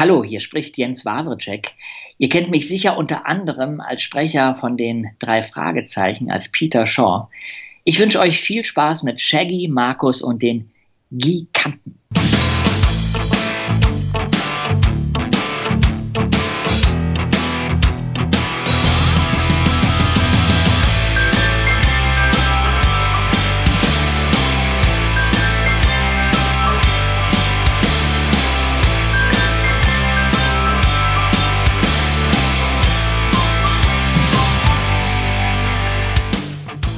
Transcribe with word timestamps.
Hallo, 0.00 0.24
hier 0.24 0.40
spricht 0.40 0.78
Jens 0.78 1.04
Wawrczyk. 1.04 1.72
Ihr 2.16 2.30
kennt 2.30 2.50
mich 2.50 2.66
sicher 2.66 2.96
unter 2.96 3.26
anderem 3.26 3.82
als 3.82 4.00
Sprecher 4.00 4.54
von 4.54 4.78
den 4.78 5.10
drei 5.18 5.42
Fragezeichen 5.42 6.30
als 6.30 6.48
Peter 6.48 6.86
Shaw. 6.86 7.28
Ich 7.84 7.98
wünsche 7.98 8.18
euch 8.18 8.40
viel 8.40 8.64
Spaß 8.64 9.02
mit 9.02 9.20
Shaggy, 9.20 9.68
Markus 9.68 10.22
und 10.22 10.40
den 10.40 10.70
Giganten. 11.10 11.99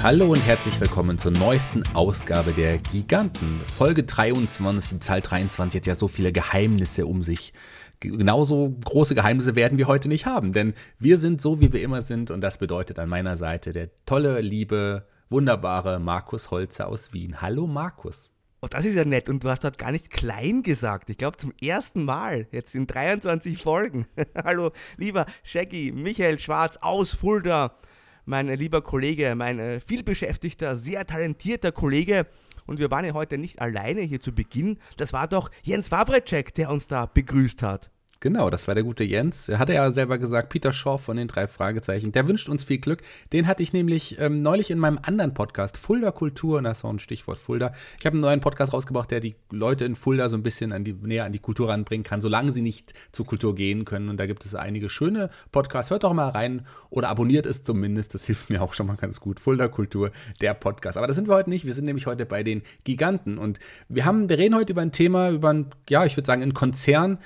Hallo 0.02 0.32
und 0.32 0.40
herzlich 0.40 0.80
willkommen 0.80 1.16
zur 1.16 1.30
neuesten 1.30 1.84
Ausgabe 1.94 2.50
der 2.50 2.78
Giganten. 2.78 3.60
Folge 3.72 4.02
23, 4.02 4.90
die 4.90 4.98
Zahl 4.98 5.20
23 5.20 5.80
hat 5.80 5.86
ja 5.86 5.94
so 5.94 6.08
viele 6.08 6.32
Geheimnisse 6.32 7.06
um 7.06 7.22
sich. 7.22 7.52
Genauso 8.00 8.76
große 8.84 9.14
Geheimnisse 9.14 9.54
werden 9.54 9.78
wir 9.78 9.86
heute 9.86 10.08
nicht 10.08 10.26
haben, 10.26 10.52
denn 10.52 10.74
wir 10.98 11.18
sind 11.18 11.40
so, 11.40 11.60
wie 11.60 11.72
wir 11.72 11.80
immer 11.82 12.02
sind 12.02 12.32
und 12.32 12.40
das 12.40 12.58
bedeutet 12.58 12.98
an 12.98 13.08
meiner 13.08 13.36
Seite 13.36 13.72
der 13.72 13.90
tolle, 14.04 14.40
liebe, 14.40 15.06
wunderbare 15.30 16.00
Markus 16.00 16.50
Holzer 16.50 16.88
aus 16.88 17.12
Wien. 17.12 17.40
Hallo 17.40 17.68
Markus. 17.68 18.28
Oh, 18.60 18.66
das 18.68 18.84
ist 18.84 18.96
ja 18.96 19.04
nett. 19.04 19.28
Und 19.28 19.44
du 19.44 19.50
hast 19.50 19.62
dort 19.62 19.78
gar 19.78 19.92
nicht 19.92 20.10
klein 20.10 20.64
gesagt. 20.64 21.10
Ich 21.10 21.18
glaube 21.18 21.36
zum 21.36 21.52
ersten 21.62 22.04
Mal, 22.04 22.48
jetzt 22.50 22.74
in 22.74 22.88
23 22.88 23.62
Folgen. 23.62 24.06
Hallo, 24.44 24.72
lieber 24.96 25.26
Shaggy, 25.44 25.92
Michael 25.92 26.40
Schwarz 26.40 26.76
aus 26.80 27.12
Fulda 27.12 27.76
mein 28.24 28.48
lieber 28.48 28.82
Kollege, 28.82 29.34
mein 29.34 29.58
äh, 29.58 29.80
vielbeschäftigter, 29.80 30.76
sehr 30.76 31.06
talentierter 31.06 31.72
Kollege. 31.72 32.26
Und 32.66 32.78
wir 32.78 32.90
waren 32.90 33.04
ja 33.04 33.14
heute 33.14 33.38
nicht 33.38 33.60
alleine 33.60 34.02
hier 34.02 34.20
zu 34.20 34.32
Beginn. 34.32 34.78
Das 34.96 35.12
war 35.12 35.26
doch 35.26 35.50
Jens 35.62 35.90
Wawrecek, 35.90 36.54
der 36.54 36.70
uns 36.70 36.86
da 36.86 37.06
begrüßt 37.06 37.62
hat. 37.62 37.90
Genau, 38.22 38.50
das 38.50 38.68
war 38.68 38.76
der 38.76 38.84
gute 38.84 39.02
Jens. 39.02 39.48
Er 39.48 39.58
hatte 39.58 39.74
ja 39.74 39.90
selber 39.90 40.16
gesagt, 40.16 40.50
Peter 40.50 40.72
Shaw 40.72 40.96
von 40.96 41.16
den 41.16 41.26
drei 41.26 41.48
Fragezeichen. 41.48 42.12
Der 42.12 42.28
wünscht 42.28 42.48
uns 42.48 42.62
viel 42.62 42.78
Glück. 42.78 43.02
Den 43.32 43.48
hatte 43.48 43.64
ich 43.64 43.72
nämlich 43.72 44.16
ähm, 44.20 44.42
neulich 44.42 44.70
in 44.70 44.78
meinem 44.78 45.00
anderen 45.02 45.34
Podcast, 45.34 45.76
Fulda 45.76 46.12
Kultur, 46.12 46.58
und 46.58 46.64
das 46.64 46.78
ist 46.78 46.84
auch 46.84 46.90
ein 46.90 47.00
Stichwort 47.00 47.36
Fulda. 47.36 47.72
Ich 47.98 48.06
habe 48.06 48.14
einen 48.14 48.20
neuen 48.20 48.38
Podcast 48.38 48.72
rausgebracht, 48.72 49.10
der 49.10 49.18
die 49.18 49.34
Leute 49.50 49.84
in 49.86 49.96
Fulda 49.96 50.28
so 50.28 50.36
ein 50.36 50.44
bisschen 50.44 50.70
an 50.70 50.84
die, 50.84 50.92
näher 50.92 51.24
an 51.24 51.32
die 51.32 51.40
Kultur 51.40 51.70
ranbringen 51.70 52.04
kann, 52.04 52.22
solange 52.22 52.52
sie 52.52 52.62
nicht 52.62 52.92
zur 53.10 53.26
Kultur 53.26 53.56
gehen 53.56 53.84
können. 53.84 54.08
Und 54.08 54.20
da 54.20 54.26
gibt 54.26 54.44
es 54.44 54.54
einige 54.54 54.88
schöne 54.88 55.28
Podcasts. 55.50 55.90
Hört 55.90 56.04
doch 56.04 56.12
mal 56.12 56.28
rein 56.28 56.64
oder 56.90 57.08
abonniert 57.08 57.44
es 57.44 57.64
zumindest. 57.64 58.14
Das 58.14 58.24
hilft 58.24 58.50
mir 58.50 58.62
auch 58.62 58.74
schon 58.74 58.86
mal 58.86 58.94
ganz 58.94 59.18
gut. 59.18 59.40
Fulda 59.40 59.66
Kultur, 59.66 60.12
der 60.40 60.54
Podcast. 60.54 60.96
Aber 60.96 61.08
das 61.08 61.16
sind 61.16 61.26
wir 61.26 61.34
heute 61.34 61.50
nicht. 61.50 61.66
Wir 61.66 61.74
sind 61.74 61.86
nämlich 61.86 62.06
heute 62.06 62.24
bei 62.24 62.44
den 62.44 62.62
Giganten. 62.84 63.36
Und 63.36 63.58
wir 63.88 64.04
haben, 64.04 64.28
wir 64.28 64.38
reden 64.38 64.54
heute 64.54 64.70
über 64.70 64.82
ein 64.82 64.92
Thema, 64.92 65.30
über 65.30 65.52
ein, 65.52 65.66
ja, 65.90 66.04
ich 66.04 66.16
würde 66.16 66.28
sagen, 66.28 66.42
ein 66.44 66.54
Konzern, 66.54 67.18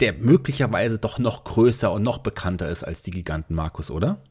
der 0.00 0.14
möglicherweise 0.14 0.98
doch 0.98 1.18
noch 1.18 1.44
größer 1.44 1.92
und 1.92 2.02
noch 2.02 2.18
bekannter 2.18 2.68
ist 2.68 2.84
als 2.84 3.02
die 3.02 3.10
Giganten, 3.10 3.54
Markus, 3.54 3.90
oder? 3.90 4.22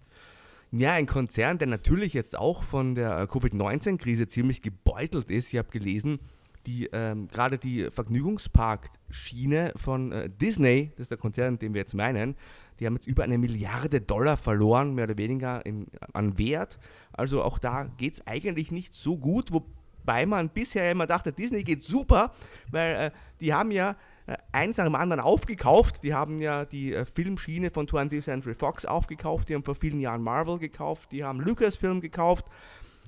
Ja, 0.71 0.93
ein 0.93 1.05
Konzern, 1.05 1.57
der 1.57 1.67
natürlich 1.67 2.13
jetzt 2.13 2.37
auch 2.37 2.63
von 2.63 2.95
der 2.95 3.21
äh, 3.21 3.27
Covid-19-Krise 3.27 4.27
ziemlich 4.27 4.61
gebeutelt 4.61 5.29
ist. 5.29 5.53
Ich 5.53 5.57
habe 5.57 5.69
gelesen, 5.69 6.19
die 6.65 6.89
ähm, 6.91 7.29
gerade 7.29 7.57
die 7.57 7.89
Vergnügungspark-Schiene 7.89 9.71
von 9.77 10.11
äh, 10.11 10.29
Disney, 10.29 10.91
das 10.97 11.05
ist 11.05 11.11
der 11.11 11.17
Konzern, 11.17 11.57
den 11.57 11.73
wir 11.73 11.81
jetzt 11.81 11.93
meinen, 11.93 12.35
die 12.79 12.85
haben 12.85 12.95
jetzt 12.95 13.07
über 13.07 13.23
eine 13.23 13.37
Milliarde 13.37 14.01
Dollar 14.01 14.35
verloren, 14.35 14.93
mehr 14.93 15.05
oder 15.05 15.17
weniger 15.17 15.65
in, 15.65 15.87
an 16.13 16.37
Wert. 16.37 16.77
Also 17.13 17.43
auch 17.43 17.59
da 17.59 17.85
geht 17.85 18.15
es 18.15 18.27
eigentlich 18.27 18.69
nicht 18.71 18.93
so 18.93 19.17
gut, 19.17 19.53
wobei 19.53 20.25
man 20.25 20.49
bisher 20.49 20.91
immer 20.91 21.07
dachte, 21.07 21.31
Disney 21.31 21.63
geht 21.63 21.83
super, 21.83 22.33
weil 22.71 22.95
äh, 22.95 23.11
die 23.39 23.53
haben 23.53 23.71
ja 23.71 23.95
eins 24.51 24.77
nach 24.77 24.85
dem 24.85 24.95
anderen 24.95 25.21
aufgekauft. 25.21 26.03
Die 26.03 26.13
haben 26.13 26.39
ja 26.39 26.65
die 26.65 26.93
äh, 26.93 27.05
Filmschiene 27.05 27.71
von 27.71 27.87
20th 27.87 28.23
Century 28.23 28.55
Fox 28.55 28.85
aufgekauft, 28.85 29.49
die 29.49 29.55
haben 29.55 29.63
vor 29.63 29.75
vielen 29.75 29.99
Jahren 29.99 30.21
Marvel 30.21 30.59
gekauft, 30.59 31.11
die 31.11 31.23
haben 31.23 31.39
Lucasfilm 31.39 32.01
gekauft 32.01 32.45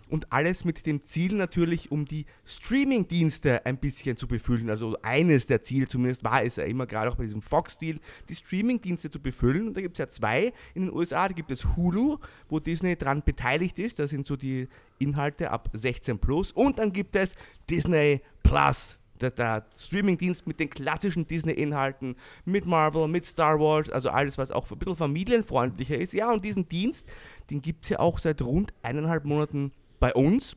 und 0.10 0.32
alles 0.32 0.66
mit 0.66 0.86
dem 0.86 1.04
Ziel 1.04 1.36
natürlich, 1.36 1.92
um 1.92 2.06
die 2.06 2.26
Streaming-Dienste 2.46 3.66
ein 3.66 3.78
bisschen 3.78 4.18
zu 4.18 4.28
befüllen. 4.28 4.70
Also 4.70 4.98
eines 5.02 5.46
der 5.46 5.62
Ziele 5.62 5.88
zumindest 5.88 6.24
war 6.24 6.44
es 6.44 6.56
ja 6.56 6.64
immer, 6.64 6.88
gerade 6.88 7.12
auch 7.12 7.16
bei 7.16 7.26
diesem 7.26 7.42
Fox-Deal, 7.42 8.00
die 8.28 8.36
Streaming-Dienste 8.36 9.12
zu 9.12 9.22
befüllen. 9.22 9.68
Und 9.68 9.78
da 9.78 9.82
gibt 9.82 9.96
es 9.96 10.00
ja 10.00 10.10
zwei 10.10 10.52
in 10.74 10.86
den 10.86 10.94
USA. 10.94 11.28
Da 11.28 11.34
gibt 11.34 11.52
es 11.52 11.76
Hulu, 11.76 12.18
wo 12.48 12.60
Disney 12.60 12.96
dran 12.96 13.22
beteiligt 13.24 13.78
ist. 13.78 14.00
Da 14.00 14.08
sind 14.08 14.26
so 14.26 14.36
die 14.36 14.68
Inhalte 14.98 15.52
ab 15.52 15.70
16 15.74 16.18
plus. 16.18 16.52
Und 16.52 16.80
dann 16.80 16.92
gibt 16.92 17.16
es 17.16 17.36
Disney 17.70 18.22
Plus 18.42 18.99
der, 19.22 19.32
der 19.32 19.66
Streamingdienst 19.78 20.48
mit 20.48 20.60
den 20.60 20.70
klassischen 20.70 21.28
Disney-Inhalten, 21.28 22.16
mit 22.46 22.66
Marvel, 22.66 23.08
mit 23.08 23.26
Star 23.26 23.60
Wars, 23.60 23.90
also 23.90 24.10
alles, 24.10 24.38
was 24.38 24.52
auch 24.52 24.70
ein 24.72 24.78
bisschen 24.78 24.96
familienfreundlicher 24.96 25.98
ist. 25.98 26.14
Ja, 26.14 26.32
und 26.32 26.46
diesen 26.46 26.68
Dienst, 26.70 27.08
den 27.50 27.62
gibt 27.62 27.84
es 27.84 27.90
ja 27.90 28.00
auch 28.00 28.20
seit 28.20 28.42
rund 28.42 28.74
eineinhalb 28.82 29.26
Monaten 29.26 29.72
bei 30.00 30.14
uns 30.14 30.56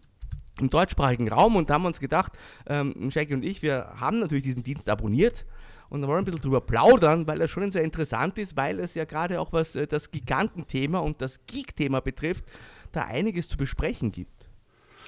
im 0.60 0.68
deutschsprachigen 0.68 1.28
Raum 1.28 1.56
und 1.56 1.70
da 1.70 1.74
haben 1.74 1.82
wir 1.82 1.88
uns 1.88 2.00
gedacht, 2.00 2.32
ähm, 2.66 3.10
Shaggy 3.10 3.34
und 3.34 3.44
ich, 3.44 3.62
wir 3.62 3.94
haben 3.96 4.20
natürlich 4.20 4.44
diesen 4.44 4.62
Dienst 4.62 4.88
abonniert 4.88 5.46
und 5.88 6.02
da 6.02 6.08
wollen 6.08 6.18
wir 6.18 6.22
ein 6.22 6.24
bisschen 6.24 6.42
drüber 6.42 6.60
plaudern, 6.60 7.26
weil 7.26 7.38
das 7.38 7.50
schon 7.50 7.70
sehr 7.70 7.82
interessant 7.82 8.38
ist, 8.38 8.56
weil 8.56 8.78
es 8.80 8.94
ja 8.94 9.04
gerade 9.04 9.40
auch 9.40 9.52
was 9.52 9.76
äh, 9.76 9.86
das 9.86 10.10
Gigantenthema 10.10 10.98
und 10.98 11.20
das 11.20 11.40
Geek-Thema 11.46 12.00
betrifft, 12.00 12.44
da 12.92 13.04
einiges 13.04 13.48
zu 13.48 13.56
besprechen 13.56 14.12
gibt. 14.12 14.41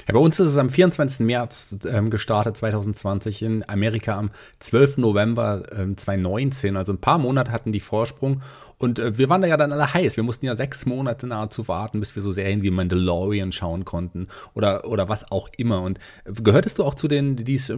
Ja, 0.06 0.14
bei 0.14 0.20
uns 0.20 0.38
ist 0.38 0.48
es 0.48 0.58
am 0.58 0.70
24. 0.70 1.20
März 1.26 1.78
ähm, 1.90 2.10
gestartet, 2.10 2.56
2020, 2.56 3.42
in 3.42 3.68
Amerika 3.68 4.18
am 4.18 4.30
12. 4.58 4.98
November 4.98 5.62
ähm, 5.76 5.96
2019. 5.96 6.76
Also 6.76 6.92
ein 6.92 7.00
paar 7.00 7.18
Monate 7.18 7.52
hatten 7.52 7.72
die 7.72 7.80
Vorsprung. 7.80 8.42
Und 8.78 8.98
äh, 8.98 9.16
wir 9.16 9.28
waren 9.28 9.40
da 9.40 9.46
ja 9.46 9.56
dann 9.56 9.72
alle 9.72 9.94
heiß. 9.94 10.16
Wir 10.16 10.24
mussten 10.24 10.46
ja 10.46 10.54
sechs 10.56 10.84
Monate 10.84 11.26
nahezu 11.26 11.68
warten, 11.68 12.00
bis 12.00 12.14
wir 12.16 12.22
so 12.22 12.32
Serien 12.32 12.62
wie 12.62 12.70
Mandalorian 12.70 13.52
schauen 13.52 13.84
konnten 13.84 14.28
oder, 14.52 14.86
oder 14.86 15.08
was 15.08 15.30
auch 15.30 15.48
immer. 15.56 15.80
Und 15.82 15.98
äh, 16.24 16.32
gehörtest 16.32 16.78
du 16.78 16.84
auch 16.84 16.94
zu 16.94 17.08
denen, 17.08 17.36
die 17.36 17.54
es 17.54 17.70
äh, 17.70 17.76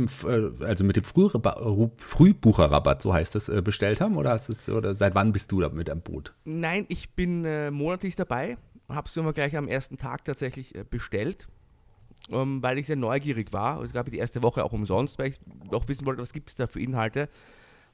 also 0.60 0.84
mit 0.84 0.96
dem 0.96 1.04
Frühbucherrabatt, 1.04 3.02
so 3.02 3.14
heißt 3.14 3.36
es, 3.36 3.48
äh, 3.48 3.62
bestellt 3.62 4.00
haben? 4.00 4.16
Oder, 4.16 4.30
hast 4.30 4.68
oder 4.68 4.94
seit 4.94 5.14
wann 5.14 5.32
bist 5.32 5.52
du 5.52 5.60
da 5.60 5.68
mit 5.68 5.90
am 5.90 6.00
Boot? 6.00 6.32
Nein, 6.44 6.86
ich 6.88 7.10
bin 7.10 7.44
äh, 7.44 7.70
monatlich 7.70 8.16
dabei. 8.16 8.56
Habe 8.88 9.08
es 9.08 9.16
immer 9.16 9.32
gleich 9.32 9.56
am 9.56 9.68
ersten 9.68 9.98
Tag 9.98 10.24
tatsächlich 10.24 10.74
bestellt 10.90 11.48
ähm, 12.30 12.62
weil 12.62 12.78
ich 12.78 12.86
sehr 12.86 12.96
neugierig 12.96 13.52
war. 13.52 13.82
Es 13.82 13.92
gab 13.92 14.10
die 14.10 14.18
erste 14.18 14.42
Woche 14.42 14.64
auch 14.64 14.72
umsonst, 14.72 15.18
weil 15.18 15.28
ich 15.28 15.40
auch 15.72 15.86
wissen 15.88 16.06
wollte, 16.06 16.22
was 16.22 16.32
gibt 16.32 16.50
es 16.50 16.56
da 16.56 16.66
für 16.66 16.80
Inhalte. 16.80 17.28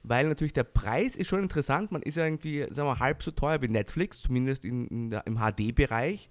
Weil 0.03 0.27
natürlich 0.27 0.53
der 0.53 0.65
Preis 0.65 1.15
ist 1.15 1.27
schon 1.27 1.41
interessant. 1.41 1.91
Man 1.91 2.01
ist 2.01 2.17
ja 2.17 2.25
irgendwie, 2.25 2.61
sagen 2.71 2.89
wir, 2.89 2.99
halb 2.99 3.23
so 3.23 3.31
teuer 3.31 3.61
wie 3.61 3.69
Netflix, 3.69 4.21
zumindest 4.21 4.65
in, 4.65 4.87
in 4.87 5.09
der, 5.11 5.25
im 5.27 5.37
HD-Bereich. 5.37 6.29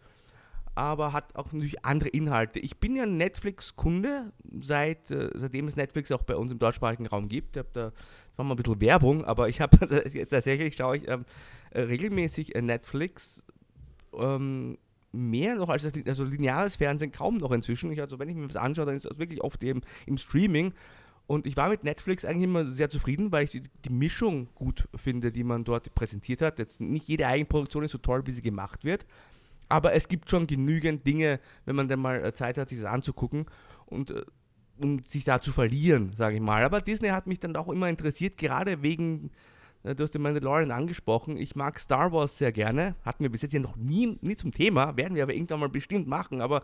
Aber 0.74 1.12
hat 1.12 1.36
auch 1.36 1.52
natürlich 1.52 1.84
andere 1.84 2.08
Inhalte. 2.10 2.58
Ich 2.58 2.78
bin 2.78 2.96
ja 2.96 3.06
Netflix-Kunde, 3.06 4.32
seit, 4.58 5.10
äh, 5.10 5.30
seitdem 5.34 5.68
es 5.68 5.76
Netflix 5.76 6.10
auch 6.12 6.22
bei 6.22 6.36
uns 6.36 6.52
im 6.52 6.58
deutschsprachigen 6.58 7.06
Raum 7.06 7.28
gibt. 7.28 7.56
Ich 7.56 7.60
habe 7.60 7.68
da, 7.72 7.84
das 7.90 7.94
war 8.36 8.44
mal 8.44 8.54
ein 8.54 8.56
bisschen 8.56 8.80
Werbung, 8.80 9.24
aber 9.24 9.48
ich 9.48 9.60
habe 9.60 9.78
tatsächlich, 10.28 10.76
schaue 10.76 10.98
ich 10.98 11.08
ähm, 11.08 11.24
regelmäßig 11.74 12.54
äh, 12.54 12.62
Netflix. 12.62 13.42
Ähm, 14.14 14.78
mehr 15.12 15.56
noch 15.56 15.68
als 15.68 15.86
also 16.06 16.24
lineares 16.24 16.76
Fernsehen 16.76 17.12
kaum 17.12 17.36
noch 17.36 17.52
inzwischen. 17.52 17.92
Ich, 17.92 18.00
also 18.00 18.18
wenn 18.18 18.28
ich 18.28 18.34
mir 18.34 18.48
das 18.48 18.56
anschaue, 18.56 18.86
dann 18.86 18.96
ist 18.96 19.04
das 19.04 19.18
wirklich 19.18 19.42
oft 19.42 19.62
eben 19.62 19.82
im 20.06 20.18
Streaming. 20.18 20.72
Und 21.26 21.46
ich 21.46 21.56
war 21.56 21.68
mit 21.68 21.84
Netflix 21.84 22.24
eigentlich 22.24 22.44
immer 22.44 22.66
sehr 22.66 22.90
zufrieden, 22.90 23.30
weil 23.30 23.44
ich 23.44 23.50
die, 23.50 23.62
die, 23.84 23.92
Mischung 23.92 24.48
gut 24.54 24.88
finde, 24.94 25.30
die 25.30 25.44
man 25.44 25.64
dort 25.64 25.94
präsentiert 25.94 26.42
hat. 26.42 26.58
Jetzt 26.58 26.80
nicht 26.80 27.08
jede 27.08 27.26
Eigenproduktion 27.26 27.84
ist 27.84 27.92
so 27.92 27.98
toll, 27.98 28.26
wie 28.26 28.32
sie 28.32 28.42
gemacht 28.42 28.84
wird. 28.84 29.06
Aber 29.68 29.94
es 29.94 30.08
gibt 30.08 30.28
schon 30.28 30.46
genügend 30.46 31.06
Dinge, 31.06 31.40
wenn 31.64 31.76
man 31.76 31.88
dann 31.88 32.00
mal 32.00 32.22
äh, 32.24 32.34
Zeit 32.34 32.58
hat, 32.58 32.68
sich 32.68 32.80
das 32.80 32.92
anzugucken 32.92 33.46
und 33.86 34.10
äh, 34.10 34.22
um 34.78 35.02
sich 35.02 35.24
da 35.24 35.40
zu 35.40 35.52
verlieren, 35.52 36.12
sage 36.16 36.36
ich 36.36 36.42
mal. 36.42 36.64
Aber 36.64 36.80
Disney 36.80 37.08
hat 37.08 37.26
mich 37.26 37.40
dann 37.40 37.56
auch 37.56 37.68
immer 37.68 37.88
interessiert, 37.88 38.36
gerade 38.36 38.82
wegen 38.82 39.30
du 39.82 40.02
hast 40.02 40.14
den 40.14 40.22
Mandalorian 40.22 40.70
angesprochen. 40.70 41.36
Ich 41.36 41.56
mag 41.56 41.78
Star 41.78 42.12
Wars 42.12 42.38
sehr 42.38 42.52
gerne. 42.52 42.94
Hatten 43.04 43.24
wir 43.24 43.30
bis 43.30 43.42
jetzt 43.42 43.52
ja 43.52 43.60
noch 43.60 43.76
nie, 43.76 44.18
nie 44.20 44.36
zum 44.36 44.52
Thema. 44.52 44.96
Werden 44.96 45.14
wir 45.14 45.22
aber 45.22 45.34
irgendwann 45.34 45.60
mal 45.60 45.68
bestimmt 45.68 46.06
machen. 46.06 46.40
Aber 46.40 46.62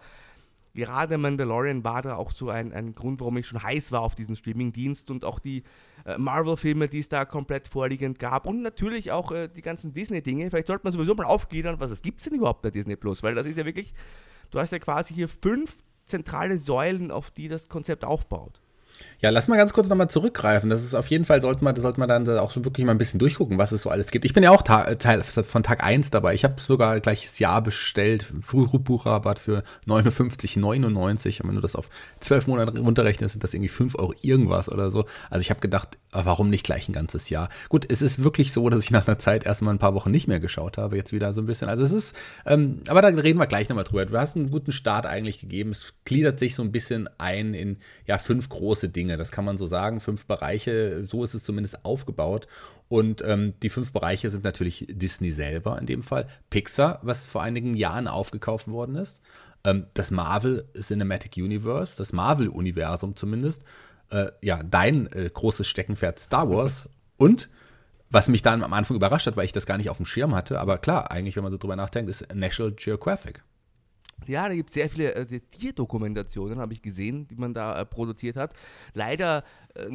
gerade 0.74 1.18
Mandalorian 1.18 1.82
war 1.82 2.02
da 2.02 2.16
auch 2.16 2.30
so 2.30 2.50
ein, 2.50 2.72
ein 2.72 2.92
Grund, 2.92 3.20
warum 3.20 3.36
ich 3.36 3.46
schon 3.46 3.62
heiß 3.62 3.90
war 3.92 4.00
auf 4.00 4.14
diesen 4.14 4.36
Streaming-Dienst 4.36 5.10
und 5.10 5.24
auch 5.24 5.40
die 5.40 5.64
äh, 6.04 6.16
Marvel-Filme, 6.18 6.88
die 6.88 7.00
es 7.00 7.08
da 7.08 7.24
komplett 7.24 7.68
vorliegend 7.68 8.18
gab 8.18 8.46
und 8.46 8.62
natürlich 8.62 9.10
auch 9.10 9.32
äh, 9.32 9.48
die 9.48 9.62
ganzen 9.62 9.92
Disney-Dinge. 9.92 10.50
Vielleicht 10.50 10.68
sollte 10.68 10.84
man 10.84 10.92
sowieso 10.92 11.14
mal 11.14 11.24
aufgliedern, 11.24 11.80
was 11.80 12.00
gibt 12.02 12.20
es 12.20 12.24
denn 12.24 12.34
überhaupt 12.34 12.62
bei 12.62 12.70
Disney 12.70 12.96
Plus? 12.96 13.22
Weil 13.22 13.34
das 13.34 13.46
ist 13.46 13.58
ja 13.58 13.64
wirklich, 13.64 13.92
du 14.50 14.60
hast 14.60 14.70
ja 14.70 14.78
quasi 14.78 15.14
hier 15.14 15.28
fünf 15.28 15.76
zentrale 16.06 16.58
Säulen, 16.58 17.10
auf 17.10 17.30
die 17.30 17.48
das 17.48 17.68
Konzept 17.68 18.04
aufbaut. 18.04 18.60
Ja, 19.20 19.30
lass 19.30 19.48
mal 19.48 19.56
ganz 19.56 19.72
kurz 19.72 19.88
nochmal 19.88 20.08
zurückgreifen. 20.08 20.70
Das 20.70 20.84
ist 20.84 20.94
auf 20.94 21.08
jeden 21.08 21.24
Fall, 21.24 21.42
sollte 21.42 21.64
man, 21.64 21.74
sollte 21.74 21.98
man 21.98 22.08
dann 22.08 22.28
auch 22.38 22.52
so 22.52 22.64
wirklich 22.64 22.86
mal 22.86 22.92
ein 22.92 22.98
bisschen 22.98 23.18
durchgucken, 23.18 23.58
was 23.58 23.72
es 23.72 23.82
so 23.82 23.90
alles 23.90 24.12
gibt. 24.12 24.24
Ich 24.24 24.32
bin 24.32 24.44
ja 24.44 24.50
auch 24.50 24.62
Teil 24.62 25.22
von 25.22 25.64
Tag 25.64 25.82
1 25.82 26.10
dabei. 26.10 26.34
Ich 26.34 26.44
habe 26.44 26.60
sogar 26.60 27.00
gleich 27.00 27.26
das 27.26 27.38
Jahr 27.40 27.60
bestellt. 27.60 28.32
Frühbuchrabatt 28.40 29.40
für 29.40 29.64
59,99. 29.88 31.42
Und 31.42 31.48
wenn 31.48 31.56
du 31.56 31.60
das 31.60 31.74
auf 31.74 31.90
12 32.20 32.46
Monate 32.46 32.78
runterrechnest, 32.78 33.32
sind 33.32 33.42
das 33.42 33.54
irgendwie 33.54 33.70
5 33.70 33.96
Euro 33.96 34.14
irgendwas 34.22 34.70
oder 34.70 34.92
so. 34.92 35.04
Also 35.30 35.42
ich 35.42 35.50
habe 35.50 35.58
gedacht, 35.58 35.98
ah, 36.12 36.20
warum 36.24 36.48
nicht 36.48 36.64
gleich 36.64 36.88
ein 36.88 36.92
ganzes 36.92 37.28
Jahr? 37.28 37.48
Gut, 37.68 37.90
es 37.90 38.02
ist 38.02 38.22
wirklich 38.22 38.52
so, 38.52 38.68
dass 38.68 38.84
ich 38.84 38.92
nach 38.92 39.08
einer 39.08 39.18
Zeit 39.18 39.44
erstmal 39.44 39.74
ein 39.74 39.80
paar 39.80 39.94
Wochen 39.94 40.12
nicht 40.12 40.28
mehr 40.28 40.38
geschaut 40.38 40.78
habe. 40.78 40.96
Jetzt 40.96 41.12
wieder 41.12 41.32
so 41.32 41.40
ein 41.40 41.46
bisschen. 41.46 41.68
Also 41.68 41.82
es 41.82 41.92
ist, 41.92 42.16
ähm, 42.46 42.82
aber 42.86 43.02
da 43.02 43.08
reden 43.08 43.40
wir 43.40 43.48
gleich 43.48 43.68
nochmal 43.68 43.84
drüber. 43.84 44.06
Du 44.06 44.16
hast 44.16 44.36
einen 44.36 44.50
guten 44.50 44.70
Start 44.70 45.06
eigentlich 45.06 45.40
gegeben. 45.40 45.70
Es 45.70 45.94
gliedert 46.04 46.38
sich 46.38 46.54
so 46.54 46.62
ein 46.62 46.70
bisschen 46.70 47.08
ein 47.18 47.52
in, 47.52 47.78
ja, 48.06 48.18
fünf 48.18 48.48
große 48.48 48.87
Dinge. 48.92 49.08
Dinge, 49.08 49.16
das 49.16 49.32
kann 49.32 49.44
man 49.44 49.56
so 49.56 49.66
sagen, 49.66 50.00
fünf 50.00 50.26
Bereiche, 50.26 51.04
so 51.06 51.24
ist 51.24 51.34
es 51.34 51.44
zumindest 51.44 51.84
aufgebaut. 51.84 52.46
Und 52.88 53.22
ähm, 53.24 53.54
die 53.62 53.68
fünf 53.68 53.92
Bereiche 53.92 54.28
sind 54.28 54.44
natürlich 54.44 54.86
Disney 54.88 55.32
selber 55.32 55.78
in 55.78 55.86
dem 55.86 56.02
Fall, 56.02 56.26
Pixar, 56.50 57.00
was 57.02 57.26
vor 57.26 57.42
einigen 57.42 57.74
Jahren 57.74 58.06
aufgekauft 58.06 58.68
worden 58.68 58.96
ist, 58.96 59.20
ähm, 59.64 59.86
das 59.94 60.10
Marvel 60.10 60.68
Cinematic 60.78 61.36
Universe, 61.36 61.94
das 61.96 62.12
Marvel-Universum 62.12 63.16
zumindest, 63.16 63.62
äh, 64.10 64.26
ja, 64.42 64.62
dein 64.62 65.06
äh, 65.12 65.30
großes 65.32 65.66
Steckenpferd 65.66 66.18
Star 66.18 66.50
Wars 66.50 66.88
und 67.16 67.48
was 68.10 68.28
mich 68.28 68.40
dann 68.40 68.62
am 68.62 68.72
Anfang 68.72 68.96
überrascht 68.96 69.26
hat, 69.26 69.36
weil 69.36 69.44
ich 69.44 69.52
das 69.52 69.66
gar 69.66 69.76
nicht 69.76 69.90
auf 69.90 69.98
dem 69.98 70.06
Schirm 70.06 70.34
hatte, 70.34 70.60
aber 70.60 70.78
klar, 70.78 71.10
eigentlich, 71.10 71.36
wenn 71.36 71.42
man 71.42 71.52
so 71.52 71.58
drüber 71.58 71.76
nachdenkt, 71.76 72.10
ist 72.10 72.34
National 72.34 72.72
Geographic. 72.72 73.42
Ja, 74.26 74.48
da 74.48 74.54
gibt 74.54 74.70
es 74.70 74.74
sehr 74.74 74.88
viele 74.88 75.14
äh, 75.14 75.40
Tierdokumentationen, 75.50 76.58
habe 76.58 76.72
ich 76.72 76.82
gesehen, 76.82 77.26
die 77.28 77.36
man 77.36 77.54
da 77.54 77.80
äh, 77.80 77.86
produziert 77.86 78.36
hat. 78.36 78.52
Leider, 78.92 79.44
äh, 79.74 79.86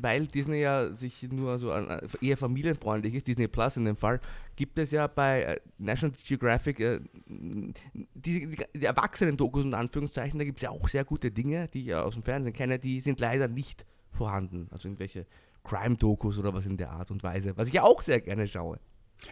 weil 0.00 0.26
Disney 0.26 0.60
ja 0.60 0.92
sich 0.96 1.22
nur 1.30 1.58
so 1.58 1.72
an, 1.72 2.00
eher 2.20 2.36
familienfreundlich 2.36 3.14
ist, 3.14 3.26
Disney 3.26 3.46
Plus 3.46 3.76
in 3.76 3.84
dem 3.84 3.96
Fall, 3.96 4.20
gibt 4.56 4.78
es 4.78 4.90
ja 4.90 5.06
bei 5.06 5.42
äh, 5.42 5.60
National 5.78 6.16
Geographic 6.24 6.80
äh, 6.80 7.00
die, 7.26 8.48
die, 8.48 8.64
die 8.74 8.84
Erwachsenen-Dokus 8.84 9.64
und 9.64 9.74
Anführungszeichen, 9.74 10.38
da 10.38 10.44
gibt 10.44 10.58
es 10.58 10.62
ja 10.62 10.70
auch 10.70 10.88
sehr 10.88 11.04
gute 11.04 11.30
Dinge, 11.30 11.68
die 11.72 11.82
ich 11.82 11.94
aus 11.94 12.14
dem 12.14 12.22
Fernsehen 12.22 12.54
kenne, 12.54 12.78
die 12.78 13.00
sind 13.00 13.20
leider 13.20 13.48
nicht 13.48 13.84
vorhanden. 14.10 14.68
Also 14.70 14.88
irgendwelche 14.88 15.26
Crime-Dokus 15.64 16.38
oder 16.38 16.54
was 16.54 16.66
in 16.66 16.76
der 16.76 16.90
Art 16.90 17.10
und 17.10 17.22
Weise, 17.22 17.56
was 17.56 17.68
ich 17.68 17.74
ja 17.74 17.82
auch 17.82 18.02
sehr 18.02 18.20
gerne 18.20 18.48
schaue. 18.48 18.80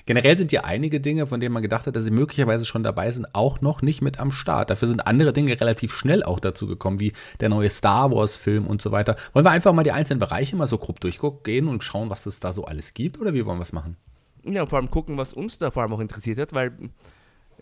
Generell 0.05 0.37
sind 0.37 0.53
ja 0.53 0.63
einige 0.65 1.01
Dinge, 1.01 1.27
von 1.27 1.41
denen 1.41 1.53
man 1.53 1.63
gedacht 1.63 1.87
hat, 1.87 1.97
dass 1.97 2.05
sie 2.05 2.11
möglicherweise 2.11 2.65
schon 2.65 2.83
dabei 2.83 3.11
sind, 3.11 3.35
auch 3.35 3.61
noch 3.61 3.83
nicht 3.83 4.03
mit 4.03 4.19
am 4.19 4.31
Start. 4.31 4.71
Dafür 4.71 4.89
sind 4.89 5.07
andere 5.07 5.33
Dinge 5.33 5.61
relativ 5.61 5.95
schnell 5.95 6.23
auch 6.23 6.41
dazu 6.41 6.67
gekommen, 6.67 7.01
wie 7.01 7.13
der 7.41 7.49
neue 7.49 7.71
Star 7.71 8.11
Wars-Film 8.13 8.67
und 8.67 8.83
so 8.83 8.93
weiter. 8.93 9.17
Wollen 9.33 9.45
wir 9.45 9.51
einfach 9.51 9.73
mal 9.73 9.83
die 9.83 9.93
einzelnen 9.93 10.21
Bereiche 10.21 10.57
mal 10.57 10.67
so 10.67 10.79
grob 10.79 11.01
durchgehen 11.01 11.69
und 11.69 11.83
schauen, 11.85 12.11
was 12.11 12.27
es 12.27 12.41
da 12.41 12.53
so 12.53 12.65
alles 12.65 12.95
gibt? 12.95 13.21
Oder 13.21 13.35
wie 13.35 13.45
wollen 13.47 13.59
wir 13.59 13.63
es 13.65 13.73
machen? 13.73 13.97
Ja, 14.45 14.63
und 14.63 14.69
vor 14.69 14.79
allem 14.79 14.91
gucken, 14.91 15.17
was 15.17 15.33
uns 15.33 15.59
da 15.59 15.71
vor 15.71 15.83
allem 15.83 15.93
auch 15.93 16.01
interessiert 16.01 16.39
hat, 16.39 16.53
weil 16.53 16.73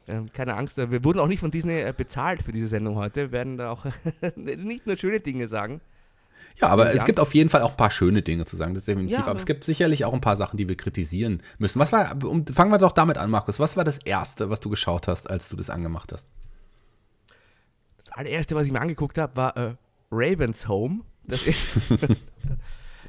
äh, 0.06 0.22
keine 0.32 0.54
Angst, 0.54 0.76
wir 0.76 1.04
wurden 1.04 1.18
auch 1.18 1.28
nicht 1.28 1.40
von 1.40 1.50
Disney 1.50 1.80
äh, 1.80 1.94
bezahlt 1.96 2.42
für 2.42 2.52
diese 2.52 2.68
Sendung 2.68 2.96
heute. 2.96 3.22
Wir 3.22 3.32
werden 3.32 3.56
da 3.56 3.70
auch 3.70 3.86
nicht 4.36 4.86
nur 4.86 4.98
schöne 4.98 5.20
Dinge 5.20 5.48
sagen. 5.48 5.80
Ja, 6.60 6.68
aber 6.68 6.94
es 6.94 7.04
gibt 7.04 7.18
auf 7.18 7.34
jeden 7.34 7.50
Fall 7.50 7.62
auch 7.62 7.72
ein 7.72 7.76
paar 7.76 7.90
schöne 7.90 8.22
Dinge 8.22 8.46
zu 8.46 8.56
sagen, 8.56 8.74
das 8.74 8.82
ist 8.82 8.88
definitiv. 8.88 9.16
Ja, 9.16 9.22
aber, 9.22 9.30
aber 9.30 9.38
es 9.38 9.46
gibt 9.46 9.64
sicherlich 9.64 10.04
auch 10.04 10.12
ein 10.12 10.20
paar 10.20 10.36
Sachen, 10.36 10.56
die 10.56 10.68
wir 10.68 10.76
kritisieren 10.76 11.42
müssen. 11.58 11.80
Was 11.80 11.92
war, 11.92 12.16
fangen 12.52 12.70
wir 12.70 12.78
doch 12.78 12.92
damit 12.92 13.18
an, 13.18 13.30
Markus. 13.30 13.58
Was 13.58 13.76
war 13.76 13.84
das 13.84 13.98
Erste, 13.98 14.50
was 14.50 14.60
du 14.60 14.70
geschaut 14.70 15.08
hast, 15.08 15.28
als 15.28 15.48
du 15.48 15.56
das 15.56 15.68
angemacht 15.68 16.12
hast? 16.12 16.28
Das 17.98 18.12
allererste, 18.12 18.54
was 18.54 18.66
ich 18.66 18.72
mir 18.72 18.80
angeguckt 18.80 19.18
habe, 19.18 19.34
war 19.34 19.56
äh, 19.56 19.74
Raven's 20.12 20.68
Home. 20.68 21.00
Das 21.24 21.42
ist 21.42 21.92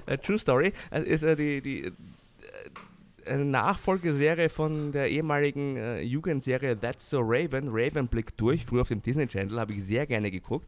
a 0.07 0.17
True 0.23 0.39
Story. 0.39 0.73
Das 0.89 1.03
ist 1.03 1.23
äh, 1.23 1.35
die, 1.35 1.61
die 1.61 1.83
äh, 1.85 1.91
eine 3.27 3.45
Nachfolgeserie 3.45 4.49
von 4.49 4.91
der 4.91 5.09
ehemaligen 5.09 5.77
äh, 5.77 6.01
Jugendserie 6.01 6.79
That's 6.79 7.09
So 7.09 7.19
Raven, 7.21 7.69
Raven 7.69 8.07
Blick 8.07 8.35
durch, 8.37 8.65
früher 8.65 8.81
auf 8.81 8.87
dem 8.87 9.01
Disney 9.01 9.27
Channel, 9.27 9.59
habe 9.59 9.73
ich 9.73 9.83
sehr 9.83 10.07
gerne 10.07 10.31
geguckt. 10.31 10.67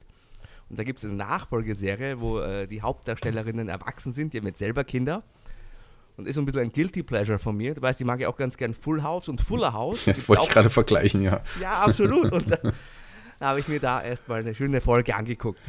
Und 0.69 0.80
da 0.80 0.84
gibt 0.84 1.00
es 1.00 1.06
eine 1.06 1.14
Nachfolgeserie, 1.14 2.19
wo 2.19 2.40
äh, 2.40 2.68
die 2.68 2.81
Hauptdarstellerinnen 2.81 3.69
erwachsen 3.69 4.14
sind, 4.14 4.34
die 4.34 4.40
haben 4.40 4.48
jetzt 4.48 4.60
selber 4.60 4.84
Kinder. 4.84 5.24
Und 6.18 6.28
ist 6.28 6.36
so 6.36 6.42
ein 6.42 6.46
bisschen 6.46 6.62
ein 6.62 6.72
Guilty 6.72 7.04
Pleasure 7.04 7.38
von 7.38 7.56
mir. 7.56 7.75
Du 7.75 7.81
weißt, 7.81 8.02
ich 8.02 8.06
mag 8.06 8.19
ja 8.19 8.28
auch 8.28 8.38
ganz 8.38 8.58
gern 8.58 8.74
Full 8.74 9.04
House 9.04 9.30
und 9.30 9.40
Fuller 9.40 9.74
House. 9.74 10.06
Das 10.06 10.28
wollte 10.28 10.44
ich 10.44 10.50
gerade 10.50 10.69
vergleichen, 10.72 11.22
ja. 11.22 11.42
Ja, 11.62 11.84
absolut. 11.84 12.31
Und 12.31 12.50
da, 12.50 12.58
da 13.40 13.46
habe 13.50 13.60
ich 13.60 13.68
mir 13.68 13.80
da 13.80 14.02
erstmal 14.02 14.40
eine 14.40 14.56
schöne 14.56 14.81
Folge 14.81 15.16
angeguckt. 15.16 15.60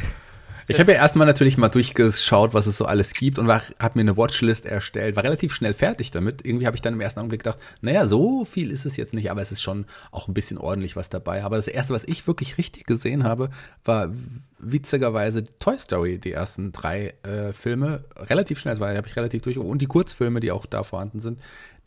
Ich 0.71 0.79
habe 0.79 0.93
ja 0.93 0.99
erstmal 0.99 1.27
natürlich 1.27 1.57
mal 1.57 1.71
durchgeschaut, 1.71 2.53
was 2.53 2.67
es 2.67 2.77
so 2.77 2.85
alles 2.85 3.15
gibt 3.15 3.39
und 3.39 3.49
habe 3.49 3.93
mir 3.95 4.03
eine 4.03 4.19
Watchlist 4.19 4.67
erstellt, 4.67 5.17
war 5.17 5.25
relativ 5.25 5.55
schnell 5.55 5.73
fertig 5.73 6.11
damit. 6.11 6.45
Irgendwie 6.45 6.67
habe 6.67 6.77
ich 6.77 6.83
dann 6.83 6.93
im 6.93 7.01
ersten 7.01 7.21
Augenblick 7.21 7.43
gedacht, 7.43 7.59
naja, 7.81 8.07
so 8.07 8.45
viel 8.45 8.71
ist 8.71 8.85
es 8.85 8.99
jetzt 8.99 9.15
nicht, 9.15 9.31
aber 9.31 9.41
es 9.41 9.51
ist 9.51 9.63
schon 9.63 9.87
auch 10.11 10.29
ein 10.29 10.35
bisschen 10.35 10.59
ordentlich 10.59 10.95
was 10.95 11.09
dabei. 11.09 11.43
Aber 11.43 11.57
das 11.57 11.69
erste, 11.69 11.95
was 11.95 12.05
ich 12.05 12.27
wirklich 12.27 12.59
richtig 12.59 12.85
gesehen 12.85 13.25
habe, 13.25 13.49
war 13.83 14.13
witzigerweise 14.59 15.45
Toy 15.59 15.79
Story, 15.79 16.19
die 16.19 16.33
ersten 16.33 16.71
drei 16.71 17.15
äh, 17.23 17.55
Filme. 17.55 18.05
Relativ 18.17 18.59
schnell, 18.59 18.79
weil 18.79 18.97
habe 18.99 19.09
ich 19.09 19.17
relativ 19.17 19.41
durch. 19.41 19.57
Und 19.57 19.81
die 19.81 19.87
Kurzfilme, 19.87 20.41
die 20.41 20.53
auch 20.53 20.67
da 20.67 20.83
vorhanden 20.83 21.21
sind 21.21 21.41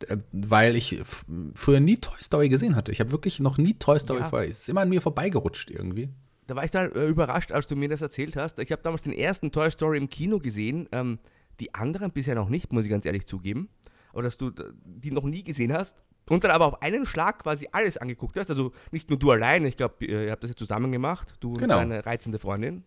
äh, 0.07 0.17
weil 0.31 0.75
ich 0.75 0.99
früher 1.53 1.79
nie 1.79 1.97
Toy 1.97 2.17
Story 2.23 2.49
gesehen 2.49 2.75
hatte. 2.75 2.91
Ich 2.91 2.99
habe 2.99 3.11
wirklich 3.11 3.39
noch 3.39 3.59
nie 3.59 3.75
Toy 3.75 3.99
Story 3.99 4.21
ja. 4.21 4.27
vorher. 4.27 4.49
Es 4.49 4.61
ist 4.61 4.69
immer 4.69 4.81
an 4.81 4.89
mir 4.89 5.01
vorbeigerutscht 5.01 5.69
irgendwie 5.69 6.09
da 6.51 6.57
war 6.57 6.65
ich 6.65 6.71
dann 6.71 6.91
äh, 6.91 7.05
überrascht, 7.05 7.53
als 7.53 7.65
du 7.67 7.77
mir 7.77 7.87
das 7.87 8.01
erzählt 8.01 8.35
hast. 8.35 8.59
Ich 8.59 8.73
habe 8.73 8.81
damals 8.81 9.03
den 9.03 9.13
ersten 9.13 9.51
Toy 9.51 9.71
Story 9.71 9.97
im 9.97 10.09
Kino 10.09 10.37
gesehen, 10.37 10.89
ähm, 10.91 11.17
die 11.61 11.73
anderen 11.73 12.11
bisher 12.11 12.35
noch 12.35 12.49
nicht, 12.49 12.73
muss 12.73 12.83
ich 12.83 12.89
ganz 12.89 13.05
ehrlich 13.05 13.25
zugeben. 13.25 13.69
Aber 14.11 14.23
dass 14.23 14.35
du 14.35 14.51
die 14.83 15.11
noch 15.11 15.23
nie 15.23 15.45
gesehen 15.45 15.71
hast 15.71 15.95
und 16.27 16.43
dann 16.43 16.51
aber 16.51 16.65
auf 16.65 16.81
einen 16.81 17.05
Schlag 17.05 17.43
quasi 17.43 17.69
alles 17.71 17.95
angeguckt 17.95 18.35
hast. 18.35 18.49
Also 18.49 18.73
nicht 18.91 19.09
nur 19.09 19.17
du 19.17 19.31
allein, 19.31 19.65
ich 19.65 19.77
glaube, 19.77 20.03
ihr 20.03 20.29
habt 20.29 20.43
das 20.43 20.49
ja 20.49 20.55
zusammen 20.57 20.91
gemacht, 20.91 21.35
du 21.39 21.53
genau. 21.53 21.79
und 21.79 21.89
deine 21.89 22.05
reizende 22.05 22.37
Freundin. 22.37 22.83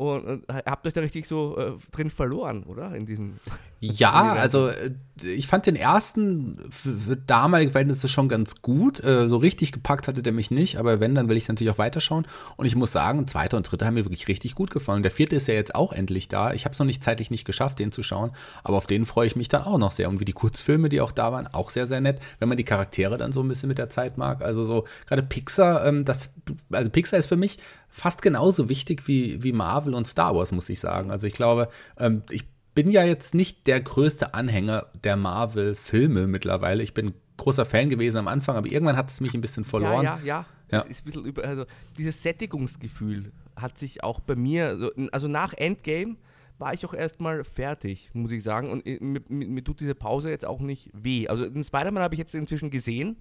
Und, 0.00 0.24
und 0.24 0.44
habt 0.48 0.86
euch 0.86 0.94
da 0.94 1.02
richtig 1.02 1.26
so 1.26 1.58
äh, 1.58 1.72
drin 1.92 2.08
verloren, 2.08 2.62
oder? 2.62 2.94
In 2.94 3.04
diesem. 3.04 3.34
Ja, 3.82 4.34
also 4.34 4.68
äh, 4.68 4.90
ich 5.22 5.46
fand 5.46 5.64
den 5.64 5.74
ersten 5.74 6.58
für 6.70 7.16
damalige 7.16 7.70
Verhältnisse 7.70 8.10
schon 8.10 8.28
ganz 8.28 8.60
gut. 8.60 9.02
Äh, 9.02 9.26
so 9.30 9.38
richtig 9.38 9.72
gepackt 9.72 10.06
hatte 10.06 10.22
der 10.22 10.34
mich 10.34 10.50
nicht, 10.50 10.76
aber 10.76 11.00
wenn, 11.00 11.14
dann 11.14 11.30
will 11.30 11.38
ich 11.38 11.44
es 11.44 11.48
natürlich 11.48 11.72
auch 11.72 11.78
weiterschauen. 11.78 12.26
Und 12.58 12.66
ich 12.66 12.76
muss 12.76 12.92
sagen, 12.92 13.26
zweiter 13.26 13.56
und 13.56 13.62
dritter 13.62 13.86
haben 13.86 13.94
mir 13.94 14.04
wirklich 14.04 14.28
richtig 14.28 14.54
gut 14.54 14.70
gefallen. 14.70 15.02
Der 15.02 15.10
vierte 15.10 15.34
ist 15.34 15.48
ja 15.48 15.54
jetzt 15.54 15.74
auch 15.74 15.94
endlich 15.94 16.28
da. 16.28 16.52
Ich 16.52 16.66
habe 16.66 16.74
es 16.74 16.78
noch 16.78 16.84
nicht 16.84 17.02
zeitlich 17.02 17.30
nicht 17.30 17.46
geschafft, 17.46 17.78
den 17.78 17.90
zu 17.90 18.02
schauen, 18.02 18.32
aber 18.64 18.76
auf 18.76 18.86
den 18.86 19.06
freue 19.06 19.26
ich 19.26 19.34
mich 19.34 19.48
dann 19.48 19.62
auch 19.62 19.78
noch 19.78 19.92
sehr. 19.92 20.10
Und 20.10 20.20
wie 20.20 20.26
die 20.26 20.34
Kurzfilme, 20.34 20.90
die 20.90 21.00
auch 21.00 21.12
da 21.12 21.32
waren, 21.32 21.46
auch 21.46 21.70
sehr, 21.70 21.86
sehr 21.86 22.02
nett, 22.02 22.20
wenn 22.38 22.50
man 22.50 22.58
die 22.58 22.64
Charaktere 22.64 23.16
dann 23.16 23.32
so 23.32 23.42
ein 23.42 23.48
bisschen 23.48 23.70
mit 23.70 23.78
der 23.78 23.88
Zeit 23.88 24.18
mag. 24.18 24.42
Also 24.42 24.64
so 24.64 24.84
gerade 25.06 25.22
Pixar, 25.22 25.86
ähm, 25.86 26.04
das, 26.04 26.34
also 26.70 26.90
Pixar 26.90 27.18
ist 27.18 27.30
für 27.30 27.38
mich 27.38 27.56
fast 27.90 28.22
genauso 28.22 28.68
wichtig 28.68 29.06
wie, 29.08 29.42
wie 29.42 29.52
Marvel 29.52 29.94
und 29.94 30.06
Star 30.06 30.34
Wars, 30.34 30.52
muss 30.52 30.68
ich 30.68 30.80
sagen. 30.80 31.10
Also 31.10 31.26
ich 31.26 31.34
glaube, 31.34 31.68
ähm, 31.98 32.22
ich 32.30 32.44
bin 32.74 32.88
ja 32.90 33.04
jetzt 33.04 33.34
nicht 33.34 33.66
der 33.66 33.80
größte 33.80 34.32
Anhänger 34.32 34.86
der 35.04 35.16
Marvel-Filme 35.16 36.26
mittlerweile. 36.26 36.82
Ich 36.82 36.94
bin 36.94 37.14
großer 37.36 37.64
Fan 37.64 37.88
gewesen 37.88 38.18
am 38.18 38.28
Anfang, 38.28 38.56
aber 38.56 38.70
irgendwann 38.70 38.96
hat 38.96 39.10
es 39.10 39.20
mich 39.20 39.34
ein 39.34 39.40
bisschen 39.40 39.64
verloren. 39.64 40.04
Ja, 40.04 40.18
ja, 40.24 40.46
ja. 40.70 40.78
ja. 40.78 40.80
ist 40.82 41.02
ein 41.02 41.04
bisschen 41.04 41.24
über, 41.24 41.42
also 41.42 41.64
dieses 41.98 42.22
Sättigungsgefühl 42.22 43.32
hat 43.56 43.76
sich 43.76 44.04
auch 44.04 44.20
bei 44.20 44.36
mir, 44.36 44.92
also 45.10 45.28
nach 45.28 45.52
Endgame 45.54 46.16
war 46.58 46.74
ich 46.74 46.84
auch 46.84 46.94
erstmal 46.94 47.42
fertig, 47.42 48.10
muss 48.12 48.30
ich 48.30 48.42
sagen. 48.42 48.70
Und 48.70 48.84
mir, 48.84 49.22
mir, 49.28 49.46
mir, 49.48 49.64
tut 49.64 49.80
diese 49.80 49.94
Pause 49.94 50.30
jetzt 50.30 50.44
auch 50.44 50.60
nicht 50.60 50.90
weh. 50.92 51.26
Also 51.26 51.48
den 51.48 51.64
Spider-Man 51.64 52.02
habe 52.02 52.14
ich 52.14 52.18
jetzt 52.18 52.34
inzwischen 52.34 52.70
gesehen. 52.70 53.16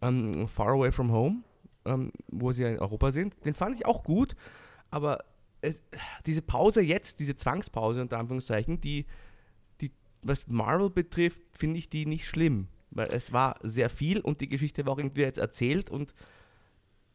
Um, 0.00 0.48
Far 0.48 0.72
Away 0.72 0.90
from 0.90 1.12
Home 1.12 1.44
ähm, 1.84 2.12
wo 2.28 2.52
sie 2.52 2.62
ja 2.62 2.70
in 2.70 2.78
Europa 2.78 3.12
sind. 3.12 3.34
Den 3.44 3.54
fand 3.54 3.76
ich 3.76 3.86
auch 3.86 4.04
gut, 4.04 4.34
aber 4.90 5.24
es, 5.60 5.82
diese 6.26 6.42
Pause 6.42 6.82
jetzt, 6.82 7.20
diese 7.20 7.36
Zwangspause 7.36 8.02
unter 8.02 8.18
Anführungszeichen, 8.18 8.80
die, 8.80 9.06
die 9.80 9.90
was 10.22 10.46
Marvel 10.46 10.90
betrifft, 10.90 11.42
finde 11.52 11.78
ich 11.78 11.88
die 11.88 12.06
nicht 12.06 12.26
schlimm, 12.26 12.68
weil 12.90 13.08
es 13.08 13.32
war 13.32 13.58
sehr 13.62 13.90
viel 13.90 14.20
und 14.20 14.40
die 14.40 14.48
Geschichte 14.48 14.86
war 14.86 14.94
auch 14.94 14.98
irgendwie 14.98 15.22
jetzt 15.22 15.38
erzählt 15.38 15.90
und 15.90 16.14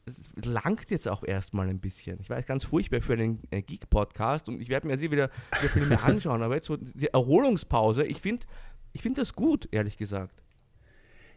es 0.06 0.30
langt 0.44 0.90
jetzt 0.90 1.08
auch 1.08 1.24
erstmal 1.24 1.70
ein 1.70 1.80
bisschen. 1.80 2.20
Ich 2.20 2.30
weiß, 2.30 2.48
ganz 2.48 2.66
furchtbar 2.66 3.02
für 3.02 3.14
einen 3.14 3.42
äh, 3.52 3.62
Geek-Podcast 3.62 4.50
und 4.50 4.60
ich 4.60 4.70
werde 4.70 4.88
mir 4.88 4.94
jetzt 4.94 5.04
wieder, 5.04 5.30
wieder 5.62 5.70
Filme 5.70 6.02
anschauen, 6.04 6.42
aber 6.42 6.56
jetzt 6.56 6.68
so 6.68 6.78
die 6.78 7.08
Erholungspause, 7.08 8.06
ich 8.06 8.20
finde 8.20 8.46
ich 8.92 9.02
find 9.04 9.18
das 9.18 9.36
gut, 9.36 9.68
ehrlich 9.72 9.98
gesagt. 9.98 10.42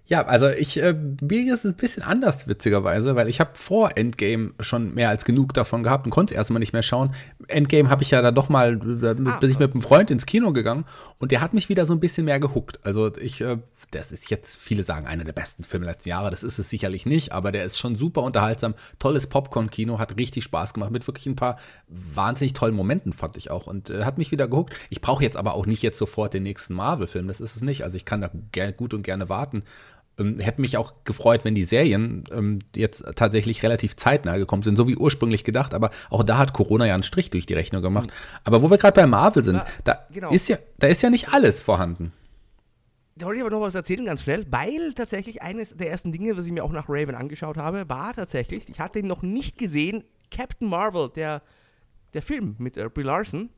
Ja, 0.06 0.26
also 0.26 0.49
ich, 0.49 0.82
äh, 0.82 0.94
mir 0.94 1.54
ist 1.54 1.64
es 1.64 1.73
ein 1.73 1.76
bisschen 1.76 2.02
anders, 2.02 2.49
witzigerweise, 2.49 3.14
weil 3.14 3.28
ich 3.28 3.38
habe 3.38 3.52
vor 3.54 3.97
Endgame 3.97 4.52
schon 4.59 4.94
mehr 4.94 5.11
als 5.11 5.25
genug 5.25 5.54
davon 5.54 5.85
gehabt 5.85 6.06
und 6.06 6.11
konnte 6.11 6.35
es 6.35 6.38
erstmal 6.38 6.59
nicht 6.59 6.73
mehr 6.73 6.82
schauen. 6.82 7.14
Endgame 7.47 7.88
habe 7.88 8.02
ich 8.02 8.11
ja 8.11 8.21
da 8.21 8.32
doch 8.32 8.49
mal, 8.49 8.73
äh, 8.75 9.28
ah, 9.28 9.37
bin 9.38 9.50
ich 9.50 9.61
mit 9.61 9.73
einem 9.73 9.80
Freund 9.80 10.11
ins 10.11 10.26
Kino 10.26 10.52
gegangen 10.52 10.87
und 11.21 11.30
der 11.30 11.40
hat 11.40 11.54
mich 11.54 11.68
wieder 11.68 11.87
so 11.87 11.92
ein 11.92 12.00
bisschen 12.00 12.25
mehr 12.25 12.40
gehuckt. 12.40 12.80
Also 12.85 13.16
ich, 13.16 13.40
äh, 13.42 13.59
das 13.92 14.11
ist 14.11 14.28
jetzt, 14.28 14.56
viele 14.56 14.82
sagen, 14.82 15.06
einer 15.06 15.23
der 15.23 15.35
besten 15.35 15.62
Filme 15.62 15.87
letzten 15.87 16.09
Jahre, 16.09 16.30
das 16.32 16.42
ist 16.42 16.59
es 16.59 16.68
sicherlich 16.68 17.06
nicht, 17.06 17.30
aber 17.30 17.52
der 17.52 17.64
ist 17.64 17.78
schon 17.78 17.94
super 17.94 18.23
unterhaltsam, 18.23 18.75
tolles 18.99 19.28
Popcorn-Kino, 19.28 20.00
hat 20.00 20.18
richtig 20.18 20.42
Spaß 20.42 20.75
gemacht, 20.75 20.90
mit 20.90 21.06
wirklich 21.06 21.26
ein 21.26 21.37
paar 21.37 21.59
wahnsinnig 21.87 22.54
tollen 22.54 22.75
Momenten, 22.75 23.12
fand 23.12 23.37
ich 23.37 23.52
auch 23.52 23.68
und 23.68 23.88
äh, 23.88 24.02
hat 24.02 24.18
mich 24.18 24.32
wieder 24.32 24.49
gehuckt. 24.49 24.75
Ich 24.90 25.00
brauche 25.00 25.23
jetzt 25.23 25.37
aber 25.37 25.54
auch 25.54 25.66
nicht 25.66 25.82
jetzt 25.82 25.99
sofort 25.99 26.35
den 26.35 26.42
nächsten 26.42 26.75
Marvel-Film, 26.75 27.28
das 27.28 27.40
ist 27.40 27.54
es 27.54 27.62
nicht. 27.62 27.85
Also 27.85 27.97
ich 27.97 28.04
kann 28.04 28.21
da 28.21 28.30
gut 28.73 28.94
und 28.94 29.02
gerne 29.02 29.28
warten. 29.28 29.62
Ähm, 30.19 30.38
hätte 30.40 30.61
mich 30.61 30.76
auch 30.76 31.04
gefreut, 31.04 31.45
wenn 31.45 31.54
die 31.54 31.64
Serien 31.64 32.25
ähm, 32.33 32.59
jetzt 32.76 33.04
tatsächlich 33.16 33.62
relativ 33.62 33.97
zeitnah 33.97 34.37
gekommen 34.37 34.62
sind, 34.62 34.76
so 34.76 34.87
wie 34.87 34.97
ursprünglich 34.97 35.42
gedacht, 35.42 35.73
aber 35.73 35.90
auch 36.11 36.23
da 36.23 36.37
hat 36.37 36.52
Corona 36.52 36.87
ja 36.87 36.95
einen 36.95 37.02
Strich 37.02 37.31
durch 37.31 37.47
die 37.47 37.54
Rechnung 37.54 37.81
gemacht. 37.81 38.09
Mhm. 38.09 38.40
Aber 38.45 38.62
wo 38.62 38.71
wir 38.71 38.76
gerade 38.76 38.95
bei 38.95 39.07
Marvel 39.07 39.42
sind, 39.42 39.57
ja, 39.57 39.66
da, 39.85 40.07
genau. 40.12 40.31
ist 40.31 40.49
ja, 40.49 40.59
da 40.78 40.88
ist 40.88 41.02
ja 41.02 41.09
nicht 41.09 41.33
alles 41.33 41.62
vorhanden. 41.62 42.12
Da 43.16 43.26
wollte 43.26 43.38
ich 43.38 43.42
aber 43.42 43.54
noch 43.54 43.62
was 43.62 43.75
erzählen, 43.75 44.04
ganz 44.04 44.23
schnell, 44.23 44.47
weil 44.50 44.95
tatsächlich 44.95 45.42
eines 45.42 45.76
der 45.76 45.90
ersten 45.90 46.12
Dinge, 46.12 46.37
was 46.37 46.47
ich 46.47 46.52
mir 46.52 46.64
auch 46.64 46.73
nach 46.73 46.88
Raven 46.88 47.14
angeschaut 47.14 47.57
habe, 47.57 47.88
war 47.88 48.14
tatsächlich, 48.14 48.69
ich 48.69 48.81
hatte 48.81 48.99
ihn 48.99 49.07
noch 49.07 49.23
nicht 49.23 49.59
gesehen, 49.59 50.04
Captain 50.31 50.69
Marvel, 50.69 51.11
der, 51.14 51.42
der 52.14 52.23
Film 52.23 52.57
mit 52.59 52.76
äh, 52.76 52.88
Brie 52.88 53.02
Larson. 53.02 53.50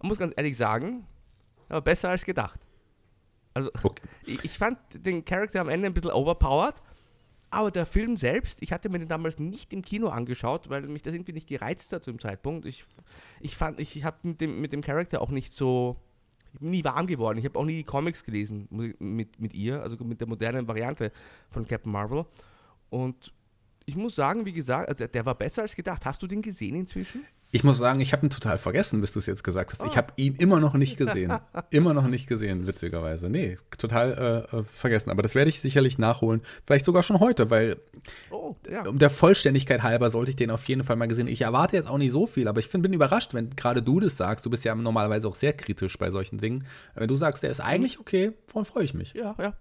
Man 0.00 0.08
muss 0.08 0.18
ganz 0.18 0.32
ehrlich 0.36 0.56
sagen, 0.56 1.06
aber 1.68 1.82
besser 1.82 2.10
als 2.10 2.24
gedacht. 2.24 2.60
Also 3.54 3.70
okay. 3.82 4.02
ich, 4.26 4.58
fand 4.58 4.78
den 4.92 5.24
Charakter 5.24 5.60
am 5.60 5.68
Ende 5.68 5.86
ein 5.86 5.94
bisschen 5.94 6.10
overpowered, 6.10 6.76
aber 7.50 7.70
der 7.70 7.86
Film 7.86 8.16
selbst, 8.16 8.62
ich 8.62 8.72
hatte 8.72 8.88
mir 8.88 8.98
den 8.98 9.08
damals 9.08 9.38
nicht 9.38 9.72
im 9.72 9.82
Kino 9.82 10.08
angeschaut, 10.08 10.68
weil 10.68 10.82
mich 10.82 11.02
das 11.02 11.14
irgendwie 11.14 11.32
nicht 11.32 11.48
gereizt 11.48 11.92
hat 11.92 12.04
zu 12.04 12.10
dem 12.10 12.20
Zeitpunkt. 12.20 12.66
Ich, 12.66 12.84
ich 13.40 13.56
fand, 13.56 13.80
ich 13.80 14.04
habe 14.04 14.16
mit 14.22 14.40
dem, 14.40 14.60
mit 14.60 14.72
dem 14.72 14.82
Charakter 14.82 15.22
auch 15.22 15.30
nicht 15.30 15.54
so, 15.54 15.96
ich 16.52 16.60
bin 16.60 16.70
nie 16.70 16.84
warm 16.84 17.06
geworden. 17.06 17.38
Ich 17.38 17.44
habe 17.44 17.58
auch 17.58 17.64
nie 17.64 17.76
die 17.76 17.84
Comics 17.84 18.24
gelesen 18.24 18.68
mit, 18.70 19.40
mit 19.40 19.54
ihr, 19.54 19.82
also 19.82 19.96
mit 20.04 20.20
der 20.20 20.28
modernen 20.28 20.68
Variante 20.68 21.10
von 21.48 21.66
Captain 21.66 21.92
Marvel. 21.92 22.26
Und 22.90 23.32
ich 23.86 23.96
muss 23.96 24.14
sagen, 24.14 24.44
wie 24.44 24.52
gesagt, 24.52 24.88
also 24.88 25.06
der 25.06 25.24
war 25.24 25.34
besser 25.34 25.62
als 25.62 25.74
gedacht. 25.74 26.04
Hast 26.04 26.22
du 26.22 26.26
den 26.26 26.42
gesehen 26.42 26.76
inzwischen? 26.76 27.24
Ich 27.50 27.64
muss 27.64 27.78
sagen, 27.78 28.00
ich 28.00 28.12
habe 28.12 28.26
ihn 28.26 28.30
total 28.30 28.58
vergessen, 28.58 29.00
bis 29.00 29.12
du 29.12 29.20
es 29.20 29.26
jetzt 29.26 29.42
gesagt 29.42 29.72
hast. 29.72 29.80
Oh. 29.80 29.86
Ich 29.86 29.96
habe 29.96 30.12
ihn 30.16 30.34
immer 30.34 30.60
noch 30.60 30.74
nicht 30.74 30.98
gesehen. 30.98 31.32
immer 31.70 31.94
noch 31.94 32.06
nicht 32.06 32.28
gesehen, 32.28 32.66
witzigerweise. 32.66 33.30
Nee, 33.30 33.56
total 33.78 34.46
äh, 34.52 34.56
äh, 34.56 34.64
vergessen. 34.64 35.10
Aber 35.10 35.22
das 35.22 35.34
werde 35.34 35.48
ich 35.48 35.60
sicherlich 35.60 35.96
nachholen. 35.96 36.42
Vielleicht 36.66 36.84
sogar 36.84 37.02
schon 37.02 37.20
heute, 37.20 37.48
weil 37.48 37.78
oh, 38.30 38.54
ja. 38.70 38.86
um 38.86 38.98
der 38.98 39.08
Vollständigkeit 39.08 39.82
halber 39.82 40.10
sollte 40.10 40.30
ich 40.30 40.36
den 40.36 40.50
auf 40.50 40.64
jeden 40.64 40.84
Fall 40.84 40.96
mal 40.96 41.08
gesehen. 41.08 41.26
Ich 41.26 41.40
erwarte 41.40 41.76
jetzt 41.76 41.88
auch 41.88 41.96
nicht 41.96 42.10
so 42.10 42.26
viel, 42.26 42.48
aber 42.48 42.60
ich 42.60 42.68
find, 42.68 42.82
bin 42.82 42.92
überrascht, 42.92 43.32
wenn 43.32 43.56
gerade 43.56 43.82
du 43.82 43.98
das 43.98 44.18
sagst. 44.18 44.44
Du 44.44 44.50
bist 44.50 44.64
ja 44.64 44.74
normalerweise 44.74 45.26
auch 45.26 45.34
sehr 45.34 45.54
kritisch 45.54 45.96
bei 45.96 46.10
solchen 46.10 46.36
Dingen. 46.36 46.66
Wenn 46.94 47.08
du 47.08 47.16
sagst, 47.16 47.42
der 47.42 47.50
ist 47.50 47.60
eigentlich 47.60 47.98
okay, 47.98 48.32
dann 48.52 48.66
freue 48.66 48.84
ich 48.84 48.92
mich. 48.92 49.14
Ja, 49.14 49.34
ja. 49.40 49.54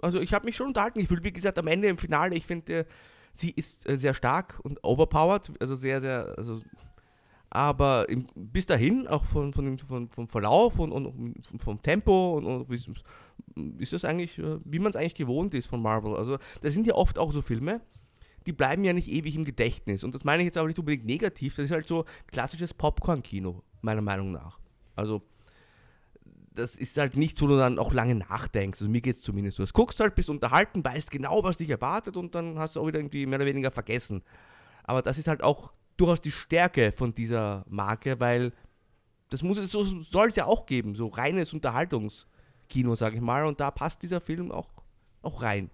Also 0.00 0.20
ich 0.20 0.34
habe 0.34 0.44
mich 0.44 0.54
schon 0.54 0.68
unterhalten. 0.68 1.00
Ich 1.00 1.08
fühle, 1.08 1.24
wie 1.24 1.32
gesagt, 1.32 1.58
am 1.58 1.66
Ende 1.66 1.88
im 1.88 1.98
Finale, 1.98 2.36
ich 2.36 2.46
finde, 2.46 2.72
äh, 2.72 2.84
sie 3.32 3.50
ist 3.50 3.88
äh, 3.88 3.96
sehr 3.96 4.14
stark 4.14 4.60
und 4.62 4.84
overpowered. 4.84 5.50
Also 5.60 5.74
sehr, 5.74 6.00
sehr, 6.00 6.34
also 6.36 6.60
aber 7.54 8.08
im, 8.08 8.26
bis 8.34 8.66
dahin, 8.66 9.06
auch 9.06 9.24
von, 9.24 9.52
von, 9.52 9.78
von, 9.78 10.08
vom 10.08 10.28
Verlauf 10.28 10.80
und, 10.80 10.90
und 10.90 11.62
vom 11.62 11.80
Tempo 11.80 12.36
und, 12.36 12.44
und 12.44 13.80
ist 13.80 13.92
das 13.92 14.04
eigentlich, 14.04 14.36
äh, 14.40 14.58
wie 14.64 14.80
man 14.80 14.90
es 14.90 14.96
eigentlich 14.96 15.14
gewohnt 15.14 15.54
ist 15.54 15.68
von 15.68 15.80
Marvel. 15.80 16.16
Also 16.16 16.36
das 16.62 16.74
sind 16.74 16.84
ja 16.84 16.94
oft 16.94 17.16
auch 17.16 17.32
so 17.32 17.42
Filme, 17.42 17.80
die 18.44 18.52
bleiben 18.52 18.82
ja 18.82 18.92
nicht 18.92 19.08
ewig 19.08 19.36
im 19.36 19.44
Gedächtnis. 19.44 20.02
Und 20.02 20.16
das 20.16 20.24
meine 20.24 20.42
ich 20.42 20.46
jetzt 20.46 20.56
aber 20.56 20.66
nicht 20.66 20.80
unbedingt 20.80 21.06
negativ, 21.06 21.54
das 21.54 21.66
ist 21.66 21.70
halt 21.70 21.86
so 21.86 22.04
klassisches 22.26 22.74
Popcorn-Kino, 22.74 23.62
meiner 23.82 24.02
Meinung 24.02 24.32
nach. 24.32 24.58
Also 24.96 25.22
das 26.56 26.74
ist 26.74 26.98
halt 26.98 27.16
nicht 27.16 27.36
so, 27.36 27.46
dass 27.46 27.54
du 27.54 27.60
dann 27.60 27.78
auch 27.78 27.92
lange 27.92 28.16
nachdenkst. 28.16 28.80
Also 28.80 28.90
mir 28.90 29.00
geht 29.00 29.16
es 29.16 29.22
zumindest 29.22 29.58
so. 29.58 29.64
Du 29.64 29.72
guckst 29.72 30.00
halt, 30.00 30.16
bist 30.16 30.28
unterhalten, 30.28 30.84
weißt 30.84 31.08
genau, 31.08 31.44
was 31.44 31.58
dich 31.58 31.70
erwartet 31.70 32.16
und 32.16 32.34
dann 32.34 32.58
hast 32.58 32.74
du 32.74 32.80
auch 32.80 32.86
wieder 32.88 32.98
irgendwie 32.98 33.26
mehr 33.26 33.38
oder 33.38 33.46
weniger 33.46 33.70
vergessen. 33.70 34.24
Aber 34.82 35.02
das 35.02 35.18
ist 35.18 35.28
halt 35.28 35.44
auch 35.44 35.70
durchaus 35.96 36.20
die 36.20 36.32
Stärke 36.32 36.92
von 36.92 37.14
dieser 37.14 37.64
Marke, 37.68 38.18
weil 38.20 38.52
das 39.30 39.42
muss 39.42 39.58
es 39.58 39.72
so 39.72 39.84
soll 39.84 40.28
es 40.28 40.36
ja 40.36 40.46
auch 40.46 40.66
geben, 40.66 40.94
so 40.94 41.08
reines 41.08 41.52
Unterhaltungskino, 41.52 42.94
sage 42.96 43.16
ich 43.16 43.22
mal, 43.22 43.46
und 43.46 43.60
da 43.60 43.70
passt 43.70 44.02
dieser 44.02 44.20
Film 44.20 44.52
auch, 44.52 44.70
auch 45.22 45.42
rein. 45.42 45.70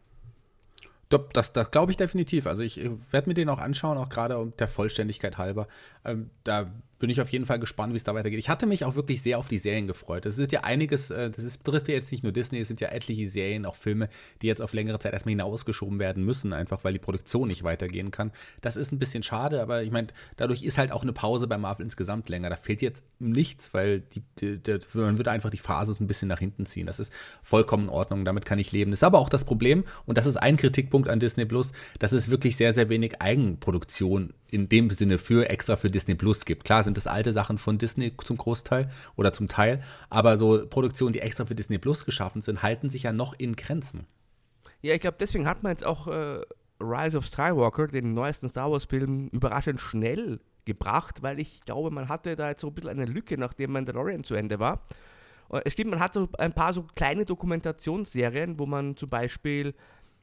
Das, 1.09 1.53
das 1.53 1.71
glaube 1.73 1.91
ich 1.91 1.97
definitiv. 1.97 2.47
Also 2.47 2.63
ich 2.63 2.81
werde 3.11 3.29
mir 3.29 3.35
den 3.35 3.49
auch 3.49 3.59
anschauen, 3.59 3.99
auch 3.99 4.09
gerade 4.09 4.39
um 4.39 4.57
der 4.57 4.69
Vollständigkeit 4.69 5.39
halber. 5.39 5.67
Ähm, 6.05 6.31
da 6.45 6.71
bin 7.01 7.11
ich 7.11 7.21
auf 7.21 7.31
jeden 7.31 7.47
Fall 7.47 7.59
gespannt, 7.59 7.93
wie 7.95 7.97
es 7.97 8.05
da 8.05 8.15
weitergeht. 8.15 8.39
Ich 8.39 8.49
hatte 8.49 8.67
mich 8.67 8.85
auch 8.85 8.95
wirklich 8.95 9.23
sehr 9.23 9.39
auf 9.39 9.49
die 9.49 9.59
Serien 9.59 9.87
gefreut. 9.87 10.27
Es 10.27 10.39
ist 10.39 10.53
ja 10.53 10.61
einiges, 10.61 11.11
äh, 11.11 11.31
das 11.31 11.43
ist, 11.43 11.65
betrifft 11.65 11.89
ja 11.89 11.95
jetzt 11.95 12.13
nicht 12.13 12.23
nur 12.23 12.31
Disney, 12.33 12.61
es 12.61 12.69
sind 12.69 12.81
ja 12.81 12.89
etliche 12.89 13.29
Serien, 13.29 13.65
auch 13.67 13.75
Filme, 13.75 14.09
die 14.43 14.47
jetzt 14.47 14.61
auf 14.61 14.75
längere 14.75 14.99
Zeit 14.99 15.15
erstmal 15.15 15.33
hinausgeschoben 15.33 15.99
werden 15.99 16.25
müssen, 16.25 16.53
einfach 16.53 16.85
weil 16.85 16.93
die 16.93 16.99
Produktion 16.99 17.49
nicht 17.49 17.65
weitergehen 17.65 18.11
kann. 18.11 18.31
Das 18.61 18.77
ist 18.77 18.93
ein 18.93 18.99
bisschen 18.99 19.23
schade, 19.23 19.63
aber 19.63 19.83
ich 19.83 19.91
meine, 19.91 20.09
dadurch 20.37 20.63
ist 20.63 20.77
halt 20.77 20.93
auch 20.93 21.03
eine 21.03 21.15
Pause 21.15 21.49
bei 21.49 21.57
Marvel 21.57 21.85
insgesamt 21.85 22.29
länger. 22.29 22.51
Da 22.51 22.57
fehlt 22.57 22.83
jetzt 22.83 23.03
nichts, 23.19 23.73
weil 23.73 24.01
die, 24.01 24.23
die, 24.39 24.59
die, 24.59 24.79
man 24.95 25.17
würde 25.17 25.31
einfach 25.31 25.51
die 25.51 25.57
Phase 25.57 25.95
so 25.95 26.05
ein 26.05 26.07
bisschen 26.07 26.29
nach 26.29 26.39
hinten 26.39 26.67
ziehen. 26.67 26.87
Das 26.87 27.01
ist 27.01 27.13
vollkommen 27.43 27.85
in 27.85 27.89
Ordnung, 27.91 28.27
damit 28.27 28.45
kann 28.45 28.59
ich 28.59 28.73
leben. 28.73 28.91
Das 28.91 28.99
ist 29.01 29.05
aber 29.05 29.19
auch 29.19 29.31
das 29.31 29.45
Problem, 29.45 29.85
und 30.05 30.19
das 30.19 30.27
ist 30.27 30.37
ein 30.37 30.59
Kritikpunkt 30.59 31.09
an 31.09 31.19
Disney 31.19 31.47
Plus, 31.47 31.73
dass 31.99 32.13
es 32.13 32.29
wirklich 32.29 32.57
sehr, 32.57 32.75
sehr 32.75 32.91
wenig 32.91 33.23
Eigenproduktion 33.23 34.35
in 34.51 34.69
dem 34.69 34.91
Sinne 34.91 35.19
für 35.19 35.49
extra 35.49 35.77
für 35.77 35.91
Disney 35.91 36.15
Plus 36.15 36.45
gibt. 36.45 36.65
Klar 36.65 36.83
sind 36.91 36.97
das 36.97 37.07
alte 37.07 37.33
Sachen 37.33 37.57
von 37.57 37.79
Disney 37.79 38.13
zum 38.17 38.37
Großteil 38.37 38.91
oder 39.17 39.33
zum 39.33 39.49
Teil, 39.49 39.83
aber 40.09 40.37
so 40.37 40.67
Produktionen, 40.67 41.13
die 41.13 41.21
extra 41.21 41.47
für 41.47 41.55
Disney 41.55 41.79
Plus 41.79 42.05
geschaffen 42.05 42.43
sind, 42.43 42.63
halten 42.63 42.89
sich 42.89 43.05
ja 43.05 43.13
noch 43.13 43.35
in 43.39 43.55
Grenzen. 43.55 44.07
Ja, 44.83 44.95
ich 44.95 45.01
glaube, 45.01 45.19
deswegen 45.21 45.47
hat 45.47 45.63
man 45.63 45.71
jetzt 45.71 45.85
auch 45.85 46.09
äh, 46.09 46.41
Rise 46.81 47.19
of 47.19 47.27
Skywalker, 47.27 47.87
den 47.87 48.13
neuesten 48.15 48.49
Star 48.49 48.71
Wars-Film, 48.71 49.29
überraschend 49.29 49.81
schnell 49.81 50.41
gebracht, 50.65 51.23
weil 51.23 51.39
ich 51.39 51.65
glaube, 51.65 51.91
man 51.91 52.09
hatte 52.09 52.35
da 52.35 52.49
jetzt 52.49 52.63
so 52.63 52.69
ein 52.69 52.75
bisschen 52.75 52.91
eine 52.91 53.05
Lücke, 53.05 53.39
nachdem 53.39 53.73
Mandalorian 53.73 54.25
zu 54.25 54.35
Ende 54.35 54.59
war. 54.59 54.83
Äh, 55.51 55.61
es 55.65 55.75
stimmt, 55.75 55.91
man 55.91 56.01
hat 56.01 56.15
so 56.15 56.29
ein 56.39 56.53
paar 56.53 56.73
so 56.73 56.87
kleine 56.95 57.25
Dokumentationsserien, 57.25 58.59
wo 58.59 58.67
man 58.67 58.97
zum 58.97 59.09
Beispiel 59.09 59.75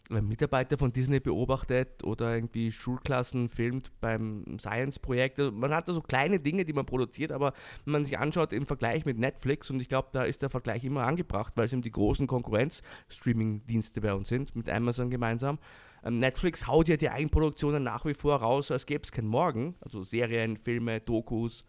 Mitarbeiter 0.10 0.78
von 0.78 0.94
Disney 0.94 1.20
beobachtet 1.20 2.04
oder 2.04 2.36
irgendwie 2.36 2.72
Schulklassen 2.72 3.50
filmt 3.50 3.92
beim 4.00 4.58
Science-Projekt. 4.60 5.40
Also 5.40 5.52
man 5.52 5.74
hat 5.74 5.88
da 5.90 5.94
so 5.94 6.02
kleine 6.02 6.40
Dinge, 6.40 6.66
die 6.66 6.74
man 6.74 6.86
produziert, 6.86 7.32
aber 7.32 7.54
wenn 7.86 7.94
man 7.94 8.06
sich 8.06 8.18
anschaut 8.18 8.54
im 8.54 8.66
Vergleich 8.66 9.06
mit 9.06 9.18
Netflix, 9.18 9.70
und 9.70 9.80
ich 9.82 9.90
glaube, 9.90 10.10
da 10.12 10.24
ist 10.24 10.42
der 10.42 10.50
Vergleich 10.50 10.84
immer 10.84 11.04
angebracht, 11.04 11.54
weil 11.56 11.66
es 11.66 11.74
eben 11.74 11.82
die 11.82 11.92
großen 11.92 12.28
Konkurrenz-Streaming-Dienste 12.28 14.02
bei 14.02 14.14
uns 14.14 14.30
sind, 14.30 14.56
mit 14.56 14.70
Amazon 14.70 15.10
gemeinsam. 15.10 15.60
Ähm, 16.04 16.20
Netflix 16.20 16.68
haut 16.68 16.88
ja 16.88 16.98
die 16.98 17.10
Eigenproduktionen 17.10 17.84
nach 17.84 18.06
wie 18.06 18.14
vor 18.14 18.38
raus, 18.38 18.72
als 18.72 18.86
gäbe 18.86 19.04
es 19.04 19.12
kein 19.12 19.28
Morgen. 19.28 19.76
Also 19.82 20.04
Serien, 20.04 20.58
Filme, 20.58 21.02
Dokus, 21.02 21.66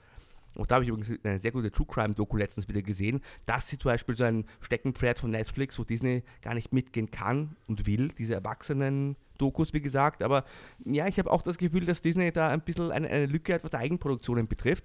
auch 0.59 0.67
da 0.67 0.77
habe 0.77 0.85
ich 0.85 0.91
übrigens 0.91 1.13
eine 1.23 1.39
sehr 1.39 1.53
gute 1.53 1.71
True 1.71 1.87
Crime 1.87 2.15
Doku 2.15 2.37
letztens 2.37 2.69
wieder 2.69 2.83
gesehen. 2.83 3.21
Das 3.47 3.73
ist 3.73 3.83
zum 3.83 3.91
Beispiel 3.91 4.17
so 4.17 4.25
ein 4.25 4.45
Steckenpferd 4.61 5.21
von 5.21 5.31
Netflix, 5.31 5.79
wo 5.79 5.85
Disney 5.85 6.25
gar 6.43 6.55
nicht 6.55 6.73
mitgehen 6.73 7.11
kann 7.11 7.57
und 7.69 7.87
will, 7.87 8.09
diese 8.09 8.35
erwachsenen 8.35 9.17
Dokus, 9.39 9.73
wie 9.73 9.81
gesagt. 9.81 10.23
Aber 10.23 10.45
ja, 10.85 11.07
ich 11.07 11.19
habe 11.19 11.31
auch 11.31 11.43
das 11.43 11.59
Gefühl, 11.59 11.87
dass 11.87 12.03
Disney 12.03 12.33
da 12.33 12.49
ein 12.49 12.61
bisschen 12.61 12.91
eine, 12.91 13.09
eine 13.09 13.27
Lücke 13.27 13.55
hat, 13.55 13.63
was 13.65 13.73
Eigenproduktionen 13.73 14.49
betrifft. 14.49 14.85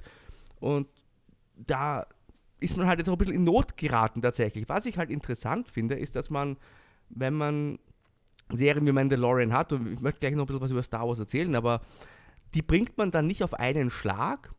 Und 0.60 0.88
da 1.56 2.06
ist 2.60 2.77
man 2.77 2.88
halt 2.88 3.00
jetzt 3.00 3.10
auch 3.10 3.13
ein 3.13 3.18
bisschen 3.18 3.36
in 3.36 3.44
Not 3.44 3.75
geraten 3.75 4.22
tatsächlich. 4.22 4.70
Was 4.70 4.86
ich 4.86 4.98
halt 4.98 5.10
interessant 5.10 5.70
finde, 5.70 5.96
ist, 5.96 6.15
dass 6.15 6.30
man, 6.30 6.56
wenn 7.10 7.34
man 7.34 7.80
Serien 8.51 8.86
wie 8.86 8.92
Mandalorian 8.92 9.53
hat, 9.53 9.74
und 9.74 9.92
ich 9.92 10.01
möchte 10.01 10.20
gleich 10.20 10.36
noch 10.36 10.44
ein 10.44 10.48
bisschen 10.48 10.62
was 10.62 10.72
über 10.72 10.84
Star 10.84 11.08
Wars 11.08 11.18
erzählen, 11.18 11.56
aber 11.56 11.82
die 12.53 12.62
bringt 12.62 12.98
man 12.98 13.10
dann 13.10 13.25
nicht 13.25 13.44
auf 13.44 13.56
einen 13.56 13.89
Schlag, 13.89 14.51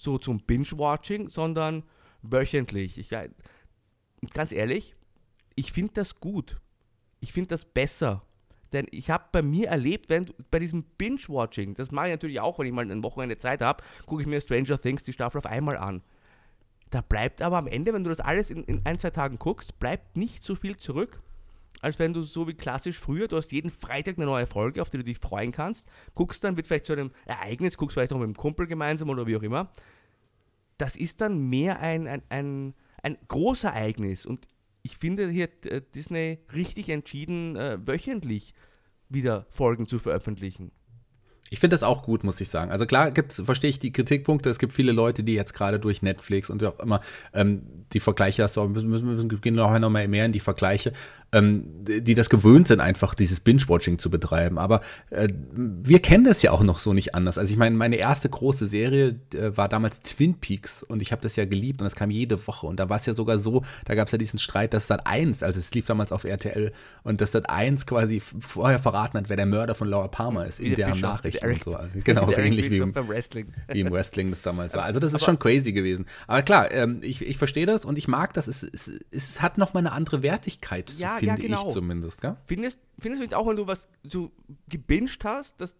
so 0.00 0.18
zum 0.18 0.40
Binge-Watching, 0.40 1.28
sondern 1.28 1.82
wöchentlich. 2.22 2.98
Ich, 2.98 3.10
ganz 4.32 4.52
ehrlich, 4.52 4.94
ich 5.54 5.72
finde 5.72 5.92
das 5.94 6.20
gut. 6.20 6.56
Ich 7.20 7.32
finde 7.32 7.48
das 7.48 7.64
besser. 7.64 8.22
Denn 8.72 8.86
ich 8.92 9.10
habe 9.10 9.24
bei 9.32 9.42
mir 9.42 9.68
erlebt, 9.68 10.08
wenn 10.08 10.26
bei 10.50 10.58
diesem 10.58 10.84
Binge-Watching, 10.96 11.74
das 11.74 11.90
mache 11.90 12.06
ich 12.06 12.12
natürlich 12.12 12.40
auch, 12.40 12.58
wenn 12.58 12.66
ich 12.66 12.72
mal 12.72 12.90
ein 12.90 13.02
Wochenende 13.02 13.36
Zeit 13.36 13.60
habe, 13.60 13.82
gucke 14.06 14.22
ich 14.22 14.28
mir 14.28 14.40
Stranger 14.40 14.80
Things 14.80 15.02
die 15.02 15.12
Staffel 15.12 15.38
auf 15.38 15.46
einmal 15.46 15.76
an. 15.76 16.02
Da 16.90 17.02
bleibt 17.02 17.42
aber 17.42 17.58
am 17.58 17.66
Ende, 17.66 17.92
wenn 17.92 18.04
du 18.04 18.10
das 18.10 18.20
alles 18.20 18.50
in, 18.50 18.64
in 18.64 18.84
ein, 18.84 18.98
zwei 18.98 19.10
Tagen 19.10 19.38
guckst, 19.38 19.78
bleibt 19.78 20.16
nicht 20.16 20.44
so 20.44 20.54
viel 20.54 20.76
zurück 20.76 21.20
als 21.80 21.98
wenn 21.98 22.12
du 22.12 22.22
so 22.22 22.46
wie 22.46 22.54
klassisch 22.54 22.98
früher, 22.98 23.28
du 23.28 23.36
hast 23.36 23.52
jeden 23.52 23.70
Freitag 23.70 24.16
eine 24.16 24.26
neue 24.26 24.46
Folge, 24.46 24.82
auf 24.82 24.90
die 24.90 24.98
du 24.98 25.04
dich 25.04 25.18
freuen 25.18 25.52
kannst, 25.52 25.86
guckst 26.14 26.44
dann, 26.44 26.56
wird 26.56 26.66
vielleicht 26.66 26.86
zu 26.86 26.92
einem 26.92 27.10
Ereignis, 27.26 27.76
guckst 27.76 27.94
vielleicht 27.94 28.12
auch 28.12 28.18
mit 28.18 28.26
dem 28.26 28.36
Kumpel 28.36 28.66
gemeinsam 28.66 29.08
oder 29.08 29.26
wie 29.26 29.36
auch 29.36 29.42
immer. 29.42 29.70
Das 30.78 30.96
ist 30.96 31.20
dann 31.20 31.48
mehr 31.48 31.80
ein, 31.80 32.06
ein, 32.06 32.22
ein, 32.28 32.74
ein 33.02 33.18
Großereignis 33.28 34.26
und 34.26 34.48
ich 34.82 34.96
finde, 34.96 35.28
hier 35.28 35.48
äh, 35.66 35.82
Disney 35.94 36.38
richtig 36.54 36.88
entschieden, 36.88 37.56
äh, 37.56 37.78
wöchentlich 37.86 38.54
wieder 39.08 39.46
Folgen 39.50 39.86
zu 39.86 39.98
veröffentlichen. 39.98 40.72
Ich 41.52 41.58
finde 41.58 41.74
das 41.74 41.82
auch 41.82 42.04
gut, 42.04 42.22
muss 42.22 42.40
ich 42.40 42.48
sagen. 42.48 42.70
Also 42.70 42.86
klar 42.86 43.10
gibt's, 43.10 43.42
verstehe 43.44 43.70
ich 43.70 43.80
die 43.80 43.90
Kritikpunkte. 43.90 44.48
Es 44.48 44.60
gibt 44.60 44.72
viele 44.72 44.92
Leute, 44.92 45.24
die 45.24 45.34
jetzt 45.34 45.52
gerade 45.52 45.80
durch 45.80 46.00
Netflix 46.00 46.48
und 46.48 46.62
auch 46.62 46.78
immer 46.78 47.00
ähm, 47.34 47.62
die 47.92 47.98
Vergleiche 47.98 48.44
hast 48.44 48.56
du 48.56 48.64
müssen, 48.68 48.88
müssen, 48.88 49.12
müssen 49.12 49.40
gehen 49.40 49.56
noch 49.56 49.90
mal 49.90 50.06
mehr 50.06 50.26
in 50.26 50.32
die 50.32 50.40
Vergleiche 50.40 50.92
ähm, 51.32 51.64
die 51.82 52.14
das 52.14 52.28
gewöhnt 52.30 52.68
sind, 52.68 52.80
einfach 52.80 53.14
dieses 53.14 53.40
Binge-Watching 53.40 53.98
zu 53.98 54.10
betreiben. 54.10 54.58
Aber 54.58 54.80
äh, 55.10 55.28
wir 55.52 56.00
kennen 56.00 56.24
das 56.24 56.42
ja 56.42 56.50
auch 56.50 56.62
noch 56.62 56.78
so 56.78 56.92
nicht 56.92 57.14
anders. 57.14 57.38
Also 57.38 57.52
ich 57.52 57.58
meine, 57.58 57.76
meine 57.76 57.96
erste 57.96 58.28
große 58.28 58.66
Serie 58.66 59.20
äh, 59.34 59.56
war 59.56 59.68
damals 59.68 60.00
Twin 60.00 60.34
Peaks 60.34 60.82
und 60.82 61.02
ich 61.02 61.12
habe 61.12 61.22
das 61.22 61.36
ja 61.36 61.44
geliebt 61.44 61.80
und 61.80 61.86
es 61.86 61.94
kam 61.94 62.10
jede 62.10 62.46
Woche. 62.46 62.66
Und 62.66 62.80
da 62.80 62.88
war 62.88 62.96
es 62.96 63.06
ja 63.06 63.14
sogar 63.14 63.38
so, 63.38 63.62
da 63.84 63.94
gab 63.94 64.08
es 64.08 64.12
ja 64.12 64.18
diesen 64.18 64.38
Streit, 64.38 64.74
dass 64.74 64.88
Sat 64.88 65.06
1, 65.06 65.42
also 65.42 65.60
es 65.60 65.72
lief 65.72 65.86
damals 65.86 66.12
auf 66.12 66.24
RTL, 66.24 66.72
und 67.04 67.20
dass 67.20 67.32
Sat 67.32 67.48
1 67.48 67.86
quasi 67.86 68.20
vorher 68.20 68.78
verraten 68.78 69.18
hat, 69.18 69.28
wer 69.28 69.36
der 69.36 69.46
Mörder 69.46 69.74
von 69.74 69.88
Laura 69.88 70.08
Palmer 70.08 70.46
ist, 70.46 70.60
in 70.60 70.74
der 70.74 70.94
Nachrichten 70.94 71.46
und 71.46 71.64
so. 71.64 71.74
Also 71.76 72.00
genau, 72.02 72.26
so 72.30 72.40
ähnlich 72.40 72.70
wie 72.70 72.78
im, 72.78 72.94
Wrestling. 72.94 73.52
wie 73.68 73.80
im 73.80 73.90
Wrestling 73.90 74.30
das 74.30 74.42
damals 74.42 74.74
war. 74.74 74.80
Also 74.90 74.98
das 74.98 75.12
ist 75.12 75.22
aber, 75.22 75.26
schon 75.26 75.38
crazy 75.38 75.72
gewesen. 75.72 76.06
Aber 76.26 76.42
klar, 76.42 76.72
ähm, 76.72 76.98
ich, 77.02 77.24
ich 77.24 77.38
verstehe 77.38 77.64
das 77.64 77.84
und 77.84 77.96
ich 77.96 78.08
mag 78.08 78.34
das. 78.34 78.48
Es, 78.48 78.64
es, 78.64 78.90
es 79.12 79.40
hat 79.40 79.56
nochmal 79.56 79.82
eine 79.82 79.92
andere 79.92 80.22
Wertigkeit. 80.22 80.92
Ja, 80.98 81.19
finde 81.20 81.42
ja, 81.42 81.48
genau. 81.48 81.68
ich 81.68 81.74
zumindest, 81.74 82.20
gell? 82.20 82.36
Findest, 82.46 82.78
findest 82.98 83.22
du 83.22 83.26
nicht 83.26 83.34
auch, 83.34 83.46
wenn 83.46 83.56
du 83.56 83.66
was 83.66 83.88
so 84.02 84.32
gebinged 84.68 85.24
hast, 85.24 85.60
dass, 85.60 85.74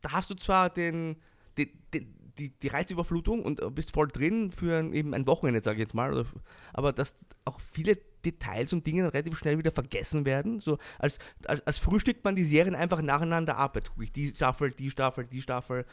da 0.00 0.12
hast 0.12 0.30
du 0.30 0.34
zwar 0.34 0.70
den, 0.70 1.16
den, 1.56 1.70
den 1.94 2.20
die, 2.40 2.50
die 2.58 2.68
Reizüberflutung 2.68 3.42
und 3.44 3.74
bist 3.74 3.92
voll 3.92 4.08
drin 4.08 4.50
für 4.50 4.78
ein, 4.78 4.92
eben 4.92 5.14
ein 5.14 5.26
Wochenende, 5.26 5.62
sage 5.62 5.76
ich 5.76 5.80
jetzt 5.80 5.94
mal, 5.94 6.12
oder, 6.12 6.26
aber 6.72 6.92
dass 6.92 7.14
auch 7.44 7.60
viele 7.72 7.98
Details 8.24 8.72
und 8.72 8.86
Dinge 8.86 9.12
relativ 9.12 9.38
schnell 9.38 9.58
wieder 9.58 9.72
vergessen 9.72 10.24
werden. 10.24 10.60
So 10.60 10.78
als, 10.98 11.18
als, 11.46 11.66
als 11.66 11.78
frühstückt 11.78 12.24
man 12.24 12.36
die 12.36 12.44
Serien 12.44 12.74
einfach 12.74 13.02
nacheinander 13.02 13.56
ab. 13.56 13.76
Jetzt 13.76 13.90
gucke 13.90 14.04
ich 14.04 14.12
die 14.12 14.28
Staffel, 14.28 14.70
die 14.70 14.90
Staffel, 14.90 15.24
die 15.24 15.42
Staffel. 15.42 15.84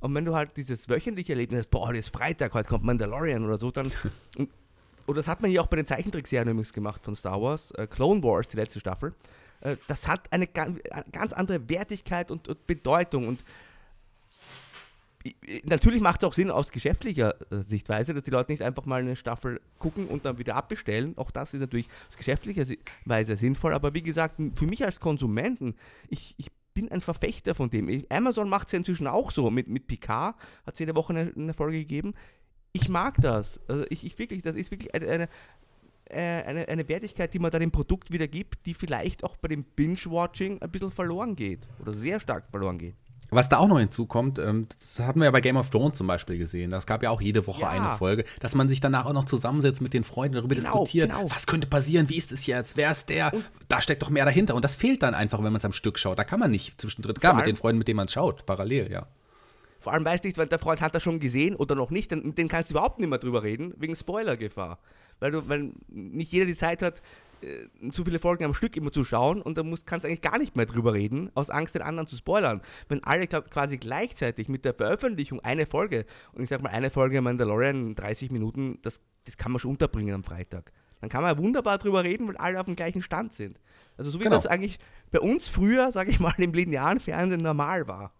Und 0.00 0.14
wenn 0.14 0.24
du 0.24 0.34
halt 0.34 0.56
dieses 0.56 0.88
wöchentliche 0.88 1.32
Erlebnis 1.32 1.60
hast, 1.60 1.70
boah, 1.70 1.88
heute 1.88 1.98
ist 1.98 2.10
Freitag, 2.10 2.54
heute 2.54 2.68
kommt 2.68 2.84
Mandalorian 2.84 3.44
oder 3.44 3.58
so, 3.58 3.70
dann. 3.70 3.92
und, 5.06 5.16
das 5.16 5.26
hat 5.26 5.40
man 5.42 5.50
ja 5.50 5.60
auch 5.60 5.66
bei 5.66 5.76
den 5.76 5.86
Zeichentrickserien 5.86 6.48
übrigens 6.48 6.72
gemacht 6.72 7.04
von 7.04 7.14
Star 7.14 7.40
Wars, 7.40 7.70
äh, 7.72 7.86
Clone 7.86 8.22
Wars, 8.22 8.48
die 8.48 8.56
letzte 8.56 8.80
Staffel. 8.80 9.14
Äh, 9.60 9.76
das 9.88 10.08
hat 10.08 10.32
eine 10.32 10.46
ganz, 10.46 10.78
ganz 11.12 11.32
andere 11.32 11.68
Wertigkeit 11.68 12.30
und, 12.30 12.48
und 12.48 12.66
Bedeutung 12.66 13.28
und 13.28 13.44
natürlich 15.64 16.00
macht 16.00 16.22
es 16.22 16.28
auch 16.28 16.34
Sinn 16.34 16.50
aus 16.50 16.70
geschäftlicher 16.70 17.34
äh, 17.50 17.62
Sichtweise, 17.62 18.14
dass 18.14 18.22
die 18.22 18.30
Leute 18.30 18.52
nicht 18.52 18.62
einfach 18.62 18.84
mal 18.84 19.00
eine 19.00 19.16
Staffel 19.16 19.60
gucken 19.78 20.06
und 20.06 20.24
dann 20.24 20.38
wieder 20.38 20.54
abbestellen. 20.54 21.16
Auch 21.16 21.30
das 21.30 21.54
ist 21.54 21.60
natürlich 21.60 21.88
aus 22.08 22.16
geschäftlicher 22.16 22.64
Weise 23.04 23.36
sinnvoll. 23.36 23.72
Aber 23.72 23.94
wie 23.94 24.02
gesagt, 24.02 24.40
für 24.54 24.66
mich 24.66 24.84
als 24.84 25.00
Konsumenten, 25.00 25.74
ich, 26.08 26.34
ich 26.38 26.50
bin 26.74 26.90
ein 26.90 27.00
Verfechter 27.00 27.54
von 27.54 27.70
dem. 27.70 28.04
Amazon 28.10 28.48
macht 28.48 28.68
es 28.68 28.72
ja 28.72 28.78
inzwischen 28.78 29.06
auch 29.06 29.30
so. 29.30 29.50
Mit, 29.50 29.68
mit 29.68 29.86
Picard 29.86 30.36
hat 30.66 30.74
es 30.74 30.78
jede 30.78 30.94
Woche 30.94 31.12
eine, 31.12 31.32
eine 31.34 31.54
Folge 31.54 31.78
gegeben 31.78 32.14
ich 32.76 32.88
mag 32.88 33.16
das. 33.20 33.58
Also 33.68 33.84
ich, 33.90 34.04
ich 34.04 34.18
wirklich, 34.18 34.42
das 34.42 34.54
ist 34.54 34.70
wirklich 34.70 34.94
eine, 34.94 35.08
eine, 35.08 35.28
äh, 36.10 36.44
eine, 36.44 36.68
eine 36.68 36.88
Wertigkeit, 36.88 37.32
die 37.34 37.38
man 37.38 37.50
da 37.50 37.58
dem 37.58 37.70
Produkt 37.70 38.12
wieder 38.12 38.28
gibt, 38.28 38.66
die 38.66 38.74
vielleicht 38.74 39.24
auch 39.24 39.36
bei 39.36 39.48
dem 39.48 39.64
Binge-Watching 39.64 40.62
ein 40.62 40.70
bisschen 40.70 40.90
verloren 40.90 41.34
geht 41.34 41.66
oder 41.80 41.92
sehr 41.92 42.20
stark 42.20 42.48
verloren 42.50 42.78
geht. 42.78 42.94
Was 43.30 43.48
da 43.48 43.58
auch 43.58 43.66
noch 43.66 43.80
hinzukommt, 43.80 44.38
ähm, 44.38 44.68
das 44.78 45.00
hatten 45.00 45.18
wir 45.18 45.24
ja 45.24 45.30
bei 45.32 45.40
Game 45.40 45.56
of 45.56 45.70
Thrones 45.70 45.96
zum 45.96 46.06
Beispiel 46.06 46.38
gesehen. 46.38 46.70
Das 46.70 46.86
gab 46.86 47.02
ja 47.02 47.10
auch 47.10 47.20
jede 47.20 47.44
Woche 47.48 47.62
ja. 47.62 47.70
eine 47.70 47.96
Folge, 47.96 48.24
dass 48.38 48.54
man 48.54 48.68
sich 48.68 48.78
danach 48.78 49.06
auch 49.06 49.12
noch 49.12 49.24
zusammensetzt 49.24 49.80
mit 49.80 49.94
den 49.94 50.04
Freunden 50.04 50.36
darüber 50.36 50.54
genau, 50.54 50.84
diskutiert. 50.84 51.10
Genau. 51.10 51.28
Was 51.28 51.48
könnte 51.48 51.66
passieren? 51.66 52.08
Wie 52.08 52.16
ist 52.16 52.30
es 52.30 52.46
jetzt? 52.46 52.76
Wer 52.76 52.92
ist 52.92 53.08
der? 53.08 53.34
Und 53.34 53.44
da 53.66 53.80
steckt 53.80 54.02
doch 54.02 54.10
mehr 54.10 54.24
dahinter. 54.24 54.54
Und 54.54 54.64
das 54.64 54.76
fehlt 54.76 55.02
dann 55.02 55.14
einfach, 55.14 55.38
wenn 55.38 55.52
man 55.52 55.56
es 55.56 55.64
am 55.64 55.72
Stück 55.72 55.98
schaut. 55.98 56.20
Da 56.20 56.24
kann 56.24 56.38
man 56.38 56.52
nicht 56.52 56.80
zwischendrin, 56.80 57.14
klar, 57.16 57.34
mit 57.34 57.46
den 57.46 57.56
Freunden, 57.56 57.78
mit 57.78 57.88
denen 57.88 57.96
man 57.96 58.08
schaut, 58.08 58.46
parallel, 58.46 58.92
ja. 58.92 59.08
Vor 59.86 59.92
allem 59.92 60.04
weißt 60.04 60.24
du 60.24 60.26
nicht, 60.26 60.36
weil 60.36 60.48
der 60.48 60.58
Freund 60.58 60.80
hat 60.80 60.96
das 60.96 61.02
schon 61.04 61.20
gesehen 61.20 61.54
oder 61.54 61.76
noch 61.76 61.92
nicht, 61.92 62.10
mit 62.10 62.36
dem 62.38 62.48
kannst 62.48 62.70
du 62.70 62.74
überhaupt 62.74 62.98
nicht 62.98 63.08
mehr 63.08 63.20
drüber 63.20 63.44
reden, 63.44 63.72
wegen 63.76 63.94
Spoilergefahr. 63.94 64.80
Weil 65.20 65.30
du, 65.30 65.48
weil 65.48 65.70
nicht 65.86 66.32
jeder 66.32 66.44
die 66.44 66.56
Zeit 66.56 66.82
hat, 66.82 67.00
äh, 67.40 67.90
zu 67.92 68.04
viele 68.04 68.18
Folgen 68.18 68.42
am 68.42 68.52
Stück 68.52 68.76
immer 68.76 68.90
zu 68.90 69.04
schauen 69.04 69.40
und 69.40 69.56
da 69.56 69.62
musst, 69.62 69.86
kannst 69.86 70.02
du 70.02 70.08
eigentlich 70.08 70.22
gar 70.22 70.38
nicht 70.38 70.56
mehr 70.56 70.66
drüber 70.66 70.92
reden, 70.92 71.30
aus 71.34 71.50
Angst, 71.50 71.76
den 71.76 71.82
anderen 71.82 72.08
zu 72.08 72.16
spoilern. 72.16 72.62
Wenn 72.88 73.04
alle 73.04 73.28
glaub, 73.28 73.48
quasi 73.48 73.78
gleichzeitig 73.78 74.48
mit 74.48 74.64
der 74.64 74.74
Veröffentlichung 74.74 75.38
eine 75.38 75.66
Folge, 75.66 76.04
und 76.32 76.42
ich 76.42 76.48
sag 76.48 76.62
mal 76.62 76.70
eine 76.70 76.90
Folge 76.90 77.20
Mandalorian 77.20 77.94
30 77.94 78.32
Minuten, 78.32 78.80
das, 78.82 79.00
das 79.24 79.36
kann 79.36 79.52
man 79.52 79.60
schon 79.60 79.70
unterbringen 79.70 80.16
am 80.16 80.24
Freitag. 80.24 80.72
Dann 81.00 81.10
kann 81.10 81.22
man 81.22 81.38
wunderbar 81.38 81.78
drüber 81.78 82.02
reden, 82.02 82.26
weil 82.26 82.36
alle 82.38 82.58
auf 82.58 82.66
dem 82.66 82.74
gleichen 82.74 83.02
Stand 83.02 83.34
sind. 83.34 83.60
Also 83.96 84.10
so 84.10 84.18
wie 84.18 84.24
genau. 84.24 84.34
das 84.34 84.46
eigentlich 84.46 84.80
bei 85.12 85.20
uns 85.20 85.46
früher, 85.46 85.92
sage 85.92 86.10
ich 86.10 86.18
mal, 86.18 86.34
im 86.38 86.52
linearen 86.52 86.98
Fernsehen 86.98 87.42
normal 87.42 87.86
war. 87.86 88.12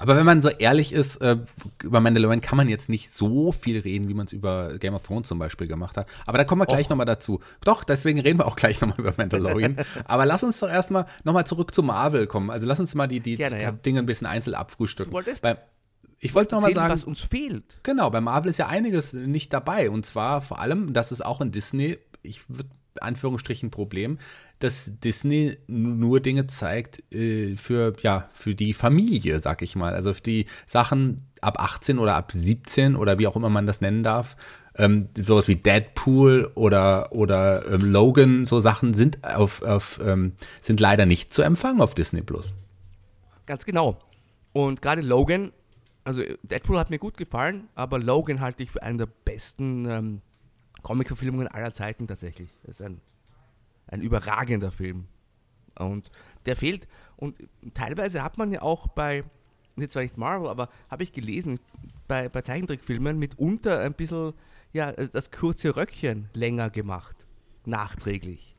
Aber 0.00 0.16
wenn 0.16 0.24
man 0.24 0.40
so 0.40 0.48
ehrlich 0.48 0.92
ist, 0.92 1.16
äh, 1.16 1.36
über 1.82 2.00
Mandalorian 2.00 2.40
kann 2.40 2.56
man 2.56 2.68
jetzt 2.68 2.88
nicht 2.88 3.12
so 3.12 3.52
viel 3.52 3.80
reden, 3.80 4.08
wie 4.08 4.14
man 4.14 4.26
es 4.26 4.32
über 4.32 4.78
Game 4.78 4.94
of 4.94 5.02
Thrones 5.02 5.28
zum 5.28 5.38
Beispiel 5.38 5.66
gemacht 5.66 5.96
hat. 5.96 6.06
Aber 6.26 6.38
da 6.38 6.44
kommen 6.44 6.62
wir 6.62 6.66
gleich 6.66 6.88
nochmal 6.88 7.06
dazu. 7.06 7.40
Doch, 7.64 7.84
deswegen 7.84 8.20
reden 8.20 8.38
wir 8.38 8.46
auch 8.46 8.56
gleich 8.56 8.80
nochmal 8.80 8.98
über 8.98 9.12
Mandalorian. 9.16 9.76
Aber 10.06 10.24
lass 10.24 10.42
uns 10.42 10.58
doch 10.58 10.70
erstmal 10.70 11.06
nochmal 11.24 11.46
zurück 11.46 11.74
zu 11.74 11.82
Marvel 11.82 12.26
kommen. 12.26 12.50
Also 12.50 12.66
lass 12.66 12.80
uns 12.80 12.94
mal 12.94 13.06
die, 13.06 13.20
die 13.20 13.36
Gerne, 13.36 13.60
ja. 13.60 13.72
Dinge 13.72 14.00
ein 14.00 14.06
bisschen 14.06 14.26
einzeln 14.26 14.54
abfrühstücken. 14.54 15.10
Du 15.10 15.16
wolltest 15.16 15.42
Bei, 15.42 15.58
ich 16.18 16.34
wollte 16.34 16.54
nochmal 16.54 16.72
sagen, 16.72 16.92
was 16.92 17.04
uns 17.04 17.20
fehlt. 17.20 17.78
Genau, 17.82 18.08
bei 18.10 18.22
Marvel 18.22 18.50
ist 18.50 18.58
ja 18.58 18.68
einiges 18.68 19.12
nicht 19.12 19.52
dabei. 19.52 19.90
Und 19.90 20.06
zwar 20.06 20.40
vor 20.40 20.60
allem, 20.60 20.94
dass 20.94 21.10
es 21.10 21.20
auch 21.20 21.40
in 21.40 21.50
Disney, 21.50 21.98
ich 22.22 22.48
würde 22.48 22.70
Anführungsstrichen 23.00 23.70
Problem, 23.70 24.18
dass 24.60 24.92
Disney 25.00 25.56
nur 25.66 26.20
Dinge 26.20 26.46
zeigt 26.46 27.02
äh, 27.12 27.56
für, 27.56 27.94
ja, 28.02 28.28
für 28.32 28.54
die 28.54 28.74
Familie, 28.74 29.40
sag 29.40 29.62
ich 29.62 29.74
mal. 29.74 29.94
Also 29.94 30.12
für 30.12 30.22
die 30.22 30.46
Sachen 30.66 31.26
ab 31.40 31.58
18 31.58 31.98
oder 31.98 32.14
ab 32.14 32.30
17 32.32 32.94
oder 32.94 33.18
wie 33.18 33.26
auch 33.26 33.36
immer 33.36 33.48
man 33.48 33.66
das 33.66 33.80
nennen 33.80 34.02
darf. 34.02 34.36
Ähm, 34.76 35.08
sowas 35.16 35.48
wie 35.48 35.56
Deadpool 35.56 36.52
oder, 36.54 37.12
oder 37.12 37.66
ähm, 37.72 37.90
Logan, 37.90 38.44
so 38.44 38.60
Sachen 38.60 38.94
sind 38.94 39.24
auf, 39.24 39.62
auf 39.62 39.98
ähm, 40.04 40.34
sind 40.60 40.78
leider 40.78 41.06
nicht 41.06 41.34
zu 41.34 41.42
empfangen 41.42 41.80
auf 41.80 41.94
Disney 41.94 42.22
Plus. 42.22 42.54
Ganz 43.46 43.64
genau. 43.64 43.98
Und 44.52 44.82
gerade 44.82 45.00
Logan, 45.00 45.52
also 46.04 46.22
Deadpool 46.42 46.78
hat 46.78 46.90
mir 46.90 46.98
gut 46.98 47.16
gefallen, 47.16 47.68
aber 47.74 47.98
Logan 47.98 48.40
halte 48.40 48.62
ich 48.62 48.70
für 48.70 48.82
einen 48.82 48.98
der 48.98 49.08
besten 49.24 49.86
ähm, 49.86 50.20
Comic-Verfilmungen 50.82 51.48
aller 51.48 51.74
Zeiten 51.74 52.06
tatsächlich. 52.06 52.48
Das 52.64 52.78
ist 52.78 52.86
ein 52.86 53.00
ein 53.90 54.02
überragender 54.02 54.70
Film. 54.70 55.06
Und 55.78 56.10
der 56.46 56.56
fehlt. 56.56 56.88
Und 57.16 57.36
teilweise 57.74 58.22
hat 58.22 58.38
man 58.38 58.52
ja 58.52 58.62
auch 58.62 58.88
bei, 58.88 59.22
jetzt 59.76 59.92
zwar 59.92 60.02
nicht 60.02 60.16
Marvel, 60.16 60.48
aber 60.48 60.68
habe 60.88 61.02
ich 61.02 61.12
gelesen, 61.12 61.60
bei, 62.08 62.28
bei 62.28 62.42
Zeichentrickfilmen 62.42 63.18
mitunter 63.18 63.80
ein 63.80 63.94
bisschen 63.94 64.32
ja, 64.72 64.92
das 64.92 65.30
kurze 65.30 65.76
Röckchen 65.76 66.28
länger 66.32 66.70
gemacht. 66.70 67.26
Nachträglich. 67.66 68.54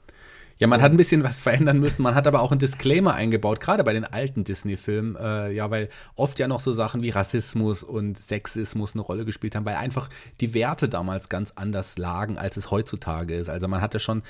Ja, 0.61 0.67
man 0.67 0.83
hat 0.83 0.91
ein 0.91 0.97
bisschen 0.97 1.23
was 1.23 1.39
verändern 1.39 1.79
müssen. 1.79 2.03
Man 2.03 2.13
hat 2.13 2.27
aber 2.27 2.39
auch 2.39 2.51
einen 2.51 2.59
Disclaimer 2.59 3.15
eingebaut, 3.15 3.59
gerade 3.59 3.83
bei 3.83 3.93
den 3.93 4.03
alten 4.05 4.43
Disney-Filmen. 4.43 5.15
Äh, 5.15 5.53
ja, 5.53 5.71
weil 5.71 5.89
oft 6.15 6.37
ja 6.37 6.47
noch 6.47 6.59
so 6.59 6.71
Sachen 6.71 7.01
wie 7.01 7.09
Rassismus 7.09 7.81
und 7.81 8.15
Sexismus 8.19 8.93
eine 8.93 9.01
Rolle 9.01 9.25
gespielt 9.25 9.55
haben, 9.55 9.65
weil 9.65 9.73
einfach 9.73 10.11
die 10.39 10.53
Werte 10.53 10.87
damals 10.87 11.29
ganz 11.29 11.53
anders 11.55 11.97
lagen, 11.97 12.37
als 12.37 12.57
es 12.57 12.69
heutzutage 12.69 13.33
ist. 13.33 13.49
Also 13.49 13.67
man 13.67 13.81
hatte 13.81 13.99
schon 13.99 14.21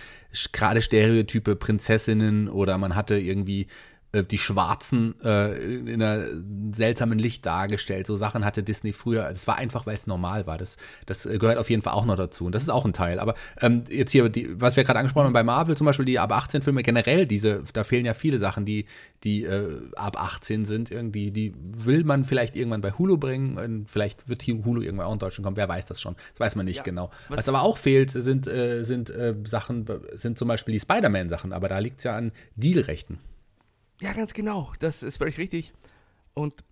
gerade 0.53 0.81
Stereotype 0.81 1.57
Prinzessinnen 1.57 2.47
oder 2.47 2.77
man 2.77 2.95
hatte 2.95 3.15
irgendwie 3.19 3.67
die 4.13 4.37
Schwarzen 4.37 5.15
äh, 5.23 5.53
in 5.53 6.01
einer 6.01 6.25
seltsamen 6.73 7.17
Licht 7.17 7.45
dargestellt. 7.45 8.07
So 8.07 8.17
Sachen 8.17 8.43
hatte 8.43 8.61
Disney 8.61 8.91
früher. 8.91 9.23
Das 9.23 9.47
war 9.47 9.57
einfach, 9.57 9.85
weil 9.85 9.95
es 9.95 10.05
normal 10.05 10.47
war. 10.47 10.57
Das, 10.57 10.75
das 11.05 11.23
gehört 11.23 11.57
auf 11.57 11.69
jeden 11.69 11.81
Fall 11.81 11.93
auch 11.93 12.05
noch 12.05 12.17
dazu. 12.17 12.45
Und 12.45 12.53
das 12.53 12.63
ist 12.63 12.69
auch 12.69 12.83
ein 12.83 12.91
Teil. 12.91 13.19
Aber 13.19 13.35
ähm, 13.61 13.85
jetzt 13.89 14.11
hier, 14.11 14.27
die, 14.27 14.59
was 14.59 14.75
wir 14.75 14.83
gerade 14.83 14.99
angesprochen 14.99 15.27
haben 15.27 15.33
bei 15.33 15.43
Marvel 15.43 15.77
zum 15.77 15.85
Beispiel, 15.85 16.05
die 16.05 16.19
ab 16.19 16.33
18 16.33 16.61
Filme 16.61 16.83
generell, 16.83 17.25
diese, 17.25 17.63
da 17.71 17.85
fehlen 17.85 18.05
ja 18.05 18.13
viele 18.13 18.37
Sachen, 18.37 18.65
die, 18.65 18.85
die 19.23 19.45
äh, 19.45 19.81
ab 19.95 20.21
18 20.21 20.65
sind. 20.65 20.91
Irgendwie, 20.91 21.31
die 21.31 21.53
will 21.57 22.03
man 22.03 22.25
vielleicht 22.25 22.57
irgendwann 22.57 22.81
bei 22.81 22.91
Hulu 22.91 23.17
bringen. 23.17 23.57
Und 23.57 23.89
vielleicht 23.89 24.27
wird 24.27 24.43
Hulu 24.43 24.81
irgendwann 24.81 25.07
auch 25.07 25.13
in 25.13 25.19
Deutschland 25.19 25.45
kommen. 25.45 25.57
Wer 25.57 25.69
weiß 25.69 25.85
das 25.85 26.01
schon? 26.01 26.15
Das 26.33 26.39
weiß 26.41 26.55
man 26.57 26.65
nicht 26.65 26.77
ja. 26.77 26.83
genau. 26.83 27.11
Was, 27.29 27.37
was, 27.37 27.49
aber 27.49 27.61
auch 27.61 27.77
fehlt, 27.77 28.11
sind, 28.11 28.45
äh, 28.47 28.83
sind 28.83 29.09
äh, 29.09 29.35
Sachen, 29.45 29.85
sind 30.15 30.37
zum 30.37 30.49
Beispiel 30.49 30.73
die 30.73 30.81
Spider-Man-Sachen. 30.81 31.53
Aber 31.53 31.69
da 31.69 31.79
liegt 31.79 31.99
es 31.99 32.03
ja 32.03 32.17
an 32.17 32.33
Dealrechten. 32.57 33.19
Ja, 34.01 34.13
ganz 34.13 34.33
genau. 34.33 34.73
Das 34.79 35.03
ist 35.03 35.17
völlig 35.17 35.37
richtig. 35.37 35.73
Und 36.33 36.65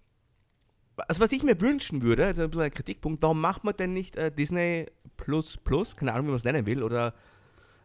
also 1.08 1.22
was 1.22 1.32
ich 1.32 1.44
mir 1.44 1.62
wünschen 1.62 2.02
würde, 2.02 2.34
das 2.34 2.50
ist 2.50 2.58
ein 2.58 2.72
Kritikpunkt, 2.72 3.22
warum 3.22 3.40
macht 3.40 3.64
man 3.64 3.78
denn 3.78 3.94
nicht 3.94 4.18
äh, 4.18 4.32
Disney 4.32 4.88
Plus 5.16 5.58
Plus, 5.58 5.96
keine 5.96 6.14
Ahnung, 6.14 6.26
wie 6.26 6.32
man 6.32 6.38
es 6.38 6.44
nennen 6.44 6.66
will, 6.66 6.84
oder 6.84 7.14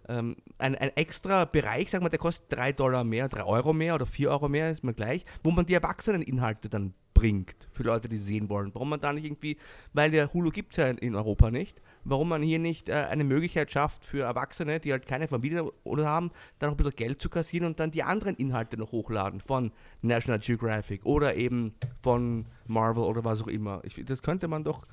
ähm, 0.09 0.37
ein, 0.59 0.75
ein 0.75 0.91
extra 0.97 1.45
Bereich, 1.45 1.91
sagen 1.91 2.05
wir, 2.05 2.11
der 2.11 2.19
kostet 2.19 2.57
3 2.57 2.73
Dollar 2.73 3.05
mehr, 3.05 3.29
3 3.29 3.45
Euro 3.45 3.73
mehr 3.73 3.95
oder 3.95 4.07
4 4.07 4.31
Euro 4.31 4.49
mehr, 4.49 4.71
ist 4.71 4.83
mir 4.83 4.95
gleich, 4.95 5.25
wo 5.43 5.51
man 5.51 5.67
die 5.67 5.75
Erwachseneninhalte 5.75 6.69
dann 6.69 6.95
bringt, 7.13 7.69
für 7.73 7.85
Leute, 7.85 8.09
die 8.09 8.19
sehen 8.19 8.49
wollen. 8.49 8.75
Warum 8.75 8.91
man 8.91 9.01
da 9.01 9.13
nicht 9.13 9.25
irgendwie, 9.25 9.57
weil 9.93 10.11
der 10.11 10.33
Hulu 10.33 10.51
gibt 10.51 10.73
es 10.73 10.77
ja 10.79 10.87
in 10.89 11.15
Europa 11.15 11.51
nicht, 11.51 11.81
warum 12.05 12.29
man 12.29 12.43
hier 12.43 12.59
nicht 12.59 12.88
äh, 12.88 13.07
eine 13.11 13.25
Möglichkeit 13.25 13.73
schafft 13.73 14.05
für 14.05 14.25
Erwachsene, 14.25 14.81
die 14.81 14.93
halt 14.93 15.07
keine 15.07 15.29
Familie 15.29 15.71
oder 15.83 16.07
haben, 16.07 16.31
dann 16.59 16.69
noch 16.71 16.75
ein 16.75 16.77
bisschen 16.77 16.97
Geld 16.97 17.23
zu 17.23 17.29
kassieren 17.29 17.67
und 17.67 17.81
dann 17.81 17.90
die 17.90 18.03
anderen 18.03 18.37
Inhalte 18.37 18.77
noch 18.77 18.93
hochladen 18.93 19.40
von 19.40 19.73
National 20.03 20.38
Geographic 20.38 21.05
oder 21.05 21.37
eben 21.37 21.75
von 22.03 22.47
Marvel 22.67 23.05
oder 23.05 23.25
was 23.25 23.43
auch 23.43 23.49
immer. 23.49 23.81
Ich, 23.85 24.03
das 24.05 24.23
könnte 24.23 24.49
man 24.49 24.64
doch 24.64 24.87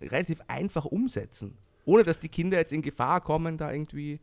relativ 0.00 0.40
einfach 0.48 0.84
umsetzen, 0.84 1.56
ohne 1.84 2.02
dass 2.02 2.20
die 2.20 2.28
Kinder 2.28 2.58
jetzt 2.58 2.72
in 2.72 2.82
Gefahr 2.82 3.20
kommen, 3.20 3.56
da 3.56 3.72
irgendwie 3.72 4.20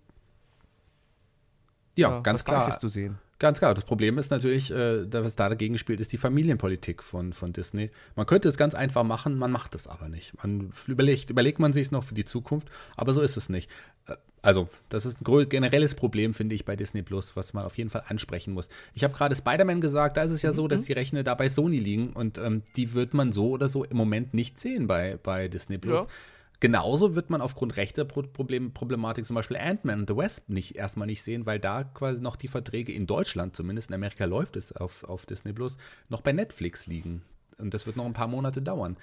ja, 1.95 2.11
ja 2.11 2.19
ganz 2.21 2.43
klar. 2.43 2.79
zu 2.79 2.89
sehen. 2.89 3.17
Ganz 3.39 3.59
klar. 3.59 3.75
Das 3.75 3.83
Problem 3.83 4.17
ist 4.17 4.31
natürlich, 4.31 4.71
äh, 4.71 5.11
was 5.11 5.35
da 5.35 5.47
dagegen 5.47 5.77
spielt, 5.77 5.99
ist 5.99 6.11
die 6.11 6.17
Familienpolitik 6.17 7.03
von, 7.03 7.33
von 7.33 7.53
Disney. 7.53 7.91
Man 8.15 8.25
könnte 8.25 8.47
es 8.47 8.57
ganz 8.57 8.73
einfach 8.73 9.03
machen, 9.03 9.37
man 9.37 9.51
macht 9.51 9.75
es 9.75 9.87
aber 9.87 10.09
nicht. 10.09 10.33
Man 10.43 10.71
überlegt, 10.87 11.29
überlegt 11.29 11.59
man 11.59 11.71
sich 11.71 11.87
es 11.87 11.91
noch 11.91 12.03
für 12.03 12.15
die 12.15 12.25
Zukunft, 12.25 12.69
aber 12.95 13.13
so 13.13 13.21
ist 13.21 13.37
es 13.37 13.49
nicht. 13.49 13.69
Äh, 14.07 14.15
also, 14.41 14.69
das 14.89 15.05
ist 15.05 15.19
ein 15.27 15.49
generelles 15.49 15.93
Problem, 15.93 16.33
finde 16.33 16.55
ich, 16.55 16.63
bei 16.65 16.75
Disney 16.75 17.01
Plus, 17.01 17.35
was 17.35 17.53
man 17.53 17.65
auf 17.65 17.77
jeden 17.77 17.89
Fall 17.89 18.03
ansprechen 18.07 18.53
muss. 18.53 18.69
Ich 18.93 19.03
habe 19.03 19.13
gerade 19.13 19.35
Spider-Man 19.35 19.81
gesagt, 19.81 20.17
da 20.17 20.23
ist 20.23 20.31
es 20.31 20.41
ja 20.41 20.53
so, 20.53 20.67
dass 20.67 20.81
mhm. 20.81 20.85
die 20.85 20.93
Rechner 20.93 21.23
da 21.23 21.35
bei 21.35 21.49
Sony 21.49 21.79
liegen 21.79 22.13
und 22.13 22.37
ähm, 22.37 22.63
die 22.75 22.93
wird 22.93 23.13
man 23.13 23.31
so 23.31 23.49
oder 23.49 23.67
so 23.69 23.83
im 23.83 23.97
Moment 23.97 24.33
nicht 24.33 24.59
sehen 24.59 24.87
bei, 24.87 25.19
bei 25.21 25.47
Disney 25.47 25.77
Plus. 25.77 26.01
Ja. 26.01 26.07
Genauso 26.59 27.13
wird 27.13 27.29
man 27.29 27.41
aufgrund 27.41 27.77
rechter 27.77 28.03
Problem, 28.03 28.73
Problematik 28.73 29.25
zum 29.25 29.35
Beispiel 29.35 29.57
Ant-Man 29.57 29.99
and 29.99 30.09
the 30.09 30.15
Wasp 30.15 30.49
nicht, 30.49 30.75
erstmal 30.75 31.05
nicht 31.05 31.21
sehen, 31.21 31.45
weil 31.45 31.59
da 31.59 31.83
quasi 31.83 32.19
noch 32.19 32.35
die 32.35 32.47
Verträge 32.47 32.91
in 32.91 33.05
Deutschland, 33.05 33.55
zumindest 33.55 33.89
in 33.89 33.95
Amerika 33.95 34.25
läuft 34.25 34.55
es 34.55 34.71
auf, 34.71 35.03
auf 35.03 35.27
Disney 35.27 35.53
Plus, 35.53 35.77
noch 36.09 36.21
bei 36.21 36.33
Netflix 36.33 36.87
liegen. 36.87 37.21
Und 37.59 37.73
das 37.73 37.87
wird 37.87 37.95
noch 37.95 38.05
ein 38.05 38.13
paar 38.13 38.27
Monate 38.27 38.61
dauern. 38.61 38.97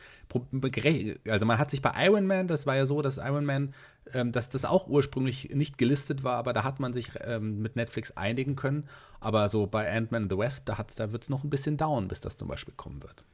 Also 1.29 1.47
man 1.47 1.59
hat 1.59 1.71
sich 1.71 1.83
bei 1.83 1.93
Iron 2.07 2.27
Man, 2.27 2.47
das 2.47 2.67
war 2.67 2.77
ja 2.77 2.87
so, 2.87 3.03
dass 3.03 3.19
Iron 3.19 3.45
Man, 3.45 3.75
ähm, 4.13 4.31
dass 4.31 4.49
das 4.49 4.65
auch 4.65 4.87
ursprünglich 4.87 5.51
nicht 5.55 5.77
gelistet 5.77 6.23
war, 6.23 6.37
aber 6.37 6.53
da 6.53 6.63
hat 6.63 6.79
man 6.79 6.93
sich 6.93 7.11
ähm, 7.21 7.61
mit 7.61 7.75
Netflix 7.75 8.13
einigen 8.13 8.55
können. 8.55 8.89
Aber 9.19 9.49
so 9.49 9.67
bei 9.67 9.91
Ant-Man 9.91 10.25
and 10.25 10.33
the 10.33 10.39
Wasp, 10.39 10.67
da, 10.67 10.85
da 10.97 11.13
wird 11.13 11.25
es 11.25 11.29
noch 11.29 11.43
ein 11.43 11.51
bisschen 11.51 11.77
dauern, 11.77 12.07
bis 12.07 12.21
das 12.21 12.37
zum 12.37 12.47
Beispiel 12.47 12.75
kommen 12.77 13.03
wird. 13.03 13.25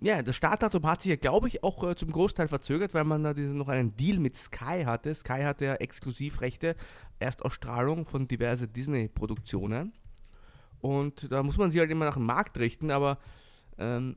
Ja, 0.00 0.20
das 0.20 0.36
Startdatum 0.36 0.84
hat 0.86 1.00
sich 1.00 1.10
ja, 1.10 1.16
glaube 1.16 1.48
ich, 1.48 1.64
auch 1.64 1.82
äh, 1.88 1.96
zum 1.96 2.10
Großteil 2.10 2.48
verzögert, 2.48 2.92
weil 2.92 3.04
man 3.04 3.24
da 3.24 3.32
diesen, 3.32 3.56
noch 3.56 3.68
einen 3.68 3.96
Deal 3.96 4.18
mit 4.18 4.36
Sky 4.36 4.84
hatte. 4.84 5.14
Sky 5.14 5.42
hatte 5.42 5.64
ja 5.64 5.74
Exklusivrechte, 5.74 6.76
Erstausstrahlung 7.18 8.04
von 8.04 8.28
diverse 8.28 8.68
Disney-Produktionen. 8.68 9.94
Und 10.80 11.32
da 11.32 11.42
muss 11.42 11.56
man 11.56 11.70
sich 11.70 11.80
halt 11.80 11.90
immer 11.90 12.04
nach 12.04 12.16
dem 12.16 12.26
Markt 12.26 12.58
richten, 12.58 12.90
aber 12.90 13.18
ähm, 13.78 14.16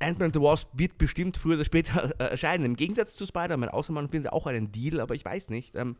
Ant-Man 0.00 0.34
the 0.34 0.40
Wasp 0.40 0.68
wird 0.74 0.98
bestimmt 0.98 1.38
früher 1.38 1.54
oder 1.54 1.64
später 1.64 2.14
äh, 2.20 2.24
erscheinen. 2.32 2.66
Im 2.66 2.76
Gegensatz 2.76 3.14
zu 3.14 3.24
Spider-Man, 3.24 3.70
außer 3.70 3.94
man 3.94 4.10
findet 4.10 4.32
auch 4.32 4.46
einen 4.46 4.70
Deal, 4.70 5.00
aber 5.00 5.14
ich 5.14 5.24
weiß 5.24 5.48
nicht. 5.48 5.76
Ähm, 5.76 5.96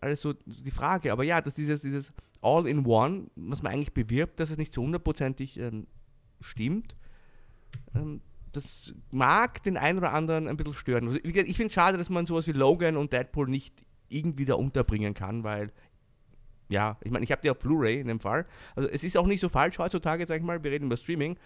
alles 0.00 0.22
so 0.22 0.32
die 0.32 0.70
Frage. 0.70 1.12
Aber 1.12 1.22
ja, 1.22 1.42
dass 1.42 1.54
dieses, 1.54 1.82
dieses 1.82 2.14
All-in-One, 2.40 3.26
was 3.36 3.62
man 3.62 3.72
eigentlich 3.72 3.92
bewirbt, 3.92 4.40
dass 4.40 4.50
es 4.50 4.56
nicht 4.56 4.72
zu 4.72 4.80
hundertprozentig 4.80 5.58
ähm, 5.58 5.86
stimmt 6.40 6.96
ähm, 7.94 8.20
das 8.52 8.94
mag 9.10 9.62
den 9.62 9.76
einen 9.76 9.98
oder 9.98 10.12
anderen 10.12 10.46
ein 10.46 10.56
bisschen 10.56 10.74
stören. 10.74 11.08
Also, 11.08 11.18
ich 11.22 11.56
finde 11.56 11.68
es 11.68 11.72
schade, 11.72 11.98
dass 11.98 12.10
man 12.10 12.26
sowas 12.26 12.46
wie 12.46 12.52
Logan 12.52 12.96
und 12.96 13.12
Deadpool 13.12 13.48
nicht 13.48 13.74
irgendwie 14.08 14.44
da 14.44 14.54
unterbringen 14.54 15.14
kann, 15.14 15.42
weil, 15.42 15.72
ja, 16.68 16.98
ich 17.02 17.10
meine, 17.10 17.24
ich 17.24 17.32
habe 17.32 17.42
die 17.42 17.50
auf 17.50 17.58
Blu-ray 17.58 18.00
in 18.00 18.08
dem 18.08 18.20
Fall. 18.20 18.46
Also 18.74 18.88
es 18.88 19.04
ist 19.04 19.16
auch 19.16 19.26
nicht 19.26 19.40
so 19.40 19.48
falsch 19.48 19.78
heutzutage, 19.78 20.26
sag 20.26 20.36
ich 20.36 20.42
mal, 20.42 20.62
wir 20.62 20.70
reden 20.70 20.86
über 20.86 20.96
Streaming. 20.96 21.38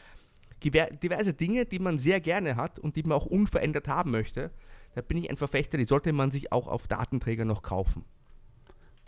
Diverse 0.62 1.34
Dinge, 1.34 1.64
die 1.64 1.78
man 1.78 1.98
sehr 1.98 2.20
gerne 2.20 2.56
hat 2.56 2.78
und 2.78 2.96
die 2.96 3.02
man 3.02 3.12
auch 3.12 3.26
unverändert 3.26 3.88
haben 3.88 4.10
möchte, 4.10 4.50
da 4.94 5.02
bin 5.02 5.18
ich 5.18 5.28
ein 5.28 5.36
Verfechter, 5.36 5.76
die 5.78 5.84
sollte 5.84 6.12
man 6.12 6.30
sich 6.30 6.50
auch 6.50 6.66
auf 6.66 6.88
Datenträger 6.88 7.44
noch 7.44 7.62
kaufen. 7.62 8.04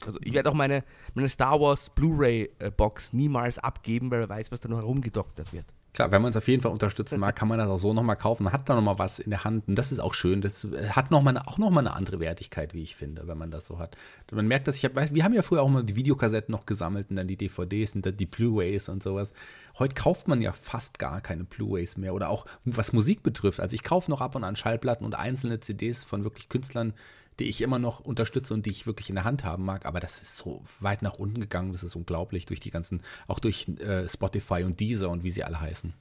Also 0.05 0.19
ich 0.23 0.35
werde 0.35 0.51
auch 0.51 0.55
meine, 0.55 0.85
meine 1.15 1.29
Star 1.29 1.61
Wars 1.61 1.91
Blu-ray-Box 1.91 3.15
niemals 3.15 3.59
abgeben, 3.59 4.11
weil 4.11 4.21
er 4.21 4.29
weiß, 4.29 4.53
was 4.53 4.61
da 4.61 4.69
noch 4.69 4.79
herumgedoktert 4.79 5.53
wird. 5.53 5.67
Klar, 5.94 6.12
wenn 6.12 6.22
man 6.22 6.31
es 6.31 6.37
auf 6.37 6.46
jeden 6.46 6.62
Fall 6.62 6.70
unterstützen 6.70 7.18
mag, 7.18 7.35
kann 7.35 7.48
man 7.48 7.59
das 7.59 7.68
auch 7.68 7.79
so 7.79 7.92
nochmal 7.92 8.16
kaufen. 8.16 8.44
Man 8.44 8.53
hat 8.53 8.68
da 8.68 8.74
nochmal 8.74 8.98
was 8.98 9.18
in 9.18 9.31
der 9.31 9.44
Hand 9.44 9.66
und 9.68 9.74
das 9.74 9.90
ist 9.90 10.01
auch 10.01 10.14
schön. 10.14 10.40
Das 10.42 10.66
hat 10.90 11.11
noch 11.11 11.22
mal 11.22 11.31
eine, 11.31 11.48
auch 11.48 11.59
nochmal 11.59 11.87
eine 11.87 11.96
andere 11.96 12.20
Wertigkeit, 12.20 12.74
wie 12.74 12.83
ich 12.83 12.94
finde, 12.94 13.27
wenn 13.27 13.38
man 13.38 13.51
das 13.51 13.66
so 13.66 13.79
hat. 13.79 13.96
Man 14.31 14.46
merkt, 14.46 14.68
dass 14.68 14.77
ich 14.77 14.85
habe, 14.85 15.09
wir 15.12 15.24
haben 15.24 15.35
ja 15.35 15.42
früher 15.42 15.62
auch 15.62 15.68
mal 15.68 15.83
die 15.83 15.96
Videokassetten 15.96 16.53
noch 16.53 16.66
gesammelt 16.66 17.11
und 17.11 17.16
dann 17.16 17.27
die 17.27 17.37
DVDs 17.37 17.94
und 17.94 18.05
dann 18.05 18.16
die 18.16 18.27
Blu-rays 18.27 18.88
und 18.88 19.03
sowas. 19.03 19.33
Heute 19.79 19.94
kauft 19.94 20.29
man 20.29 20.42
ja 20.42 20.53
fast 20.53 20.98
gar 20.98 21.20
keine 21.20 21.44
Blu-rays 21.44 21.96
mehr 21.96 22.14
oder 22.14 22.29
auch 22.29 22.46
was 22.64 22.92
Musik 22.92 23.22
betrifft. 23.22 23.61
Also 23.61 23.74
ich 23.74 23.83
kaufe 23.83 24.11
noch 24.11 24.20
ab 24.20 24.35
und 24.35 24.44
an 24.44 24.57
Schallplatten 24.57 25.07
und 25.07 25.14
einzelne 25.14 25.61
CDs 25.61 26.05
von 26.05 26.22
wirklich 26.22 26.48
Künstlern, 26.48 26.92
die 27.38 27.44
ich 27.44 27.61
immer 27.61 27.79
noch 27.79 28.01
unterstütze 28.01 28.55
und 28.55 28.66
die 28.66 28.70
ich 28.70 28.87
wirklich 28.87 29.09
in 29.09 29.14
der 29.14 29.24
Hand 29.24 29.44
haben 29.44 29.64
mag. 29.64 29.87
Aber 29.87 30.01
das 30.01 30.22
ist 30.22 30.37
so 30.37 30.62
weit 30.81 31.03
nach 31.03 31.14
unten 31.14 31.40
gegangen, 31.40 31.72
das 31.72 31.83
ist 31.83 31.96
unglaublich 31.96 32.46
durch 32.46 32.61
die 32.61 32.70
ganzen, 32.70 33.03
auch 33.27 33.38
durch 33.38 33.68
äh, 33.81 34.09
Spotify 34.09 34.64
und 34.64 34.81
Deezer 34.81 35.11
und 35.11 35.24
wie 35.24 35.31
sie 35.31 35.44
alle 35.44 35.61
heißen. 35.61 35.92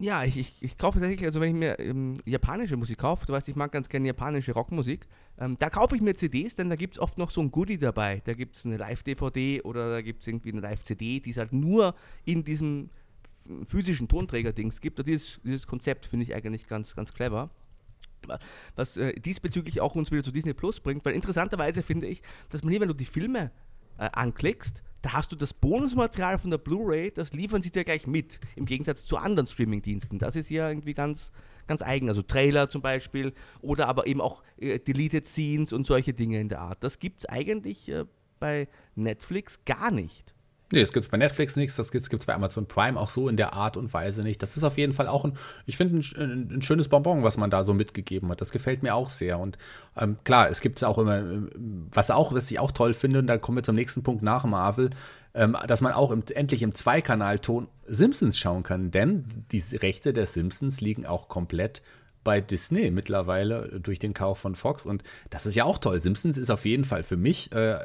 Ja, 0.00 0.22
ich, 0.22 0.36
ich, 0.36 0.54
ich 0.60 0.78
kaufe 0.78 1.00
tatsächlich, 1.00 1.26
also 1.26 1.40
wenn 1.40 1.50
ich 1.50 1.56
mir 1.56 1.78
ähm, 1.80 2.18
japanische 2.24 2.76
Musik 2.76 2.98
kaufe, 2.98 3.26
du 3.26 3.32
weißt, 3.32 3.48
ich 3.48 3.56
mag 3.56 3.72
ganz 3.72 3.88
gerne 3.88 4.06
japanische 4.06 4.52
Rockmusik, 4.52 5.08
ähm, 5.38 5.56
da 5.58 5.70
kaufe 5.70 5.96
ich 5.96 6.02
mir 6.02 6.14
CDs, 6.14 6.54
denn 6.54 6.70
da 6.70 6.76
gibt 6.76 6.94
es 6.94 7.00
oft 7.00 7.18
noch 7.18 7.32
so 7.32 7.40
ein 7.40 7.50
Goodie 7.50 7.78
dabei. 7.78 8.22
Da 8.24 8.34
gibt 8.34 8.56
es 8.56 8.64
eine 8.64 8.76
Live-DVD 8.76 9.62
oder 9.62 9.90
da 9.90 10.02
gibt 10.02 10.22
es 10.22 10.28
irgendwie 10.28 10.52
eine 10.52 10.60
Live-CD, 10.60 11.18
die 11.18 11.30
es 11.30 11.36
halt 11.36 11.52
nur 11.52 11.96
in 12.24 12.44
diesem 12.44 12.90
physischen 13.66 14.06
Tonträger-Dings 14.06 14.80
gibt. 14.80 15.00
Und 15.00 15.08
dieses, 15.08 15.40
dieses 15.42 15.66
Konzept 15.66 16.06
finde 16.06 16.24
ich 16.24 16.34
eigentlich 16.34 16.68
ganz, 16.68 16.94
ganz 16.94 17.12
clever 17.12 17.50
was 18.76 18.96
äh, 18.96 19.18
diesbezüglich 19.20 19.80
auch 19.80 19.94
uns 19.94 20.10
wieder 20.10 20.22
zu 20.22 20.32
Disney 20.32 20.54
Plus 20.54 20.80
bringt, 20.80 21.04
weil 21.04 21.14
interessanterweise 21.14 21.82
finde 21.82 22.06
ich, 22.06 22.22
dass 22.48 22.62
man 22.62 22.70
hier, 22.70 22.80
wenn 22.80 22.88
du 22.88 22.94
die 22.94 23.04
Filme 23.04 23.50
äh, 23.98 24.08
anklickst, 24.12 24.82
da 25.02 25.12
hast 25.12 25.30
du 25.32 25.36
das 25.36 25.54
Bonusmaterial 25.54 26.38
von 26.38 26.50
der 26.50 26.58
Blu-ray, 26.58 27.12
das 27.12 27.32
liefern 27.32 27.62
sie 27.62 27.70
dir 27.70 27.84
gleich 27.84 28.06
mit, 28.06 28.40
im 28.56 28.66
Gegensatz 28.66 29.06
zu 29.06 29.16
anderen 29.16 29.46
Streaming-Diensten. 29.46 30.18
Das 30.18 30.34
ist 30.34 30.50
ja 30.50 30.68
irgendwie 30.68 30.94
ganz, 30.94 31.30
ganz 31.66 31.82
eigen, 31.82 32.08
also 32.08 32.22
Trailer 32.22 32.68
zum 32.68 32.82
Beispiel 32.82 33.32
oder 33.60 33.88
aber 33.88 34.06
eben 34.06 34.20
auch 34.20 34.42
äh, 34.58 34.78
Deleted 34.78 35.26
Scenes 35.26 35.72
und 35.72 35.86
solche 35.86 36.14
Dinge 36.14 36.40
in 36.40 36.48
der 36.48 36.60
Art. 36.60 36.82
Das 36.82 36.98
gibt 36.98 37.20
es 37.20 37.26
eigentlich 37.26 37.88
äh, 37.88 38.06
bei 38.40 38.68
Netflix 38.94 39.64
gar 39.64 39.90
nicht. 39.90 40.34
Nee, 40.70 40.80
das 40.80 40.92
gibt 40.92 41.04
es 41.04 41.10
bei 41.10 41.16
Netflix 41.16 41.56
nichts, 41.56 41.76
das 41.76 41.90
gibt 41.90 42.04
es 42.12 42.26
bei 42.26 42.34
Amazon 42.34 42.66
Prime 42.66 43.00
auch 43.00 43.08
so 43.08 43.30
in 43.30 43.38
der 43.38 43.54
Art 43.54 43.78
und 43.78 43.94
Weise 43.94 44.20
nicht. 44.22 44.42
Das 44.42 44.58
ist 44.58 44.64
auf 44.64 44.76
jeden 44.76 44.92
Fall 44.92 45.08
auch 45.08 45.24
ein, 45.24 45.32
ich 45.64 45.78
finde, 45.78 45.98
ein, 46.18 46.50
ein, 46.52 46.62
schönes 46.62 46.88
Bonbon, 46.88 47.22
was 47.22 47.38
man 47.38 47.48
da 47.48 47.64
so 47.64 47.72
mitgegeben 47.72 48.28
hat. 48.28 48.42
Das 48.42 48.52
gefällt 48.52 48.82
mir 48.82 48.94
auch 48.94 49.08
sehr. 49.08 49.38
Und 49.38 49.56
ähm, 49.96 50.18
klar, 50.24 50.50
es 50.50 50.60
gibt 50.60 50.78
es 50.78 50.84
auch 50.84 50.98
immer, 50.98 51.22
was 51.90 52.10
auch, 52.10 52.34
was 52.34 52.50
ich 52.50 52.60
auch 52.60 52.70
toll 52.70 52.92
finde, 52.92 53.20
und 53.20 53.28
da 53.28 53.38
kommen 53.38 53.56
wir 53.56 53.62
zum 53.62 53.76
nächsten 53.76 54.02
Punkt 54.02 54.22
nach 54.22 54.44
Marvel, 54.44 54.90
ähm, 55.32 55.56
dass 55.66 55.80
man 55.80 55.92
auch 55.92 56.10
im, 56.10 56.22
endlich 56.34 56.62
im 56.62 56.74
Zweikanalton 56.74 57.68
Simpsons 57.86 58.38
schauen 58.38 58.62
kann. 58.62 58.90
Denn 58.90 59.24
die 59.50 59.62
Rechte 59.76 60.12
der 60.12 60.26
Simpsons 60.26 60.82
liegen 60.82 61.06
auch 61.06 61.28
komplett 61.28 61.80
bei 62.28 62.42
Disney 62.42 62.90
mittlerweile 62.90 63.80
durch 63.80 63.98
den 63.98 64.12
Kauf 64.12 64.38
von 64.38 64.54
Fox. 64.54 64.84
Und 64.84 65.02
das 65.30 65.46
ist 65.46 65.54
ja 65.54 65.64
auch 65.64 65.78
toll. 65.78 65.98
Simpsons 65.98 66.36
ist 66.36 66.50
auf 66.50 66.66
jeden 66.66 66.84
Fall 66.84 67.02
für 67.02 67.16
mich 67.16 67.50
äh, 67.52 67.78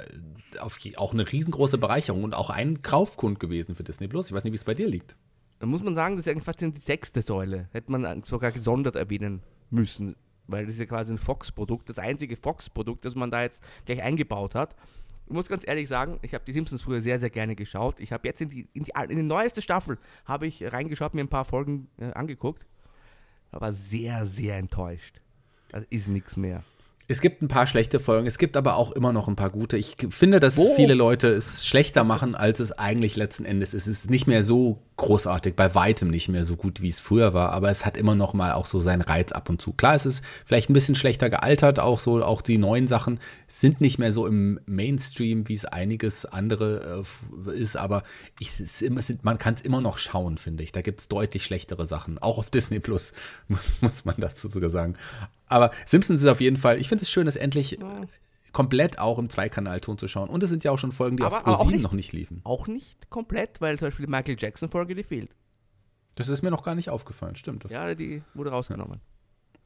auch 0.97 1.13
eine 1.13 1.32
riesengroße 1.32 1.77
Bereicherung 1.77 2.25
und 2.25 2.34
auch 2.34 2.49
ein 2.49 2.82
Kaufkund 2.82 3.39
gewesen 3.39 3.73
für 3.73 3.86
Disney 3.86 4.10
Plus. 4.10 4.27
Ich 4.27 4.34
weiß 4.34 4.43
nicht, 4.43 4.51
wie 4.51 4.58
es 4.58 4.65
bei 4.65 4.73
dir 4.73 4.89
liegt. 4.89 5.15
Da 5.60 5.65
muss 5.65 5.82
man 5.82 5.95
sagen, 5.95 6.17
das 6.17 6.27
ist 6.27 6.32
eigentlich 6.34 6.43
fast 6.43 6.60
die 6.60 6.73
sechste 6.77 7.21
Säule. 7.21 7.69
Hätte 7.71 7.89
man 7.93 8.21
sogar 8.23 8.51
gesondert 8.51 8.97
erwähnen 8.97 9.43
müssen, 9.69 10.17
weil 10.47 10.65
das 10.65 10.73
ist 10.73 10.82
ja 10.82 10.88
quasi 10.88 11.13
ein 11.13 11.17
Fox-Produkt, 11.17 11.88
das 11.88 11.97
einzige 11.97 12.36
Fox-Produkt, 12.36 13.06
das 13.06 13.15
man 13.15 13.32
da 13.32 13.43
jetzt 13.43 13.63
gleich 13.86 14.03
eingebaut 14.03 14.56
hat. 14.56 14.75
Ich 15.25 15.32
muss 15.32 15.47
ganz 15.47 15.65
ehrlich 15.65 15.88
sagen, 15.88 16.19
ich 16.21 16.34
habe 16.34 16.43
die 16.43 16.51
Simpsons 16.51 16.82
früher 16.82 16.99
sehr, 16.99 17.17
sehr 17.17 17.29
gerne 17.29 17.56
geschaut. 17.56 18.01
Ich 18.01 18.12
habe 18.12 18.27
jetzt 18.27 18.41
in 18.41 18.49
die, 18.49 18.67
in 18.73 18.84
die, 18.84 18.91
in 19.08 19.15
die 19.15 19.23
neueste 19.23 19.62
Staffel 19.62 19.99
habe 20.25 20.47
ich 20.47 20.69
reingeschaut, 20.73 21.15
mir 21.15 21.21
ein 21.21 21.29
paar 21.29 21.45
Folgen 21.45 21.88
äh, 21.97 22.12
angeguckt 22.12 22.67
aber 23.53 23.71
sehr, 23.71 24.25
sehr 24.25 24.57
enttäuscht. 24.57 25.21
Das 25.69 25.83
ist 25.89 26.07
nichts 26.07 26.37
mehr. 26.37 26.63
Es 27.07 27.19
gibt 27.19 27.41
ein 27.41 27.47
paar 27.47 27.67
schlechte 27.67 27.99
Folgen, 27.99 28.27
es 28.27 28.37
gibt 28.37 28.55
aber 28.55 28.77
auch 28.77 28.91
immer 28.93 29.11
noch 29.11 29.27
ein 29.27 29.35
paar 29.35 29.49
gute. 29.49 29.77
Ich 29.77 29.97
finde, 30.09 30.39
dass 30.39 30.57
Wo? 30.57 30.73
viele 30.75 30.93
Leute 30.93 31.27
es 31.27 31.65
schlechter 31.65 32.03
machen, 32.03 32.33
als 32.33 32.59
es 32.59 32.71
eigentlich 32.71 33.15
letzten 33.15 33.43
Endes 33.43 33.73
ist. 33.73 33.87
Es 33.87 33.99
ist 34.03 34.09
nicht 34.09 34.25
mehr 34.25 34.41
so 34.41 34.79
großartig, 34.97 35.56
bei 35.56 35.73
weitem 35.75 36.10
nicht 36.10 36.29
mehr 36.29 36.45
so 36.45 36.56
gut, 36.56 36.82
wie 36.82 36.89
es 36.89 36.99
früher 36.99 37.34
war, 37.34 37.51
aber 37.51 37.69
es 37.69 37.86
hat 37.86 37.97
immer 37.97 38.15
noch 38.15 38.34
mal 38.34 38.53
auch 38.53 38.65
so 38.65 38.79
seinen 38.79 39.01
Reiz 39.01 39.32
ab 39.32 39.49
und 39.49 39.62
zu. 39.62 39.73
Klar, 39.73 39.95
es 39.95 40.06
ist 40.06 40.23
vielleicht 40.45 40.69
ein 40.69 40.73
bisschen 40.73 40.95
schlechter 40.95 41.29
gealtert, 41.29 41.79
auch 41.79 41.99
so, 41.99 42.23
auch 42.23 42.41
die 42.41 42.58
neuen 42.58 42.88
Sachen 42.88 43.19
sind 43.47 43.82
nicht 43.82 43.97
mehr 43.97 44.12
so 44.12 44.27
im 44.27 44.60
Mainstream, 44.65 45.47
wie 45.47 45.56
es 45.56 45.65
einiges 45.65 46.25
andere 46.25 47.03
äh, 47.47 47.51
ist, 47.51 47.75
aber 47.75 48.03
ich, 48.39 48.60
es 48.60 48.82
immer, 48.82 49.01
sind, 49.01 49.23
man 49.23 49.38
kann 49.38 49.56
es 49.56 49.62
immer 49.62 49.82
noch 49.82 49.97
schauen, 49.97 50.38
finde 50.38 50.63
ich. 50.63 50.71
Da 50.71 50.82
gibt 50.82 51.01
es 51.01 51.08
deutlich 51.08 51.43
schlechtere 51.43 51.86
Sachen, 51.86 52.19
auch 52.19 52.38
auf 52.38 52.49
Disney 52.49 52.79
Plus, 52.79 53.13
muss, 53.47 53.82
muss 53.82 54.06
man 54.06 54.15
dazu 54.17 54.47
sogar 54.47 54.69
sagen. 54.69 54.95
Aber 55.47 55.71
Simpsons 55.86 56.21
ist 56.21 56.27
auf 56.27 56.41
jeden 56.41 56.58
Fall, 56.58 56.79
ich 56.79 56.89
finde 56.89 57.03
es 57.03 57.10
schön, 57.10 57.25
dass 57.25 57.36
endlich. 57.36 57.79
Komplett 58.53 58.99
auch 58.99 59.17
im 59.17 59.29
Zweikanalton 59.29 59.97
zu 59.97 60.07
schauen. 60.07 60.29
Und 60.29 60.41
es 60.43 60.49
sind 60.49 60.63
ja 60.63 60.71
auch 60.71 60.79
schon 60.79 60.91
Folgen, 60.91 61.17
die 61.17 61.23
aber, 61.23 61.45
auf 61.47 61.57
Pro 61.57 61.69
noch 61.69 61.93
nicht 61.93 62.13
liefen. 62.13 62.41
Auch 62.43 62.67
nicht 62.67 63.09
komplett, 63.09 63.59
weil 63.59 63.77
zum 63.77 63.87
Beispiel 63.87 64.05
die 64.05 64.11
Michael 64.11 64.37
Jackson-Folge, 64.39 64.95
die 64.95 65.03
fehlt. 65.03 65.35
Das 66.15 66.29
ist 66.29 66.43
mir 66.43 66.51
noch 66.51 66.63
gar 66.63 66.75
nicht 66.75 66.89
aufgefallen, 66.89 67.35
stimmt. 67.35 67.65
Das 67.65 67.71
ja, 67.71 67.93
die 67.95 68.21
wurde 68.35 68.51
rausgenommen. 68.51 69.01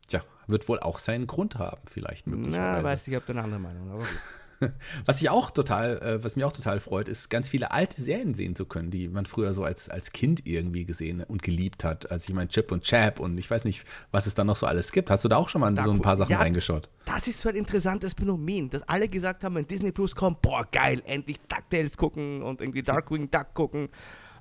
Tja, 0.08 0.23
wird 0.47 0.67
wohl 0.69 0.80
auch 0.80 1.00
seinen 1.00 1.28
Grund 1.28 1.60
haben, 1.60 1.82
vielleicht 1.86 2.28
möglicherweise. 2.28 2.82
Na, 2.82 2.84
weiß 2.84 3.02
ich, 3.02 3.13
ich 3.13 3.15
habe 3.15 3.28
eine 3.28 3.43
andere 3.43 3.60
Meinung, 3.60 3.91
aber 3.91 4.00
gut. 4.00 4.08
Was 5.06 5.22
ich 5.22 5.30
auch 5.30 5.52
total, 5.52 5.98
äh, 6.00 6.24
was 6.24 6.36
mich 6.36 6.46
auch 6.46 6.52
total 6.52 6.80
freut, 6.80 7.08
ist, 7.08 7.30
ganz 7.30 7.50
viele 7.50 7.72
alte 7.72 8.02
Serien 8.02 8.34
sehen 8.34 8.56
zu 8.56 8.65
können, 8.65 8.91
die 8.91 9.08
man 9.08 9.26
früher 9.26 9.54
so 9.54 9.63
als, 9.63 9.89
als 9.89 10.12
Kind 10.12 10.48
irgendwie 10.48 10.86
gesehen 10.86 11.24
und 11.24 11.41
geliebt 11.41 11.84
hat. 11.84 12.12
Also 12.12 12.30
ich 12.30 12.36
meine 12.36 12.50
Chip 12.50 12.72
und 12.72 12.84
Chap 12.84 13.20
und 13.20 13.38
ich 13.38 13.50
weiß 13.50 13.65
nicht, 13.65 13.86
was 14.12 14.26
es 14.26 14.36
da 14.36 14.43
noch 14.43 14.56
so 14.56 14.65
alles 14.65 14.91
gibt. 14.91 15.10
Hast 15.10 15.24
du 15.24 15.30
da 15.30 15.38
auch 15.38 15.50
schon 15.50 15.62
mal 15.62 15.74
da, 15.74 15.84
so 15.84 15.91
ein 15.91 16.02
paar 16.02 16.17
Sachen 16.17 16.32
ja, 16.32 16.39
reingeschaut? 16.39 16.89
Das 17.06 17.28
ist 17.28 17.41
so 17.41 17.50
ein 17.50 17.56
interessantes 17.56 18.13
Phänomen, 18.13 18.70
dass 18.70 18.82
alle 18.84 19.08
gesagt 19.08 19.43
haben, 19.43 19.56
wenn 19.56 19.67
Disney 19.67 19.91
Plus 19.91 20.15
kommt, 20.15 20.41
boah 20.41 20.65
geil, 20.72 21.02
endlich 21.06 21.39
DuckTales 21.48 21.98
gucken 21.98 22.41
und 22.41 22.62
irgendwie 22.62 22.84
Darkwing 22.84 23.30
Duck 23.30 23.54
gucken. 23.54 23.89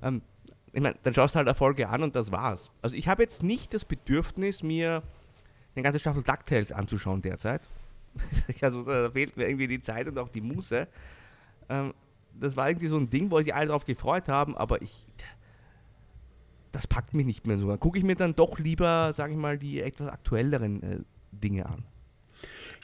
Ähm, 0.01 0.21
ich 0.73 0.81
meine, 0.81 0.95
dann 1.03 1.13
schaust 1.13 1.35
du 1.35 1.37
halt 1.37 1.47
eine 1.47 1.55
Folge 1.55 1.89
an 1.89 2.03
und 2.03 2.15
das 2.15 2.31
war's. 2.31 2.71
Also 2.81 2.95
ich 2.95 3.07
habe 3.07 3.23
jetzt 3.23 3.43
nicht 3.43 3.73
das 3.73 3.85
Bedürfnis, 3.85 4.63
mir 4.63 5.03
eine 5.75 5.83
ganze 5.83 5.99
Staffel 5.99 6.23
DuckTales 6.23 6.71
anzuschauen 6.71 7.21
derzeit. 7.21 7.61
also 8.61 8.83
da 8.83 9.09
fehlt 9.11 9.37
mir 9.37 9.47
irgendwie 9.47 9.67
die 9.67 9.81
Zeit 9.81 10.07
und 10.07 10.17
auch 10.17 10.29
die 10.29 10.41
Muße. 10.41 10.87
Ähm, 11.69 11.93
das 12.39 12.55
war 12.55 12.69
irgendwie 12.69 12.87
so 12.87 12.97
ein 12.97 13.09
Ding, 13.09 13.31
wo 13.31 13.39
sich 13.41 13.53
alle 13.53 13.67
darauf 13.67 13.85
gefreut 13.85 14.27
haben, 14.29 14.55
aber 14.57 14.81
ich. 14.81 15.07
Das 16.71 16.85
packt 16.85 17.13
mich 17.13 17.25
nicht 17.25 17.47
mehr 17.47 17.57
so. 17.57 17.69
Dann 17.69 17.79
gucke 17.79 17.97
ich 17.97 18.03
mir 18.03 18.15
dann 18.15 18.35
doch 18.35 18.59
lieber, 18.59 19.11
sage 19.13 19.31
ich 19.31 19.37
mal, 19.37 19.57
die 19.57 19.81
etwas 19.81 20.09
aktuelleren 20.09 20.83
äh, 20.83 20.99
Dinge 21.31 21.65
an. 21.65 21.83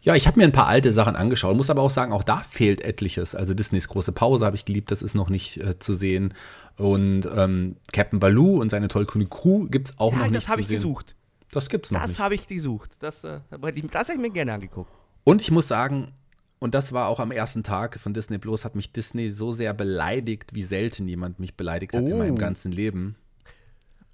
Ja, 0.02 0.16
ich 0.16 0.28
habe 0.28 0.40
mir 0.40 0.46
ein 0.46 0.52
paar 0.52 0.68
alte 0.68 0.92
Sachen 0.92 1.16
angeschaut, 1.16 1.56
muss 1.56 1.70
aber 1.70 1.82
auch 1.82 1.90
sagen, 1.90 2.12
auch 2.12 2.24
da 2.24 2.38
fehlt 2.38 2.82
etliches. 2.82 3.36
Also 3.36 3.54
Disneys 3.54 3.88
große 3.88 4.12
Pause 4.12 4.46
habe 4.46 4.56
ich 4.56 4.66
geliebt, 4.66 4.92
das 4.92 5.02
ist 5.02 5.16
noch 5.16 5.30
nicht 5.30 5.58
äh, 5.58 5.80
zu 5.80 5.94
sehen. 5.94 6.34
Und 6.76 7.28
ähm, 7.36 7.78
Captain 7.94 8.20
Baloo 8.20 8.60
und 8.60 8.70
seine 8.70 8.90
tollkühne 8.90 9.28
Crew 9.28 9.68
gibt 9.70 9.90
es 9.90 10.00
auch 10.00 10.12
ja, 10.12 10.20
noch 10.20 10.30
nicht 10.30 10.34
zu 10.34 10.34
sehen. 10.34 10.34
das 10.42 10.48
habe 10.50 10.62
ich 10.62 10.68
gesucht. 10.68 11.16
Das 11.52 11.70
gibt's 11.70 11.92
noch 11.92 12.00
das 12.00 12.08
nicht. 12.10 12.20
Das 12.20 12.24
habe 12.24 12.36
ich 12.36 12.48
gesucht. 12.48 12.98
Das, 13.00 13.24
äh, 13.24 13.40
das 13.52 13.60
habe 14.08 14.14
ich 14.14 14.20
mir 14.20 14.32
gerne 14.32 14.54
angeguckt. 14.54 14.92
Und 15.24 15.42
ich 15.42 15.52
muss 15.52 15.68
sagen, 15.68 16.14
und 16.60 16.74
das 16.74 16.94
war 16.94 17.08
auch 17.08 17.20
am 17.20 17.32
ersten 17.32 17.64
Tag 17.64 18.00
von 18.00 18.14
Disney 18.14 18.38
Plus, 18.38 18.64
hat 18.64 18.76
mich 18.76 18.94
Disney 18.94 19.32
so 19.32 19.52
sehr 19.52 19.74
beleidigt, 19.74 20.56
wie 20.56 20.64
selten 20.64 21.08
jemand 21.08 21.40
mich 21.40 21.56
beleidigt 21.56 21.94
hat 21.94 22.04
oh. 22.04 22.08
in 22.08 22.18
meinem 22.18 22.36
oh. 22.36 22.38
ganzen 22.38 22.72
Leben. 22.72 23.16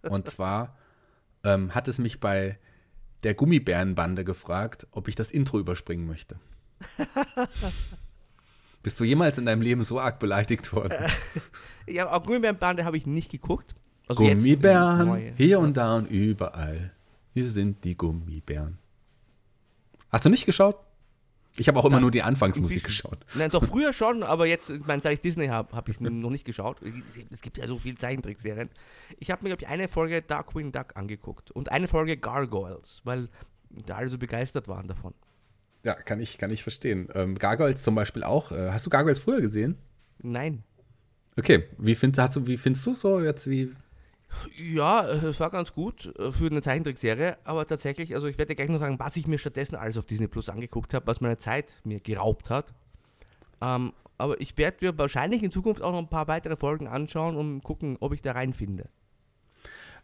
Und 0.01 0.27
zwar 0.27 0.77
ähm, 1.43 1.75
hat 1.75 1.87
es 1.87 1.99
mich 1.99 2.19
bei 2.19 2.57
der 3.23 3.33
Gummibärenbande 3.33 4.23
gefragt, 4.23 4.87
ob 4.91 5.07
ich 5.07 5.15
das 5.15 5.29
Intro 5.31 5.59
überspringen 5.59 6.07
möchte. 6.07 6.39
Bist 8.81 8.99
du 8.99 9.03
jemals 9.03 9.37
in 9.37 9.45
deinem 9.45 9.61
Leben 9.61 9.83
so 9.83 9.99
arg 9.99 10.19
beleidigt 10.19 10.73
worden? 10.73 11.11
ja, 11.87 12.09
auch 12.09 12.23
Gummibärenbande 12.23 12.85
habe 12.85 12.97
ich 12.97 13.05
nicht 13.05 13.29
geguckt. 13.29 13.75
Also 14.07 14.23
Gummibären, 14.23 15.33
hier 15.35 15.59
und 15.59 15.77
da 15.77 15.97
und 15.97 16.09
überall. 16.09 16.93
Hier 17.31 17.49
sind 17.49 17.83
die 17.83 17.95
Gummibären. 17.95 18.79
Hast 20.09 20.25
du 20.25 20.29
nicht 20.29 20.47
geschaut? 20.47 20.77
Ich 21.57 21.67
habe 21.67 21.79
auch 21.79 21.85
immer 21.85 21.99
nur 21.99 22.11
die 22.11 22.21
Anfangsmusik 22.21 22.83
geschaut. 22.83 23.25
Nein, 23.33 23.49
doch 23.49 23.65
früher 23.65 23.91
schon, 23.91 24.23
aber 24.23 24.45
jetzt, 24.45 24.69
ich 24.69 24.85
meine, 24.85 25.01
seit 25.01 25.13
ich 25.13 25.21
Disney 25.21 25.47
habe, 25.47 25.75
habe 25.75 25.91
ich 25.91 25.97
es 25.97 26.01
noch 26.01 26.29
nicht 26.29 26.45
geschaut. 26.45 26.77
Es 27.31 27.41
gibt 27.41 27.57
ja 27.57 27.67
so 27.67 27.77
viele 27.77 27.95
Zeichentrickserien. 27.95 28.69
Ich 29.19 29.31
habe 29.31 29.43
mir, 29.43 29.49
glaube 29.49 29.63
ich, 29.63 29.67
eine 29.67 29.87
Folge 29.87 30.21
Darkwing 30.21 30.71
Duck 30.71 30.95
angeguckt 30.95 31.51
und 31.51 31.71
eine 31.71 31.87
Folge 31.87 32.17
Gargoyles, 32.17 33.01
weil 33.03 33.29
da 33.69 33.97
alle 33.97 34.09
so 34.09 34.17
begeistert 34.17 34.67
waren 34.67 34.87
davon. 34.87 35.13
Ja, 35.83 35.95
kann 35.95 36.19
ich, 36.19 36.37
kann 36.37 36.51
ich 36.51 36.63
verstehen. 36.63 37.07
Ähm, 37.13 37.37
Gargoyles 37.37 37.83
zum 37.83 37.95
Beispiel 37.95 38.23
auch. 38.23 38.51
Äh, 38.51 38.71
hast 38.71 38.85
du 38.85 38.89
Gargoyles 38.89 39.19
früher 39.19 39.41
gesehen? 39.41 39.77
Nein. 40.21 40.63
Okay, 41.37 41.65
wie, 41.77 41.95
find, 41.95 42.17
hast 42.17 42.35
du, 42.35 42.47
wie 42.47 42.57
findest 42.57 42.85
du 42.85 42.93
so 42.93 43.21
jetzt? 43.21 43.49
Wie, 43.49 43.71
ja, 44.57 45.05
es 45.05 45.39
war 45.39 45.49
ganz 45.49 45.73
gut 45.73 46.13
äh, 46.17 46.31
für 46.31 46.47
eine 46.47 46.61
Zeichentrickserie, 46.61 47.37
aber 47.43 47.65
tatsächlich, 47.67 48.13
also 48.15 48.27
ich 48.27 48.37
werde 48.37 48.55
gleich 48.55 48.69
noch 48.69 48.79
sagen, 48.79 48.99
was 48.99 49.15
ich 49.17 49.27
mir 49.27 49.37
stattdessen 49.37 49.75
alles 49.75 49.97
auf 49.97 50.05
Disney 50.05 50.27
Plus 50.27 50.49
angeguckt 50.49 50.93
habe, 50.93 51.07
was 51.07 51.21
meine 51.21 51.37
Zeit 51.37 51.73
mir 51.83 51.99
geraubt 51.99 52.49
hat. 52.49 52.73
Ähm, 53.61 53.93
aber 54.17 54.39
ich 54.41 54.57
werde 54.57 54.85
mir 54.85 54.97
wahrscheinlich 54.97 55.43
in 55.43 55.51
Zukunft 55.51 55.81
auch 55.81 55.91
noch 55.91 55.99
ein 55.99 56.09
paar 56.09 56.27
weitere 56.27 56.55
Folgen 56.57 56.87
anschauen 56.87 57.35
und 57.37 57.63
gucken, 57.63 57.97
ob 57.99 58.13
ich 58.13 58.21
da 58.21 58.33
reinfinde. 58.33 58.89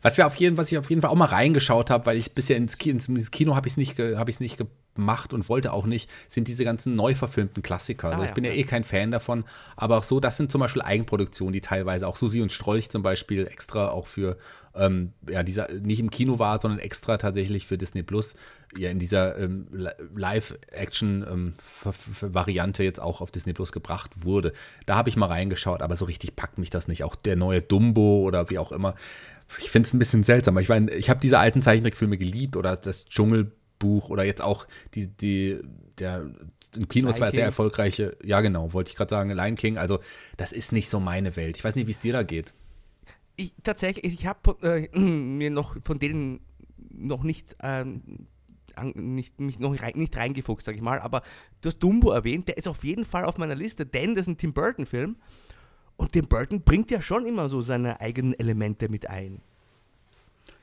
Was 0.02 0.18
wir 0.18 0.28
auf 0.28 0.36
jeden, 0.36 0.58
was 0.58 0.72
ich 0.72 0.78
auf 0.78 0.90
jeden 0.90 1.02
Fall 1.02 1.12
auch 1.12 1.16
mal 1.16 1.26
reingeschaut 1.26 1.90
habe, 1.90 2.06
weil 2.06 2.18
ich 2.18 2.34
bisher 2.34 2.58
ins 2.58 2.78
Kino, 2.78 3.00
ins 3.08 3.32
Kino 3.32 3.56
habe 3.56 3.68
ich 3.68 3.74
es 3.74 3.78
nicht, 3.78 3.98
ich 4.00 4.18
es 4.18 4.40
nicht 4.40 4.64
gemacht 4.96 5.34
und 5.34 5.48
wollte 5.50 5.74
auch 5.74 5.86
nicht, 5.86 6.10
sind 6.28 6.48
diese 6.48 6.64
ganzen 6.64 6.96
neu 6.96 7.14
verfilmten 7.16 7.62
Klassiker. 7.62 8.08
Also 8.10 8.24
ah, 8.24 8.26
ich 8.26 8.34
bin 8.34 8.44
ja, 8.44 8.50
ja 8.52 8.58
eh 8.58 8.64
kein 8.64 8.84
Fan 8.84 9.12
davon, 9.12 9.44
aber 9.76 9.98
auch 9.98 10.04
so, 10.04 10.20
das 10.20 10.38
sind 10.38 10.52
zum 10.52 10.62
Beispiel 10.62 10.82
Eigenproduktionen, 10.82 11.54
die 11.54 11.62
teilweise 11.62 12.08
auch 12.08 12.16
Susi 12.16 12.42
und 12.42 12.52
Strolch 12.52 12.90
zum 12.90 13.04
Beispiel 13.04 13.46
extra 13.48 13.90
auch 13.90 14.08
für 14.08 14.38
ähm, 14.76 15.14
ja 15.30 15.44
dieser 15.44 15.72
nicht 15.72 16.00
im 16.00 16.10
Kino 16.10 16.40
war, 16.40 16.58
sondern 16.60 16.80
extra 16.80 17.18
tatsächlich 17.18 17.68
für 17.68 17.78
Disney 17.78 18.02
Plus 18.04 18.36
ja 18.78 18.90
in 18.90 19.00
dieser 19.00 19.38
ähm, 19.38 19.68
Live-Action-Variante 20.16 22.84
ähm, 22.84 22.88
jetzt 22.88 23.00
auch 23.00 23.22
auf 23.22 23.32
Disney 23.32 23.54
Plus 23.54 23.72
gebracht 23.72 24.26
wurde. 24.26 24.52
Da 24.86 24.98
habe 24.98 25.08
ich 25.10 25.16
mal 25.16 25.28
reingeschaut, 25.28 25.82
aber 25.82 25.96
so 25.96 26.04
richtig 26.06 26.36
packt 26.36 26.58
mich 26.58 26.72
das 26.72 26.90
nicht. 26.90 27.06
Auch 27.06 27.16
der 27.16 27.38
neue 27.38 27.62
Dumbo 27.62 28.20
oder 28.20 28.50
wie 28.50 28.58
auch 28.58 28.74
immer 28.74 28.96
ich 29.60 29.70
finde 29.70 29.88
es 29.88 29.94
ein 29.94 30.00
bisschen 30.00 30.24
seltsam. 30.24 30.58
Ich 30.58 30.70
meine, 30.70 30.92
ich 30.92 31.10
habe 31.10 31.20
diese 31.20 31.40
alten 31.40 31.62
Zeichentrickfilme 31.62 32.18
geliebt 32.18 32.56
oder 32.56 32.76
das 32.76 33.06
Dschungelbuch 33.80 34.10
oder 34.10 34.24
jetzt 34.24 34.42
auch 34.42 34.68
die, 34.94 35.08
die, 35.08 35.60
der 36.00 36.32
im 36.76 36.88
Kino 36.90 37.08
Lion 37.08 37.16
zwar 37.16 37.30
King. 37.30 37.36
sehr 37.36 37.46
erfolgreiche, 37.46 38.18
ja 38.24 38.42
genau, 38.42 38.74
wollte 38.74 38.90
ich 38.90 38.96
gerade 38.96 39.10
sagen, 39.10 39.30
Lion 39.30 39.56
King. 39.56 39.78
Also, 39.78 40.00
das 40.38 40.52
ist 40.52 40.72
nicht 40.72 40.90
so 40.90 41.00
meine 41.00 41.36
Welt. 41.36 41.58
Ich 41.58 41.64
weiß 41.64 41.76
nicht, 41.76 41.88
wie 41.88 41.92
es 41.92 42.00
dir 42.00 42.14
da 42.14 42.24
geht. 42.24 42.54
Ich, 43.38 43.54
tatsächlich, 43.64 44.06
ich 44.06 44.26
habe 44.26 44.58
äh, 44.62 45.00
mir 45.00 45.50
noch 45.50 45.78
von 45.84 46.00
denen 46.00 46.42
noch 46.78 47.24
nicht, 47.24 47.56
ähm, 47.62 48.28
nicht, 48.94 49.40
mich 49.40 49.60
noch 49.60 49.82
rein, 49.82 49.94
nicht 49.96 50.16
reingefuchst, 50.16 50.66
sag 50.66 50.76
ich 50.76 50.82
mal, 50.82 51.00
aber 51.00 51.22
du 51.62 51.68
hast 51.68 51.80
Dumbo 51.80 52.12
erwähnt, 52.12 52.48
der 52.48 52.58
ist 52.58 52.68
auf 52.68 52.84
jeden 52.84 53.06
Fall 53.06 53.26
auf 53.26 53.38
meiner 53.38 53.56
Liste, 53.56 53.86
denn 53.86 54.16
das 54.16 54.24
ist 54.24 54.28
ein 54.28 54.38
Tim 54.38 54.54
Burton-Film 54.54 55.18
und 55.98 56.12
Tim 56.12 56.28
Burton 56.28 56.62
bringt 56.62 56.92
ja 56.92 57.02
schon 57.02 57.26
immer 57.26 57.48
so 57.50 57.62
seine 57.62 58.02
eigenen 58.02 58.38
Elemente 58.38 58.90
mit 58.90 59.10
ein. 59.10 59.42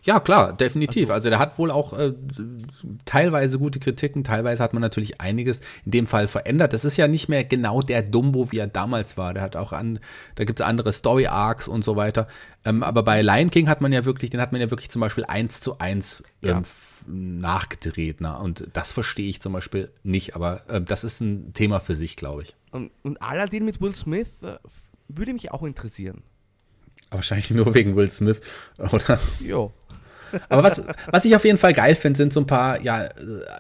Ja, 0.05 0.19
klar, 0.19 0.53
definitiv. 0.53 1.05
Also, 1.05 1.13
also 1.13 1.31
der 1.31 1.39
hat 1.39 1.59
wohl 1.59 1.71
auch 1.71 1.97
äh, 1.97 2.13
teilweise 3.05 3.59
gute 3.59 3.79
Kritiken, 3.79 4.25
teilweise 4.25 4.63
hat 4.63 4.73
man 4.73 4.81
natürlich 4.81 5.21
einiges 5.21 5.61
in 5.85 5.93
dem 5.93 6.07
Fall 6.07 6.27
verändert. 6.27 6.73
Das 6.73 6.85
ist 6.85 6.97
ja 6.97 7.07
nicht 7.07 7.29
mehr 7.29 7.45
genau 7.45 7.83
der 7.83 8.03
Dumbo, 8.03 8.51
wie 8.51 8.59
er 8.59 8.67
damals 8.67 9.17
war. 9.17 9.33
Der 9.33 9.45
hat 9.45 9.55
auch 9.55 9.73
an, 9.73 10.01
da 10.35 10.45
gibt 10.45 10.59
es 10.59 10.67
andere 10.67 10.93
Story-Arcs 10.93 11.69
und 11.69 11.85
so 11.85 11.95
weiter. 11.95 12.27
Ähm, 12.65 12.83
aber 12.83 13.05
bei 13.05 13.23
Lion 13.23 13.51
King 13.51 13.69
hat 13.69 13.81
man 13.81 13.93
ja 13.93 14.05
wirklich, 14.05 14.31
den 14.31 14.41
hat 14.41 14.51
man 14.51 14.61
ja 14.61 14.71
wirklich 14.71 14.91
zum 14.91 15.01
Beispiel 15.01 15.25
eins 15.25 15.61
zu 15.61 15.79
eins 15.79 16.25
ähm, 16.43 16.49
ja. 16.49 16.63
nachgedreht. 17.07 18.17
Na? 18.21 18.37
Und 18.39 18.67
das 18.73 18.93
verstehe 18.93 19.29
ich 19.29 19.41
zum 19.41 19.53
Beispiel 19.53 19.93
nicht, 20.03 20.35
aber 20.35 20.63
äh, 20.69 20.81
das 20.81 21.05
ist 21.05 21.21
ein 21.21 21.53
Thema 21.53 21.79
für 21.79 21.95
sich, 21.95 22.17
glaube 22.17 22.43
ich. 22.43 22.57
Und, 22.73 22.91
und 23.03 23.23
Aladdin 23.23 23.65
mit 23.65 23.81
Will 23.81 23.95
Smith 23.95 24.43
äh, 24.43 24.59
würde 25.07 25.33
mich 25.33 25.53
auch 25.53 25.63
interessieren. 25.63 26.23
Wahrscheinlich 27.13 27.51
nur 27.51 27.75
wegen 27.75 27.95
Will 27.95 28.11
Smith, 28.11 28.41
oder? 28.79 29.21
Jo. 29.41 29.73
Aber 30.49 30.63
was, 30.63 30.85
was 31.11 31.25
ich 31.25 31.37
auf 31.37 31.45
jeden 31.45 31.59
Fall 31.59 31.73
geil 31.73 31.95
finde, 31.95 32.17
sind 32.17 32.33
so 32.33 32.41
ein 32.41 32.47
paar 32.47 32.81
ja, 32.81 33.09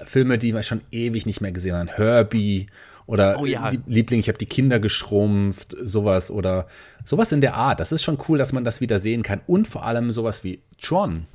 Filme, 0.04 0.38
die 0.38 0.54
wir 0.54 0.62
schon 0.62 0.80
ewig 0.90 1.26
nicht 1.26 1.40
mehr 1.40 1.52
gesehen 1.52 1.76
haben. 1.76 1.88
Herbie 1.88 2.66
oder 3.06 3.38
oh, 3.38 3.46
ja. 3.46 3.70
Liebling, 3.87 4.20
ich 4.20 4.28
habe 4.28 4.38
die 4.38 4.46
Kinder 4.46 4.80
geschrumpft, 4.80 5.76
sowas 5.80 6.30
oder 6.30 6.66
sowas 7.04 7.32
in 7.32 7.40
der 7.40 7.56
Art. 7.56 7.80
Das 7.80 7.92
ist 7.92 8.02
schon 8.02 8.18
cool, 8.28 8.38
dass 8.38 8.52
man 8.52 8.64
das 8.64 8.80
wieder 8.80 8.98
sehen 8.98 9.22
kann. 9.22 9.40
Und 9.46 9.68
vor 9.68 9.85
allem 9.85 10.12
sowas 10.12 10.44
wie 10.44 10.62
Tron. 10.80 11.26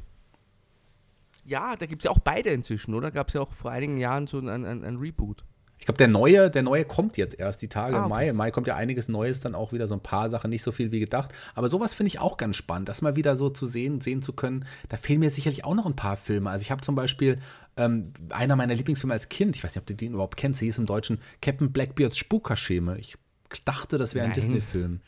Ja, 1.45 1.76
da 1.78 1.86
gibt 1.86 2.02
es 2.02 2.06
ja 2.06 2.12
auch 2.12 2.19
beide 2.19 2.50
inzwischen, 2.50 2.93
oder? 2.93 3.12
Gab 3.12 3.30
es 3.30 3.34
ja 3.34 3.41
auch 3.41 3.54
vor 3.54 3.71
einigen 3.71 3.97
Jahren 3.97 4.28
so 4.28 4.39
ein, 4.39 4.50
ein, 4.50 4.84
ein 4.84 4.97
Reboot. 4.97 5.43
Ich 5.80 5.86
glaube, 5.86 5.98
der 5.98 6.08
neue, 6.08 6.50
der 6.50 6.63
neue 6.63 6.86
kommt 6.86 7.18
jetzt 7.18 7.40
erst 7.40 7.62
die 7.62 7.70
Tage 7.70 7.98
ah, 7.98 8.04
im 8.04 8.10
Mai. 8.10 8.30
Im 8.30 8.36
Mai 8.36 8.52
kommt 8.52 8.68
ja 8.68 8.76
einiges 8.76 9.08
Neues, 9.10 9.40
dann 9.40 9.56
auch 9.56 9.72
wieder 9.72 9.88
so 9.88 9.94
ein 9.94 10.02
paar 10.02 10.30
Sachen, 10.30 10.50
nicht 10.50 10.63
so 10.63 10.72
viel 10.72 10.92
wie 10.92 11.00
gedacht. 11.00 11.30
Aber 11.56 11.70
sowas 11.70 11.94
finde 11.94 12.08
ich 12.08 12.20
auch 12.20 12.38
ganz 12.38 12.58
spannend, 12.58 12.90
das 12.90 13.02
mal 13.02 13.16
wieder 13.16 13.38
so 13.38 13.50
zu 13.50 13.66
sehen, 13.66 14.02
sehen 14.02 14.22
zu 14.22 14.34
können. 14.34 14.66
Da 14.90 14.98
fehlen 14.98 15.20
mir 15.20 15.32
sicherlich 15.32 15.63
auch 15.63 15.76
noch 15.76 15.86
ein 15.86 15.96
paar 15.96 16.18
Filme. 16.18 16.50
Also 16.50 16.63
ich 16.63 16.72
habe 16.72 16.82
zum 16.82 16.96
Beispiel 16.96 17.40
ähm, 17.78 18.12
einer 18.30 18.56
meiner 18.56 18.76
Lieblingsfilme 18.76 19.13
als 19.13 19.30
Kind, 19.30 19.56
ich 19.56 19.63
weiß 19.63 19.72
nicht, 19.76 19.82
ob 19.82 19.86
du 19.86 19.96
den 19.96 20.13
überhaupt 20.13 20.38
kennst, 20.38 20.60
hieß 20.60 20.78
im 20.78 20.86
Deutschen 20.86 21.20
Captain 21.42 21.72
Blackbeards 21.72 22.18
Spukerscheme. 22.18 22.98
Ich 22.98 23.16
dachte, 23.63 23.98
das 23.98 24.16
wäre 24.16 24.26
ein 24.26 24.34
Disney-Film. 24.34 25.02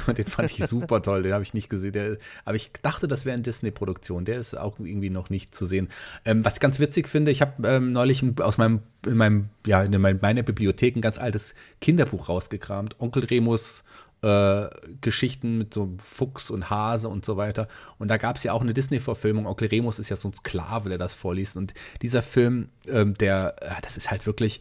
Den 0.16 0.26
fand 0.26 0.50
ich 0.50 0.64
super 0.66 1.02
toll, 1.02 1.22
den 1.22 1.32
habe 1.32 1.42
ich 1.42 1.54
nicht 1.54 1.68
gesehen. 1.68 1.92
Der, 1.92 2.16
aber 2.44 2.56
ich 2.56 2.70
dachte, 2.82 3.08
das 3.08 3.24
wäre 3.24 3.34
eine 3.34 3.42
Disney-Produktion. 3.42 4.24
Der 4.24 4.38
ist 4.38 4.56
auch 4.56 4.78
irgendwie 4.78 5.10
noch 5.10 5.30
nicht 5.30 5.54
zu 5.54 5.66
sehen. 5.66 5.88
Ähm, 6.24 6.44
was 6.44 6.54
ich 6.54 6.60
ganz 6.60 6.80
witzig 6.80 7.08
finde, 7.08 7.30
ich 7.30 7.40
habe 7.40 7.66
ähm, 7.68 7.90
neulich 7.90 8.22
aus 8.40 8.58
meinem, 8.58 8.80
in 9.06 9.16
meinem, 9.16 9.48
ja, 9.66 9.82
in 9.82 10.00
meiner 10.00 10.42
Bibliothek 10.42 10.96
ein 10.96 11.02
ganz 11.02 11.18
altes 11.18 11.54
Kinderbuch 11.80 12.28
rausgekramt. 12.28 13.00
Onkel 13.00 13.24
Remus 13.24 13.84
äh, 14.24 14.70
Geschichten 15.02 15.58
mit 15.58 15.74
so 15.74 15.94
Fuchs 15.98 16.50
und 16.50 16.70
Hase 16.70 17.08
und 17.08 17.26
so 17.26 17.36
weiter. 17.36 17.68
Und 17.98 18.08
da 18.08 18.16
gab 18.16 18.36
es 18.36 18.42
ja 18.42 18.52
auch 18.52 18.62
eine 18.62 18.72
Disney-Verfilmung. 18.72 19.46
Onkel 19.46 19.68
Remus 19.68 19.98
ist 19.98 20.08
ja 20.08 20.16
so 20.16 20.28
ein 20.28 20.34
Sklave, 20.34 20.88
der 20.88 20.98
das 20.98 21.14
vorliest. 21.14 21.56
Und 21.58 21.74
dieser 22.00 22.22
Film, 22.22 22.70
ähm, 22.88 23.14
der, 23.14 23.56
äh, 23.60 23.82
das 23.82 23.98
ist 23.98 24.10
halt 24.10 24.26
wirklich 24.26 24.60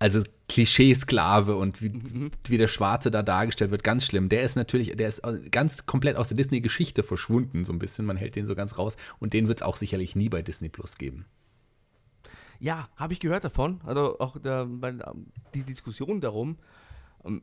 also 0.00 0.22
Klischee-Sklave 0.48 1.54
und 1.54 1.80
wie, 1.82 1.90
mhm. 1.90 2.30
wie, 2.48 2.58
der 2.58 2.68
Schwarze 2.68 3.10
da 3.10 3.22
dargestellt 3.22 3.70
wird, 3.70 3.84
ganz 3.84 4.04
schlimm. 4.04 4.28
Der 4.28 4.42
ist 4.42 4.56
natürlich, 4.56 4.96
der 4.96 5.08
ist 5.08 5.22
ganz 5.52 5.86
komplett 5.86 6.16
aus 6.16 6.28
der 6.28 6.36
Disney-Geschichte 6.36 7.04
verschwunden, 7.04 7.64
so 7.64 7.72
ein 7.72 7.78
bisschen. 7.78 8.06
Man 8.06 8.16
hält 8.16 8.34
den 8.34 8.46
so 8.46 8.56
ganz 8.56 8.78
raus. 8.78 8.96
Und 9.20 9.34
den 9.34 9.46
wird 9.46 9.60
es 9.60 9.62
auch 9.62 9.76
sicherlich 9.76 10.16
nie 10.16 10.28
bei 10.28 10.42
Disney 10.42 10.70
Plus 10.70 10.96
geben. 10.96 11.26
Ja, 12.58 12.88
habe 12.96 13.12
ich 13.12 13.20
gehört 13.20 13.44
davon. 13.44 13.80
Also 13.84 14.18
auch 14.18 14.38
der, 14.38 14.66
die 15.54 15.64
Diskussion 15.64 16.20
darum. 16.20 16.56
Ähm, 17.24 17.42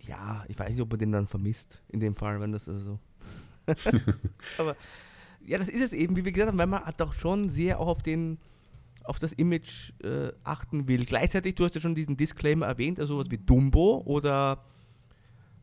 ja, 0.00 0.44
ich 0.48 0.58
weiß 0.58 0.70
nicht, 0.70 0.82
ob 0.82 0.90
man 0.90 0.98
den 0.98 1.12
dann 1.12 1.28
vermisst, 1.28 1.80
in 1.88 2.00
dem 2.00 2.16
Fall, 2.16 2.40
wenn 2.40 2.52
das 2.52 2.68
also 2.68 2.80
so. 2.80 2.98
Aber 4.58 4.76
ja, 5.46 5.58
das 5.58 5.68
ist 5.68 5.82
es 5.82 5.92
eben, 5.92 6.16
wie 6.16 6.24
wir 6.24 6.32
gesagt 6.32 6.50
haben, 6.50 6.58
weil 6.58 6.66
man 6.66 6.82
doch 6.96 7.14
schon 7.14 7.48
sehr 7.48 7.78
auch 7.78 7.88
auf 7.88 8.02
den 8.02 8.38
auf 9.10 9.18
das 9.18 9.32
Image 9.32 9.92
äh, 10.04 10.30
achten 10.44 10.86
will. 10.86 11.04
Gleichzeitig, 11.04 11.56
du 11.56 11.64
hast 11.64 11.74
ja 11.74 11.80
schon 11.80 11.96
diesen 11.96 12.16
Disclaimer 12.16 12.66
erwähnt, 12.66 13.00
also 13.00 13.14
sowas 13.14 13.30
wie 13.30 13.38
Dumbo 13.38 14.02
oder 14.06 14.64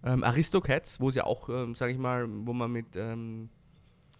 ähm, 0.03 0.21
Aristocats, 0.25 0.99
wo 0.99 1.07
es 1.07 1.15
ja 1.15 1.23
auch, 1.23 1.47
ähm, 1.47 1.73
sage 1.73 1.93
ich 1.93 1.97
mal, 1.97 2.27
wo 2.29 2.51
man 2.51 2.69
mit, 2.69 2.97
ähm, 2.97 3.49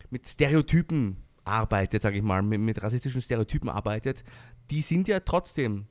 mit 0.10 0.30
Stereotypen 0.30 1.18
arbeitet, 1.44 2.02
sage 2.04 2.16
ich 2.16 2.24
mal, 2.24 2.42
mit, 2.42 2.62
mit 2.62 2.82
rassistischen 2.82 3.22
Stereotypen 3.22 3.70
arbeitet, 3.70 4.24
die 4.72 4.80
sind 4.80 5.10
ja 5.10 5.20
trotzdem 5.20 5.88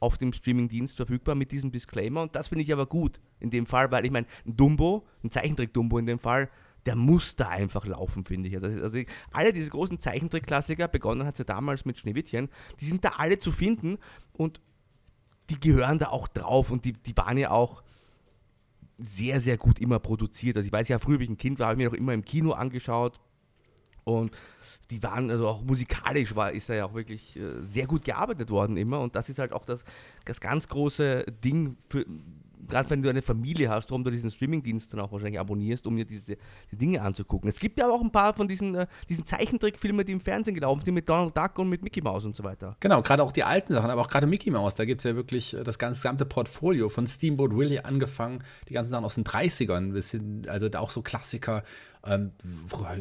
auf 0.00 0.18
dem 0.18 0.32
Streamingdienst 0.32 0.96
verfügbar 0.96 1.36
mit 1.36 1.52
diesem 1.52 1.70
Disclaimer 1.70 2.22
und 2.22 2.34
das 2.34 2.48
finde 2.48 2.64
ich 2.64 2.72
aber 2.72 2.86
gut 2.86 3.20
in 3.38 3.50
dem 3.50 3.66
Fall, 3.66 3.92
weil 3.92 4.04
ich 4.04 4.10
meine, 4.10 4.26
ein 4.44 4.56
Dumbo, 4.56 5.06
ein 5.22 5.30
Zeichentrick-Dumbo 5.30 5.96
in 5.98 6.06
dem 6.06 6.18
Fall, 6.18 6.50
der 6.86 6.96
muss 6.96 7.36
da 7.36 7.48
einfach 7.48 7.84
laufen, 7.84 8.24
finde 8.24 8.48
ich. 8.48 8.62
Also, 8.62 8.82
also, 8.82 8.98
alle 9.32 9.52
diese 9.52 9.70
großen 9.70 10.00
Zeichentrick-Klassiker, 10.00 10.88
begonnen 10.88 11.26
hat 11.26 11.34
es 11.34 11.38
ja 11.38 11.44
damals 11.44 11.84
mit 11.84 11.98
Schneewittchen, 11.98 12.48
die 12.80 12.86
sind 12.86 13.04
da 13.04 13.10
alle 13.18 13.38
zu 13.38 13.52
finden 13.52 13.98
und 14.32 14.60
die 15.50 15.60
gehören 15.60 15.98
da 15.98 16.08
auch 16.08 16.28
drauf 16.28 16.70
und 16.70 16.84
die, 16.84 16.92
die 16.92 17.16
waren 17.16 17.36
ja 17.36 17.50
auch 17.50 17.82
sehr, 18.98 19.40
sehr 19.40 19.56
gut 19.56 19.78
immer 19.78 19.98
produziert. 19.98 20.56
Also 20.56 20.66
ich 20.66 20.72
weiß 20.72 20.88
ja, 20.88 20.98
früher, 20.98 21.18
wie 21.18 21.24
ich 21.24 21.30
ein 21.30 21.38
Kind 21.38 21.58
war, 21.58 21.68
habe 21.68 21.80
ich 21.80 21.84
mir 21.86 21.90
auch 21.90 21.98
immer 21.98 22.14
im 22.14 22.24
Kino 22.24 22.52
angeschaut 22.52 23.18
und 24.04 24.36
die 24.90 25.02
waren, 25.02 25.30
also 25.30 25.48
auch 25.48 25.62
musikalisch 25.62 26.34
war, 26.34 26.52
ist 26.52 26.68
da 26.68 26.74
ja 26.74 26.84
auch 26.86 26.94
wirklich 26.94 27.36
äh, 27.36 27.60
sehr 27.60 27.86
gut 27.86 28.04
gearbeitet 28.04 28.50
worden 28.50 28.76
immer. 28.76 29.00
Und 29.00 29.14
das 29.14 29.28
ist 29.28 29.38
halt 29.38 29.52
auch 29.52 29.64
das, 29.64 29.84
das 30.24 30.40
ganz 30.40 30.68
große 30.68 31.26
Ding 31.44 31.76
für, 31.88 32.04
gerade 32.68 32.90
wenn 32.90 33.02
du 33.02 33.08
eine 33.08 33.22
Familie 33.22 33.70
hast, 33.70 33.90
warum 33.90 34.04
du 34.04 34.10
diesen 34.10 34.30
Streamingdienst 34.30 34.92
dann 34.92 35.00
auch 35.00 35.12
wahrscheinlich 35.12 35.40
abonnierst, 35.40 35.86
um 35.86 35.96
dir 35.96 36.04
diese 36.04 36.36
die 36.70 36.76
Dinge 36.76 37.02
anzugucken. 37.02 37.48
Es 37.48 37.58
gibt 37.58 37.78
ja 37.78 37.88
auch 37.88 38.00
ein 38.00 38.10
paar 38.10 38.34
von 38.34 38.48
diesen, 38.48 38.74
äh, 38.74 38.86
diesen 39.08 39.24
Zeichentrickfilmen, 39.24 40.04
die 40.04 40.12
im 40.12 40.20
Fernsehen 40.20 40.54
gelaufen 40.54 40.84
sind, 40.84 40.94
mit 40.94 41.08
Donald 41.08 41.36
Duck 41.36 41.58
und 41.58 41.68
mit 41.68 41.82
Mickey 41.82 42.00
Mouse 42.00 42.24
und 42.24 42.36
so 42.36 42.44
weiter. 42.44 42.76
Genau, 42.80 43.02
gerade 43.02 43.22
auch 43.22 43.32
die 43.32 43.44
alten 43.44 43.72
Sachen, 43.72 43.90
aber 43.90 44.02
auch 44.02 44.08
gerade 44.08 44.26
Mickey 44.26 44.50
Mouse, 44.50 44.74
da 44.74 44.84
gibt 44.84 45.00
es 45.00 45.04
ja 45.04 45.16
wirklich 45.16 45.54
äh, 45.54 45.64
das 45.64 45.78
gesamte 45.78 46.26
Portfolio 46.26 46.88
von 46.88 47.06
Steamboat 47.06 47.56
Willie 47.56 47.84
angefangen, 47.84 48.42
die 48.68 48.74
ganzen 48.74 48.90
Sachen 48.90 49.04
aus 49.04 49.14
den 49.14 49.24
30ern, 49.24 49.92
bis 49.92 50.10
hin, 50.10 50.46
also 50.48 50.68
auch 50.76 50.90
so 50.90 51.02
Klassiker, 51.02 51.62
ähm, 52.06 52.32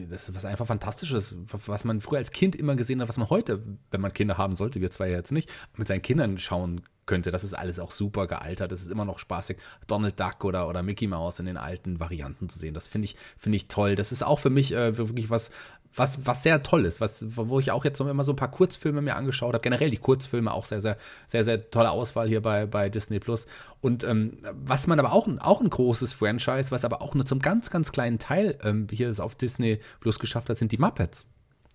das 0.09 0.29
ist 0.29 0.35
was 0.35 0.45
einfach 0.45 0.65
Fantastisches, 0.65 1.35
was 1.47 1.85
man 1.85 2.01
früher 2.01 2.19
als 2.19 2.31
Kind 2.31 2.55
immer 2.55 2.75
gesehen 2.75 3.01
hat, 3.01 3.09
was 3.09 3.17
man 3.17 3.29
heute, 3.29 3.63
wenn 3.91 4.01
man 4.01 4.13
Kinder 4.13 4.37
haben 4.37 4.55
sollte, 4.55 4.81
wir 4.81 4.91
zwei 4.91 5.09
jetzt 5.09 5.31
nicht, 5.31 5.49
mit 5.77 5.87
seinen 5.87 6.01
Kindern 6.01 6.37
schauen 6.37 6.81
könnte. 7.09 7.31
Das 7.31 7.43
ist 7.43 7.55
alles 7.55 7.79
auch 7.79 7.89
super 7.89 8.27
gealtert. 8.27 8.71
Das 8.71 8.81
ist 8.81 8.91
immer 8.91 9.03
noch 9.03 9.17
spaßig, 9.17 9.57
Donald 9.87 10.19
Duck 10.19 10.45
oder, 10.45 10.69
oder 10.69 10.83
Mickey 10.83 11.07
Mouse 11.07 11.39
in 11.39 11.47
den 11.47 11.57
alten 11.57 11.99
Varianten 11.99 12.47
zu 12.49 12.59
sehen. 12.59 12.75
Das 12.75 12.87
finde 12.87 13.05
ich, 13.05 13.15
finde 13.37 13.55
ich 13.55 13.67
toll. 13.67 13.95
Das 13.95 14.11
ist 14.11 14.23
auch 14.23 14.37
für 14.37 14.51
mich 14.51 14.73
äh, 14.73 14.95
wirklich 14.95 15.31
was, 15.31 15.49
was, 15.95 16.27
was 16.27 16.43
sehr 16.43 16.61
toll 16.61 16.85
ist, 16.85 17.01
was, 17.01 17.25
wo 17.27 17.59
ich 17.59 17.71
auch 17.71 17.83
jetzt 17.83 17.99
immer 17.99 18.23
so 18.23 18.33
ein 18.33 18.35
paar 18.35 18.51
Kurzfilme 18.51 19.01
mir 19.01 19.15
angeschaut 19.15 19.55
habe. 19.55 19.61
Generell 19.61 19.89
die 19.89 19.97
Kurzfilme 19.97 20.53
auch 20.53 20.65
sehr, 20.65 20.81
sehr, 20.81 20.97
sehr, 21.27 21.43
sehr 21.43 21.71
tolle 21.71 21.89
Auswahl 21.89 22.27
hier 22.27 22.43
bei, 22.43 22.67
bei 22.67 22.89
Disney 22.89 23.19
Plus. 23.19 23.47
Und 23.81 24.03
ähm, 24.03 24.37
was 24.53 24.85
man 24.85 24.99
aber 24.99 25.11
auch, 25.11 25.27
auch 25.39 25.61
ein 25.61 25.69
großes 25.69 26.13
Franchise, 26.13 26.69
was 26.69 26.85
aber 26.85 27.01
auch 27.01 27.15
nur 27.15 27.25
zum 27.25 27.39
ganz, 27.39 27.71
ganz 27.71 27.91
kleinen 27.91 28.19
Teil 28.19 28.59
ähm, 28.63 28.85
hier 28.91 29.09
ist 29.09 29.19
auf 29.19 29.33
Disney 29.33 29.79
Plus 29.99 30.19
geschafft 30.19 30.49
hat, 30.49 30.59
sind 30.59 30.71
die 30.71 30.77
Muppets. 30.77 31.25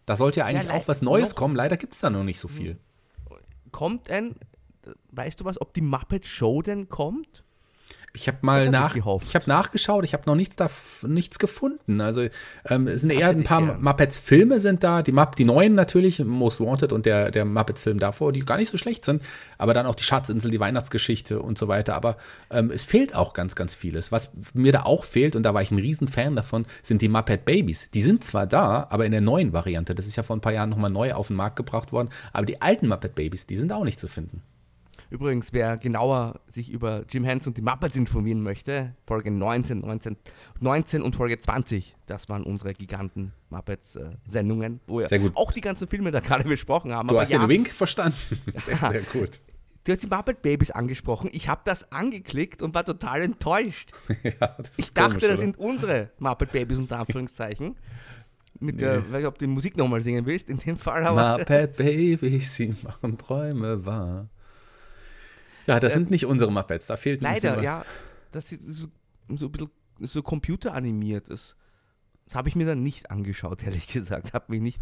Da 0.06 0.16
sollte 0.16 0.40
ja 0.40 0.46
eigentlich 0.46 0.68
ja, 0.68 0.74
auch 0.74 0.86
was 0.86 1.02
Neues 1.02 1.34
kommen. 1.34 1.56
Leider 1.56 1.76
gibt 1.76 1.94
es 1.94 2.00
da 2.00 2.10
noch 2.10 2.22
nicht 2.22 2.38
so 2.38 2.46
viel. 2.46 2.78
Kommt 3.72 4.10
ein 4.10 4.36
weißt 5.12 5.40
du 5.40 5.44
was, 5.44 5.60
ob 5.60 5.74
die 5.74 5.82
Muppet 5.82 6.26
Show 6.26 6.62
denn 6.62 6.88
kommt? 6.88 7.44
Ich 8.16 8.28
habe 8.28 8.38
mal 8.42 8.70
nach, 8.70 8.94
ich, 8.94 9.04
ich 9.04 9.34
habe 9.34 9.48
nachgeschaut, 9.48 10.04
ich 10.04 10.12
habe 10.12 10.22
noch 10.26 10.36
nichts, 10.36 10.54
da, 10.54 10.70
nichts 11.02 11.40
gefunden. 11.40 12.00
Also 12.00 12.28
ähm, 12.68 12.86
es 12.86 13.00
sind 13.00 13.10
eher 13.10 13.30
ein 13.30 13.42
paar 13.42 13.60
Muppets-Filme 13.60 14.60
sind 14.60 14.84
da, 14.84 15.02
die, 15.02 15.10
Mupp, 15.10 15.34
die 15.34 15.44
neuen 15.44 15.74
natürlich, 15.74 16.24
Most 16.24 16.60
Wanted 16.60 16.92
und 16.92 17.06
der, 17.06 17.32
der 17.32 17.44
Muppets-Film 17.44 17.98
davor, 17.98 18.30
die 18.30 18.44
gar 18.44 18.56
nicht 18.56 18.70
so 18.70 18.78
schlecht 18.78 19.04
sind, 19.04 19.24
aber 19.58 19.74
dann 19.74 19.86
auch 19.86 19.96
die 19.96 20.04
Schatzinsel, 20.04 20.52
die 20.52 20.60
Weihnachtsgeschichte 20.60 21.42
und 21.42 21.58
so 21.58 21.66
weiter. 21.66 21.96
Aber 21.96 22.16
ähm, 22.52 22.70
es 22.70 22.84
fehlt 22.84 23.16
auch 23.16 23.32
ganz, 23.32 23.56
ganz 23.56 23.74
vieles. 23.74 24.12
Was 24.12 24.30
mir 24.54 24.70
da 24.70 24.84
auch 24.84 25.02
fehlt, 25.02 25.34
und 25.34 25.42
da 25.42 25.52
war 25.52 25.62
ich 25.62 25.72
ein 25.72 25.78
Riesenfan 25.78 26.36
davon, 26.36 26.66
sind 26.84 27.02
die 27.02 27.08
Muppet 27.08 27.44
Babies. 27.44 27.90
Die 27.90 28.02
sind 28.02 28.22
zwar 28.22 28.46
da, 28.46 28.86
aber 28.90 29.06
in 29.06 29.10
der 29.10 29.22
neuen 29.22 29.52
Variante. 29.52 29.96
Das 29.96 30.06
ist 30.06 30.14
ja 30.14 30.22
vor 30.22 30.36
ein 30.36 30.40
paar 30.40 30.52
Jahren 30.52 30.70
nochmal 30.70 30.90
neu 30.90 31.12
auf 31.14 31.26
den 31.26 31.36
Markt 31.36 31.56
gebracht 31.56 31.90
worden, 31.90 32.10
aber 32.32 32.46
die 32.46 32.62
alten 32.62 32.86
Muppet 32.86 33.16
Babies, 33.16 33.48
die 33.48 33.56
sind 33.56 33.72
auch 33.72 33.82
nicht 33.82 33.98
zu 33.98 34.06
finden. 34.06 34.42
Übrigens, 35.10 35.52
wer 35.52 35.76
genauer 35.76 36.40
sich 36.50 36.70
über 36.70 37.04
Jim 37.08 37.24
Henson 37.24 37.50
und 37.50 37.56
die 37.56 37.62
Muppets 37.62 37.96
informieren 37.96 38.42
möchte, 38.42 38.94
Folge 39.06 39.30
19, 39.30 39.80
19, 39.80 40.16
19 40.60 41.02
und 41.02 41.16
Folge 41.16 41.38
20, 41.38 41.96
das 42.06 42.28
waren 42.28 42.42
unsere 42.42 42.74
giganten 42.74 43.32
Muppets-Sendungen, 43.50 44.80
wo 44.86 45.00
wir 45.00 45.32
auch 45.34 45.52
die 45.52 45.60
ganzen 45.60 45.88
Filme 45.88 46.10
da 46.10 46.20
gerade 46.20 46.44
besprochen 46.48 46.92
haben. 46.92 47.08
Du 47.08 47.18
hast 47.18 47.30
ja, 47.30 47.38
den 47.38 47.48
Wink 47.48 47.68
verstanden. 47.68 48.16
Sehr, 48.56 48.76
sehr 48.76 49.00
gut. 49.02 49.40
Du 49.84 49.92
hast 49.92 50.02
die 50.02 50.06
Muppet 50.06 50.40
Babies 50.40 50.70
angesprochen. 50.70 51.28
Ich 51.32 51.48
habe 51.48 51.60
das 51.64 51.92
angeklickt 51.92 52.62
und 52.62 52.74
war 52.74 52.84
total 52.84 53.20
enttäuscht. 53.20 53.92
ja, 54.22 54.56
ich 54.78 54.94
dachte, 54.94 55.10
komisch, 55.10 55.28
das 55.28 55.40
sind 55.40 55.58
unsere 55.58 56.10
Muppet 56.18 56.52
Babies 56.52 56.78
unter 56.78 57.00
Anführungszeichen. 57.00 57.76
Mit 58.60 58.76
nee. 58.76 58.80
der, 58.80 59.04
weiß 59.12 59.18
nicht, 59.18 59.26
ob 59.26 59.38
du 59.38 59.46
die 59.46 59.52
Musik 59.52 59.76
nochmal 59.76 60.00
singen 60.00 60.24
willst, 60.24 60.48
in 60.48 60.58
dem 60.58 60.78
Fall 60.78 61.04
aber. 61.04 61.38
Muppet 61.38 61.76
Babies, 61.76 62.54
sie 62.54 62.74
machen 62.82 63.18
Träume 63.18 63.84
wahr. 63.84 64.30
Ja, 65.66 65.80
das 65.80 65.92
äh, 65.92 65.96
sind 65.96 66.10
nicht 66.10 66.26
unsere 66.26 66.52
Muppets, 66.52 66.86
da 66.86 66.96
fehlt 66.96 67.20
ein 67.20 67.24
Leider, 67.24 67.62
ja. 67.62 67.84
Das 68.32 68.52
ist 68.52 68.60
so, 68.66 68.88
so 69.28 69.46
ein 69.46 69.52
bisschen 69.52 69.70
so 70.00 70.22
computeranimiert 70.22 71.28
ist. 71.28 71.56
Das 72.26 72.34
habe 72.34 72.48
ich 72.48 72.56
mir 72.56 72.66
dann 72.66 72.82
nicht 72.82 73.10
angeschaut, 73.10 73.62
ehrlich 73.64 73.88
gesagt. 73.88 74.32
Hat 74.32 74.48
mich 74.48 74.60
nicht 74.60 74.80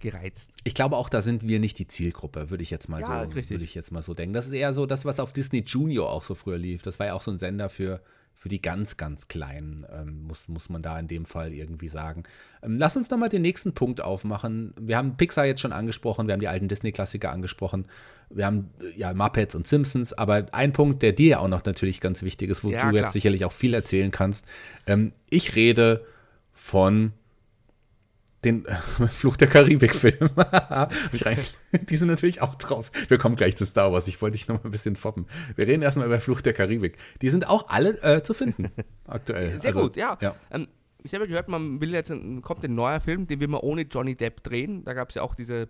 gereizt. 0.00 0.50
Ich 0.64 0.74
glaube 0.74 0.96
auch, 0.96 1.08
da 1.08 1.22
sind 1.22 1.46
wir 1.46 1.60
nicht 1.60 1.78
die 1.78 1.88
Zielgruppe, 1.88 2.50
würde 2.50 2.62
ich 2.62 2.70
jetzt 2.70 2.88
mal 2.88 3.00
ja, 3.00 3.24
so, 3.24 3.34
würde 3.34 3.64
ich 3.64 3.74
jetzt 3.74 3.90
mal 3.90 4.02
so 4.02 4.14
denken. 4.14 4.32
Das 4.32 4.46
ist 4.46 4.52
eher 4.52 4.72
so 4.72 4.86
das, 4.86 5.04
was 5.04 5.20
auf 5.20 5.32
Disney 5.32 5.60
Junior 5.66 6.10
auch 6.10 6.22
so 6.22 6.34
früher 6.34 6.58
lief. 6.58 6.82
Das 6.82 6.98
war 6.98 7.06
ja 7.06 7.14
auch 7.14 7.20
so 7.20 7.30
ein 7.30 7.38
Sender 7.38 7.68
für 7.68 8.00
für 8.38 8.48
die 8.48 8.62
ganz, 8.62 8.96
ganz 8.96 9.26
Kleinen, 9.26 9.84
ähm, 9.92 10.22
muss, 10.28 10.46
muss 10.46 10.68
man 10.68 10.80
da 10.80 10.96
in 11.00 11.08
dem 11.08 11.24
Fall 11.24 11.52
irgendwie 11.52 11.88
sagen. 11.88 12.22
Ähm, 12.62 12.78
lass 12.78 12.96
uns 12.96 13.10
nochmal 13.10 13.30
den 13.30 13.42
nächsten 13.42 13.72
Punkt 13.72 14.00
aufmachen. 14.00 14.74
Wir 14.80 14.96
haben 14.96 15.16
Pixar 15.16 15.44
jetzt 15.44 15.60
schon 15.60 15.72
angesprochen, 15.72 16.28
wir 16.28 16.34
haben 16.34 16.40
die 16.40 16.46
alten 16.46 16.68
Disney-Klassiker 16.68 17.32
angesprochen, 17.32 17.86
wir 18.30 18.46
haben 18.46 18.70
ja 18.96 19.12
Muppets 19.12 19.56
und 19.56 19.66
Simpsons, 19.66 20.12
aber 20.12 20.46
ein 20.52 20.72
Punkt, 20.72 21.02
der 21.02 21.10
dir 21.10 21.28
ja 21.28 21.38
auch 21.40 21.48
noch 21.48 21.64
natürlich 21.64 22.00
ganz 22.00 22.22
wichtig 22.22 22.48
ist, 22.48 22.62
wo 22.62 22.70
ja, 22.70 22.82
du 22.82 22.90
klar. 22.90 23.02
jetzt 23.02 23.12
sicherlich 23.12 23.44
auch 23.44 23.50
viel 23.50 23.74
erzählen 23.74 24.12
kannst. 24.12 24.46
Ähm, 24.86 25.12
ich 25.30 25.56
rede 25.56 26.06
von 26.52 27.10
den 28.44 28.64
Fluch 29.10 29.36
der 29.36 29.48
Karibik-Film. 29.48 30.30
die 31.72 31.96
sind 31.96 32.08
natürlich 32.08 32.42
auch 32.42 32.54
drauf. 32.54 32.90
Wir 33.08 33.18
kommen 33.18 33.36
gleich 33.36 33.56
zu 33.56 33.66
Star 33.66 33.92
Wars. 33.92 34.06
Ich 34.08 34.20
wollte 34.22 34.36
dich 34.36 34.48
noch 34.48 34.62
mal 34.62 34.68
ein 34.68 34.70
bisschen 34.70 34.96
foppen. 34.96 35.26
Wir 35.56 35.66
reden 35.66 35.82
erstmal 35.82 36.06
über 36.06 36.20
Fluch 36.20 36.40
der 36.40 36.52
Karibik. 36.52 36.96
Die 37.20 37.30
sind 37.30 37.48
auch 37.48 37.68
alle 37.68 38.00
äh, 38.02 38.22
zu 38.22 38.34
finden 38.34 38.70
aktuell. 39.06 39.60
Sehr 39.60 39.68
also, 39.68 39.82
gut, 39.82 39.96
ja. 39.96 40.16
ja. 40.20 40.34
Ähm, 40.50 40.68
ich 41.02 41.14
habe 41.14 41.28
gehört, 41.28 41.48
man 41.48 41.80
will 41.80 41.92
jetzt 41.92 42.10
ein, 42.10 42.42
kommt 42.42 42.64
ein 42.64 42.74
neuer 42.74 43.00
Film, 43.00 43.26
den 43.26 43.40
will 43.40 43.48
man 43.48 43.60
ohne 43.60 43.82
Johnny 43.82 44.14
Depp 44.14 44.42
drehen. 44.42 44.84
Da 44.84 44.94
gab 44.94 45.10
es 45.10 45.14
ja 45.14 45.22
auch 45.22 45.34
diese, 45.34 45.68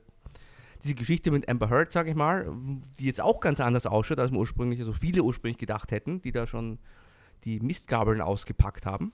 diese 0.83 0.95
Geschichte 0.95 1.31
mit 1.31 1.49
Amber 1.49 1.71
Heard, 1.71 1.93
sage 1.93 2.11
ich 2.11 2.17
mal, 2.17 2.51
die 2.99 3.07
jetzt 3.07 3.21
auch 3.21 3.41
ganz 3.41 3.61
anders 3.61 3.87
ausschaut, 3.87 4.19
als 4.19 4.31
man 4.31 4.41
ursprünglich, 4.41 4.81
also 4.81 4.93
viele 4.93 5.23
ursprünglich 5.23 5.59
gedacht 5.59 5.91
hätten, 5.91 6.23
die 6.23 6.33
da 6.33 6.47
schon 6.47 6.79
die 7.45 7.61
Mistgabeln 7.61 8.21
ausgepackt 8.21 8.87
haben. 8.87 9.13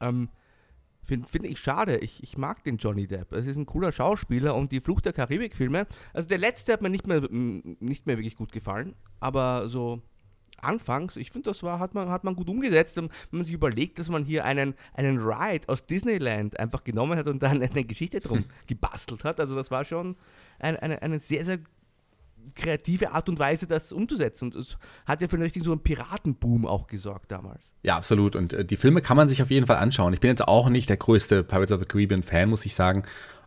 Ähm, 0.00 0.28
Finde 1.04 1.28
find 1.28 1.44
ich 1.44 1.58
schade. 1.58 1.98
Ich, 1.98 2.22
ich 2.22 2.38
mag 2.38 2.64
den 2.64 2.78
Johnny 2.78 3.06
Depp. 3.06 3.32
Es 3.32 3.46
ist 3.46 3.56
ein 3.56 3.66
cooler 3.66 3.92
Schauspieler 3.92 4.54
und 4.54 4.72
die 4.72 4.80
Flucht 4.80 5.04
der 5.04 5.12
Karibik-Filme. 5.12 5.86
Also 6.12 6.28
der 6.28 6.38
letzte 6.38 6.72
hat 6.72 6.82
mir 6.82 6.90
nicht 6.90 7.06
mehr, 7.06 7.28
nicht 7.30 8.06
mehr 8.06 8.16
wirklich 8.16 8.36
gut 8.36 8.52
gefallen. 8.52 8.94
Aber 9.20 9.68
so 9.68 10.02
anfangs, 10.58 11.16
ich 11.16 11.30
finde, 11.30 11.50
das 11.50 11.62
war, 11.62 11.78
hat 11.78 11.94
man, 11.94 12.08
hat 12.08 12.24
man 12.24 12.34
gut 12.34 12.48
umgesetzt. 12.48 12.98
Und 12.98 13.10
wenn 13.30 13.38
man 13.38 13.44
sich 13.44 13.54
überlegt, 13.54 13.98
dass 13.98 14.08
man 14.08 14.24
hier 14.24 14.44
einen, 14.44 14.74
einen 14.94 15.18
Ride 15.18 15.68
aus 15.68 15.86
Disneyland 15.86 16.58
einfach 16.58 16.84
genommen 16.84 17.18
hat 17.18 17.28
und 17.28 17.42
dann 17.42 17.62
eine 17.62 17.84
Geschichte 17.84 18.20
drum 18.20 18.44
gebastelt 18.66 19.24
hat. 19.24 19.40
Also 19.40 19.54
das 19.54 19.70
war 19.70 19.84
schon 19.84 20.16
ein, 20.58 20.76
eine, 20.76 21.02
eine 21.02 21.20
sehr, 21.20 21.44
sehr 21.44 21.58
kreative 22.54 23.12
Art 23.12 23.28
und 23.28 23.38
Weise, 23.38 23.66
das 23.66 23.92
umzusetzen. 23.92 24.46
Und 24.46 24.54
es 24.54 24.76
hat 25.06 25.22
ja 25.22 25.28
für 25.28 25.36
einen 25.36 25.42
richtigen 25.42 25.64
so 25.64 25.72
einen 25.72 25.82
Piratenboom 25.82 26.66
auch 26.66 26.86
gesorgt 26.86 27.32
damals. 27.32 27.72
Ja, 27.82 27.96
absolut. 27.96 28.36
Und 28.36 28.52
äh, 28.52 28.64
die 28.64 28.76
Filme 28.76 29.02
kann 29.02 29.16
man 29.16 29.28
sich 29.28 29.42
auf 29.42 29.50
jeden 29.50 29.66
Fall 29.66 29.76
anschauen. 29.76 30.12
Ich 30.12 30.20
bin 30.20 30.30
jetzt 30.30 30.46
auch 30.46 30.68
nicht 30.68 30.88
der 30.88 30.96
größte 30.96 31.42
Pirates 31.44 31.72
of 31.72 31.80
the 31.80 31.86
Caribbean 31.86 32.22
Fan, 32.22 32.48
muss 32.48 32.66
ich 32.66 32.74
sagen. 32.74 33.04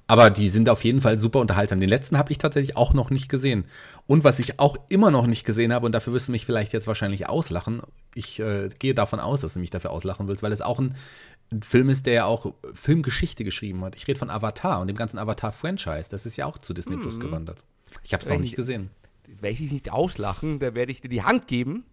Aber 0.08 0.30
die 0.30 0.48
sind 0.50 0.70
auf 0.70 0.86
jeden 0.86 1.02
Fall 1.02 1.18
super 1.18 1.40
unterhaltsam. 1.40 1.82
Den 1.82 1.90
letzten 1.90 2.18
habe 2.18 2.32
ich 2.32 2.38
tatsächlich 2.38 2.78
auch 2.78 2.94
noch 2.94 3.10
nicht 3.10 3.28
gesehen. 3.28 3.66
Und 4.08 4.24
was 4.24 4.40
ich 4.40 4.58
auch 4.58 4.78
immer 4.88 5.12
noch 5.12 5.28
nicht 5.28 5.46
gesehen 5.46 5.74
habe, 5.74 5.86
und 5.86 5.92
dafür 5.92 6.14
wirst 6.14 6.30
du 6.30 6.32
mich 6.32 6.46
vielleicht 6.46 6.72
jetzt 6.72 6.88
wahrscheinlich 6.88 7.28
auslachen, 7.28 7.82
ich 8.16 8.40
äh, 8.40 8.70
gehe 8.80 8.94
davon 8.94 9.20
aus, 9.20 9.42
dass 9.42 9.54
du 9.54 9.60
mich 9.60 9.70
dafür 9.70 9.92
auslachen 9.92 10.30
willst, 10.30 10.44
weil 10.44 10.54
es 10.54 10.62
auch 10.62 10.80
ein, 10.80 10.96
ein 11.52 11.62
Film 11.62 11.90
ist, 11.90 12.06
der 12.06 12.14
ja 12.14 12.26
auch 12.26 12.54
Filmgeschichte 12.74 13.44
geschrieben 13.44 13.84
hat. 13.84 13.98
Ich 13.98 14.08
rede 14.08 14.18
von 14.18 14.30
Avatar 14.30 14.80
und 14.80 14.88
dem 14.88 14.96
ganzen 14.96 15.20
Avatar-Franchise. 15.20 16.10
Das 16.10 16.26
ist 16.26 16.38
ja 16.38 16.46
auch 16.46 16.58
zu 16.58 16.74
Disney 16.74 16.96
Plus 16.96 17.18
mhm. 17.18 17.22
gewandert. 17.22 17.62
Ich 18.04 18.14
habe 18.14 18.24
es 18.24 18.30
noch 18.30 18.40
nicht 18.40 18.56
gesehen. 18.56 18.90
Werde 19.28 19.50
ich 19.50 19.60
dich 19.60 19.72
nicht 19.72 19.92
auslachen, 19.92 20.60
da 20.60 20.74
werde 20.74 20.92
ich 20.92 21.02
dir 21.02 21.10
die 21.10 21.24
Hand 21.24 21.48
geben. 21.48 21.86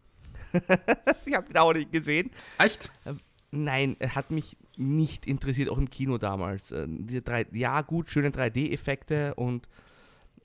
ich 1.26 1.34
habe 1.34 1.49
den 1.49 1.57
auch 1.57 1.72
nicht 1.72 1.90
gesehen. 1.90 2.30
Echt? 2.59 2.92
Ähm, 3.07 3.20
nein, 3.51 3.97
er 3.99 4.14
hat 4.14 4.30
mich 4.30 4.57
nicht 4.76 5.26
interessiert, 5.26 5.68
auch 5.68 5.78
im 5.78 5.90
Kino 5.90 6.18
damals. 6.18 6.70
Äh, 6.70 6.86
diese 6.88 7.22
drei, 7.22 7.47
ja, 7.53 7.80
gut, 7.82 8.11
schöne 8.11 8.30
3D-Effekte 8.30 9.34
und 9.34 9.68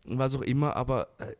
was 0.05 0.35
auch 0.35 0.41
immer, 0.41 0.75
aber 0.75 1.09
äh, 1.19 1.35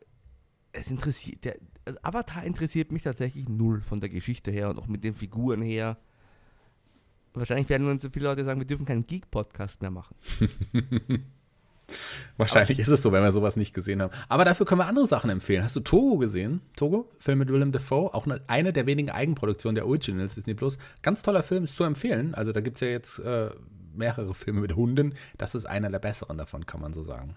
es 0.72 0.92
interessiert, 0.92 1.44
der 1.46 1.58
also 1.86 2.00
Avatar 2.04 2.44
interessiert 2.44 2.92
mich 2.92 3.04
tatsächlich 3.04 3.50
null 3.50 3.82
von 3.82 4.00
der 4.00 4.10
Geschichte 4.10 4.52
her 4.52 4.70
und 4.70 4.78
auch 4.78 4.88
mit 4.88 5.04
den 5.04 5.16
Figuren 5.16 5.62
her. 5.62 5.98
Wahrscheinlich 7.34 7.70
werden 7.70 7.90
uns 7.90 8.04
so 8.04 8.10
viele 8.10 8.26
Leute 8.26 8.46
sagen, 8.46 8.60
wir 8.60 8.68
dürfen 8.68 8.86
keinen 8.86 9.08
Geek-Podcast 9.08 9.82
mehr 9.82 9.92
machen. 9.92 10.16
Wahrscheinlich 12.38 12.80
ist 12.80 12.88
es 12.88 13.02
so, 13.02 13.12
wenn 13.12 13.24
wir 13.24 13.32
sowas 13.32 13.56
nicht 13.56 13.74
gesehen 13.74 14.02
haben. 14.02 14.14
Aber 14.28 14.46
dafür 14.46 14.66
können 14.66 14.80
wir 14.80 14.88
andere 14.88 15.08
Sachen 15.08 15.30
empfehlen. 15.30 15.64
Hast 15.64 15.76
du 15.76 15.82
Togo 15.82 16.18
gesehen? 16.18 16.62
Togo? 16.76 17.10
Film 17.20 17.40
mit 17.40 17.50
Willem 17.50 17.72
Dafoe? 17.72 18.14
Auch 18.14 18.28
eine, 18.48 18.74
der 18.74 18.86
wenigen 18.86 19.10
Eigenproduktionen 19.10 19.76
der 19.76 19.88
Originals 19.88 20.36
Disney 20.36 20.54
Plus. 20.54 20.78
Ganz 21.02 21.22
toller 21.22 21.44
Film, 21.44 21.64
ist 21.64 21.76
zu 21.76 21.84
empfehlen. 21.84 22.34
Also 22.36 22.52
da 22.52 22.62
gibt 22.62 22.78
es 22.78 22.82
ja 22.82 22.88
jetzt 22.88 23.20
äh, 23.20 23.50
mehrere 23.94 24.34
Filme 24.34 24.62
mit 24.62 24.76
Hunden. 24.76 25.14
Das 25.38 25.56
ist 25.56 25.66
einer 25.66 25.90
der 25.90 26.00
besseren 26.00 26.38
davon, 26.38 26.66
kann 26.66 26.82
man 26.82 26.94
so 26.94 27.04
sagen. 27.04 27.36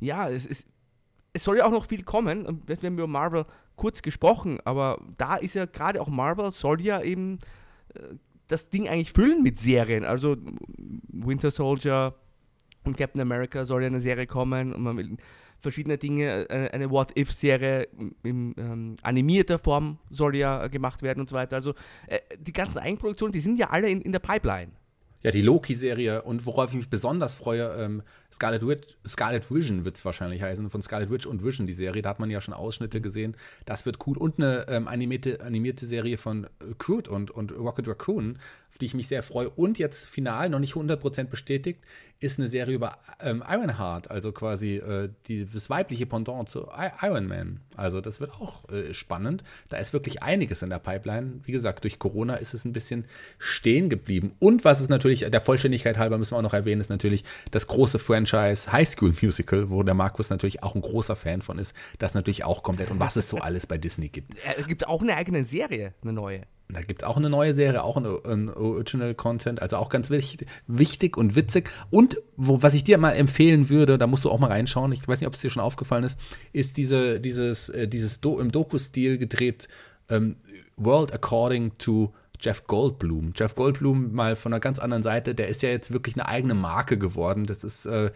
Ja, 0.00 0.28
es 0.28 0.46
ist. 0.46 0.66
Es 1.34 1.44
soll 1.44 1.58
ja 1.58 1.66
auch 1.66 1.70
noch 1.70 1.86
viel 1.86 2.02
kommen. 2.02 2.62
Wir 2.66 2.76
haben 2.76 2.94
über 2.94 3.06
Marvel 3.06 3.44
kurz 3.76 4.02
gesprochen, 4.02 4.58
aber 4.64 5.00
da 5.18 5.36
ist 5.36 5.54
ja 5.54 5.66
gerade 5.66 6.00
auch 6.00 6.08
Marvel 6.08 6.52
soll 6.52 6.80
ja 6.80 7.02
eben 7.02 7.38
äh, 7.94 8.16
das 8.48 8.70
Ding 8.70 8.88
eigentlich 8.88 9.12
füllen 9.12 9.42
mit 9.42 9.58
Serien. 9.58 10.04
Also 10.04 10.36
Winter 11.12 11.50
Soldier, 11.50 12.14
und 12.88 12.96
Captain 12.96 13.20
America 13.20 13.64
soll 13.64 13.82
ja 13.82 13.86
eine 13.86 14.00
Serie 14.00 14.26
kommen 14.26 14.74
und 14.74 14.82
man 14.82 14.96
will 14.96 15.16
verschiedene 15.60 15.98
Dinge, 15.98 16.46
eine, 16.48 16.72
eine 16.72 16.90
What-If-Serie 16.90 17.88
in 18.22 18.54
ähm, 18.56 18.96
animierter 19.02 19.58
Form 19.58 19.98
soll 20.10 20.36
ja 20.36 20.68
gemacht 20.68 21.02
werden 21.02 21.20
und 21.20 21.30
so 21.30 21.36
weiter. 21.36 21.56
Also 21.56 21.74
äh, 22.06 22.20
die 22.38 22.52
ganzen 22.52 22.78
Eigenproduktionen, 22.78 23.32
die 23.32 23.40
sind 23.40 23.58
ja 23.58 23.70
alle 23.70 23.88
in, 23.88 24.00
in 24.00 24.12
der 24.12 24.20
Pipeline. 24.20 24.72
Ja, 25.22 25.32
die 25.32 25.42
Loki-Serie 25.42 26.22
und 26.22 26.46
worauf 26.46 26.70
ich 26.70 26.76
mich 26.76 26.88
besonders 26.88 27.34
freue, 27.34 27.74
ähm, 27.74 28.02
Scarlet, 28.32 28.64
Witch, 28.64 28.96
Scarlet 29.04 29.50
Vision 29.50 29.84
wird 29.84 29.96
es 29.96 30.04
wahrscheinlich 30.04 30.42
heißen, 30.42 30.70
von 30.70 30.80
Scarlet 30.80 31.10
Witch 31.10 31.26
und 31.26 31.44
Vision, 31.44 31.66
die 31.66 31.72
Serie, 31.72 32.02
da 32.02 32.10
hat 32.10 32.20
man 32.20 32.30
ja 32.30 32.40
schon 32.40 32.54
Ausschnitte 32.54 33.00
gesehen. 33.00 33.36
Das 33.64 33.84
wird 33.84 34.06
cool. 34.06 34.16
Und 34.16 34.38
eine 34.38 34.66
ähm, 34.68 34.86
animierte, 34.86 35.40
animierte 35.40 35.86
Serie 35.86 36.18
von 36.18 36.44
äh, 36.44 36.48
Crude 36.78 37.10
und, 37.10 37.32
und 37.32 37.50
Rocket 37.50 37.88
Raccoon, 37.88 38.38
auf 38.70 38.78
die 38.78 38.86
ich 38.86 38.94
mich 38.94 39.08
sehr 39.08 39.22
freue. 39.22 39.50
Und 39.50 39.78
jetzt 39.78 40.08
final, 40.08 40.48
noch 40.50 40.58
nicht 40.58 40.74
100% 40.74 41.24
bestätigt, 41.24 41.80
ist 42.20 42.38
eine 42.38 42.48
Serie 42.48 42.74
über 42.74 42.98
ähm, 43.20 43.44
Ironheart, 43.48 44.10
also 44.10 44.32
quasi 44.32 44.76
äh, 44.76 45.08
die, 45.26 45.46
das 45.46 45.70
weibliche 45.70 46.04
Pendant 46.04 46.48
zu 46.48 46.64
I 46.64 46.90
Iron 47.02 47.26
Man. 47.26 47.60
Also 47.76 48.00
das 48.00 48.20
wird 48.20 48.32
auch 48.32 48.68
äh, 48.70 48.92
spannend. 48.92 49.44
Da 49.68 49.76
ist 49.76 49.92
wirklich 49.92 50.22
einiges 50.22 50.62
in 50.62 50.70
der 50.70 50.80
Pipeline. 50.80 51.40
Wie 51.44 51.52
gesagt, 51.52 51.84
durch 51.84 52.00
Corona 52.00 52.34
ist 52.34 52.54
es 52.54 52.64
ein 52.64 52.72
bisschen 52.72 53.04
stehen 53.38 53.88
geblieben. 53.88 54.32
Und 54.40 54.64
was 54.64 54.80
ist 54.80 54.90
natürlich, 54.90 55.20
der 55.30 55.40
Vollständigkeit 55.40 55.96
halber 55.96 56.18
müssen 56.18 56.32
wir 56.32 56.38
auch 56.38 56.42
noch 56.42 56.54
erwähnen, 56.54 56.80
ist 56.80 56.90
natürlich 56.90 57.22
das 57.52 57.68
große 57.68 58.00
Franchise 58.00 58.72
High 58.72 58.88
School 58.88 59.14
Musical, 59.22 59.70
wo 59.70 59.84
der 59.84 59.94
Markus 59.94 60.28
natürlich 60.28 60.62
auch 60.64 60.74
ein 60.74 60.82
großer 60.82 61.14
Fan 61.14 61.40
von 61.40 61.58
ist. 61.58 61.74
Das 61.98 62.14
natürlich 62.14 62.42
auch 62.44 62.64
komplett. 62.64 62.90
Und 62.90 62.98
was 62.98 63.14
es 63.14 63.28
so 63.28 63.38
alles 63.38 63.66
bei 63.66 63.78
Disney 63.78 64.08
gibt. 64.08 64.34
Es 64.58 64.66
gibt 64.66 64.88
auch 64.88 65.02
eine 65.02 65.14
eigene 65.14 65.44
Serie, 65.44 65.94
eine 66.02 66.12
neue. 66.12 66.42
Da 66.70 66.82
gibt 66.82 67.02
es 67.02 67.08
auch 67.08 67.16
eine 67.16 67.30
neue 67.30 67.54
Serie, 67.54 67.82
auch 67.82 67.96
ein, 67.96 68.04
ein, 68.04 68.50
Original 68.50 69.14
Content, 69.14 69.62
also 69.62 69.78
auch 69.78 69.88
ganz 69.88 70.10
wichtig, 70.10 70.46
wichtig 70.66 71.16
und 71.16 71.34
witzig. 71.34 71.70
Und 71.90 72.18
wo, 72.36 72.62
was 72.62 72.74
ich 72.74 72.84
dir 72.84 72.98
mal 72.98 73.12
empfehlen 73.12 73.70
würde, 73.70 73.96
da 73.96 74.06
musst 74.06 74.26
du 74.26 74.30
auch 74.30 74.38
mal 74.38 74.48
reinschauen, 74.48 74.92
ich 74.92 75.06
weiß 75.08 75.20
nicht, 75.20 75.28
ob 75.28 75.34
es 75.34 75.40
dir 75.40 75.48
schon 75.48 75.62
aufgefallen 75.62 76.04
ist, 76.04 76.18
ist 76.52 76.76
diese, 76.76 77.20
dieses, 77.20 77.70
äh, 77.70 77.88
dieses 77.88 78.20
Do, 78.20 78.38
im 78.38 78.52
Doku-Stil 78.52 79.16
gedreht 79.16 79.68
ähm, 80.10 80.36
World 80.76 81.12
According 81.12 81.78
to 81.78 82.12
Jeff 82.38 82.66
Goldblum. 82.66 83.32
Jeff 83.34 83.54
Goldblum 83.54 84.12
mal 84.12 84.36
von 84.36 84.52
einer 84.52 84.60
ganz 84.60 84.78
anderen 84.78 85.02
Seite, 85.02 85.34
der 85.34 85.48
ist 85.48 85.62
ja 85.62 85.70
jetzt 85.70 85.92
wirklich 85.92 86.16
eine 86.16 86.28
eigene 86.28 86.54
Marke 86.54 86.98
geworden. 86.98 87.46
Das 87.46 87.64
ist, 87.64 87.86
äh, 87.86 88.10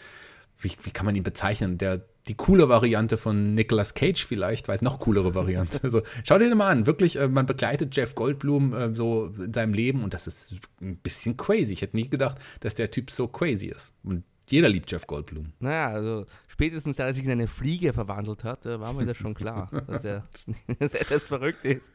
wie, 0.59 0.73
wie 0.83 0.91
kann 0.91 1.07
man 1.07 1.15
ihn 1.15 1.23
bezeichnen? 1.23 1.79
Der, 1.79 2.03
die 2.29 2.35
coole 2.35 2.69
Variante 2.69 3.17
von 3.17 3.55
Nicolas 3.55 3.95
Cage 3.95 4.25
vielleicht, 4.25 4.69
weil 4.69 4.77
es 4.77 4.83
noch 4.83 5.01
coolere 5.01 5.35
Variante. 5.35 5.81
Also, 5.83 6.03
schau 6.25 6.39
dir 6.39 6.49
den 6.49 6.57
mal 6.57 6.71
an. 6.71 6.87
Wirklich, 6.87 7.17
äh, 7.17 7.29
man 7.29 7.47
begleitet 7.47 7.97
Jeff 7.97 8.15
Goldblum 8.15 8.75
äh, 8.75 8.95
so 8.95 9.33
in 9.39 9.53
seinem 9.53 9.75
Leben 9.75 10.05
und 10.05 10.15
das 10.15 10.27
ist 10.27 10.55
ein 10.81 10.97
bisschen 10.99 11.37
crazy. 11.37 11.73
Ich 11.73 11.83
hätte 11.83 11.97
nie 11.97 12.09
gedacht, 12.09 12.39
dass 12.61 12.75
der 12.75 12.91
Typ 12.91 13.11
so 13.11 13.27
crazy 13.27 13.67
ist. 13.67 13.93
Und 14.05 14.25
jeder 14.49 14.69
liebt 14.69 14.91
Jeff 14.91 15.07
Goldblum. 15.07 15.53
Naja, 15.61 15.89
also 15.89 16.27
spätestens 16.47 17.01
als 17.01 17.11
er 17.11 17.15
sich 17.15 17.25
in 17.25 17.31
eine 17.31 17.49
Fliege 17.49 17.93
verwandelt 17.93 18.45
hat, 18.45 18.67
äh, 18.67 18.79
war 18.79 18.93
mir 18.93 19.07
das 19.07 19.17
schon 19.17 19.35
klar, 19.35 19.71
dass 19.87 20.05
er, 20.05 20.29
dass 20.79 20.95
er 20.95 21.01
etwas 21.01 21.25
verrückt 21.25 21.65
ist. 21.65 21.93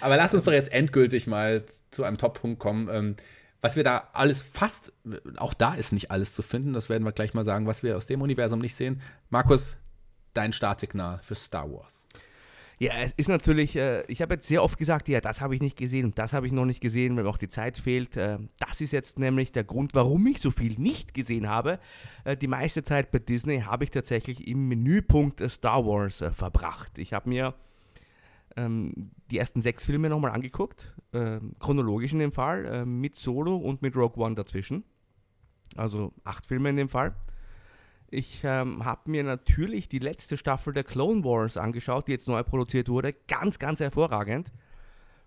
Aber 0.00 0.16
lass 0.16 0.34
uns 0.34 0.44
doch 0.44 0.52
jetzt 0.52 0.72
endgültig 0.72 1.26
mal 1.26 1.64
zu 1.90 2.04
einem 2.04 2.18
Top-Punkt 2.18 2.58
kommen. 2.58 2.88
Ähm, 2.90 3.16
was 3.60 3.76
wir 3.76 3.84
da 3.84 4.08
alles 4.12 4.42
fast, 4.42 4.92
auch 5.36 5.54
da 5.54 5.74
ist 5.74 5.92
nicht 5.92 6.10
alles 6.10 6.32
zu 6.32 6.42
finden, 6.42 6.72
das 6.72 6.88
werden 6.88 7.04
wir 7.04 7.12
gleich 7.12 7.34
mal 7.34 7.44
sagen, 7.44 7.66
was 7.66 7.82
wir 7.82 7.96
aus 7.96 8.06
dem 8.06 8.22
Universum 8.22 8.60
nicht 8.60 8.74
sehen. 8.74 9.00
Markus, 9.30 9.76
dein 10.34 10.52
Startsignal 10.52 11.18
für 11.22 11.34
Star 11.34 11.70
Wars. 11.70 12.04
Ja, 12.80 12.92
es 12.98 13.12
ist 13.16 13.28
natürlich, 13.28 13.74
äh, 13.74 14.04
ich 14.06 14.22
habe 14.22 14.34
jetzt 14.34 14.46
sehr 14.46 14.62
oft 14.62 14.78
gesagt, 14.78 15.08
ja, 15.08 15.20
das 15.20 15.40
habe 15.40 15.56
ich 15.56 15.60
nicht 15.60 15.76
gesehen 15.76 16.04
und 16.06 16.18
das 16.18 16.32
habe 16.32 16.46
ich 16.46 16.52
noch 16.52 16.64
nicht 16.64 16.80
gesehen, 16.80 17.16
weil 17.16 17.24
mir 17.24 17.30
auch 17.30 17.36
die 17.36 17.48
Zeit 17.48 17.76
fehlt. 17.76 18.16
Äh, 18.16 18.38
das 18.60 18.80
ist 18.80 18.92
jetzt 18.92 19.18
nämlich 19.18 19.50
der 19.50 19.64
Grund, 19.64 19.94
warum 19.94 20.24
ich 20.28 20.40
so 20.40 20.52
viel 20.52 20.78
nicht 20.78 21.12
gesehen 21.12 21.48
habe. 21.48 21.80
Äh, 22.22 22.36
die 22.36 22.46
meiste 22.46 22.84
Zeit 22.84 23.10
bei 23.10 23.18
Disney 23.18 23.62
habe 23.62 23.82
ich 23.82 23.90
tatsächlich 23.90 24.46
im 24.46 24.68
Menüpunkt 24.68 25.42
Star 25.50 25.84
Wars 25.84 26.20
äh, 26.20 26.30
verbracht. 26.30 26.98
Ich 26.98 27.12
habe 27.12 27.28
mir 27.28 27.54
ähm, 28.58 29.12
die 29.30 29.38
ersten 29.38 29.62
sechs 29.62 29.86
Filme 29.86 30.08
nochmal 30.08 30.32
angeguckt, 30.32 30.92
äh, 31.12 31.38
chronologisch 31.60 32.12
in 32.12 32.18
dem 32.18 32.32
Fall, 32.32 32.64
äh, 32.66 32.84
mit 32.84 33.16
Solo 33.16 33.56
und 33.56 33.82
mit 33.82 33.94
Rogue 33.94 34.22
One 34.22 34.34
dazwischen. 34.34 34.84
Also 35.76 36.12
acht 36.24 36.46
Filme 36.46 36.70
in 36.70 36.76
dem 36.76 36.88
Fall. 36.88 37.14
Ich 38.10 38.40
ähm, 38.42 38.84
habe 38.84 39.10
mir 39.10 39.22
natürlich 39.22 39.88
die 39.88 39.98
letzte 39.98 40.36
Staffel 40.36 40.72
der 40.72 40.82
Clone 40.82 41.22
Wars 41.24 41.56
angeschaut, 41.56 42.08
die 42.08 42.12
jetzt 42.12 42.26
neu 42.26 42.42
produziert 42.42 42.88
wurde. 42.88 43.14
Ganz, 43.28 43.58
ganz 43.58 43.80
hervorragend. 43.80 44.50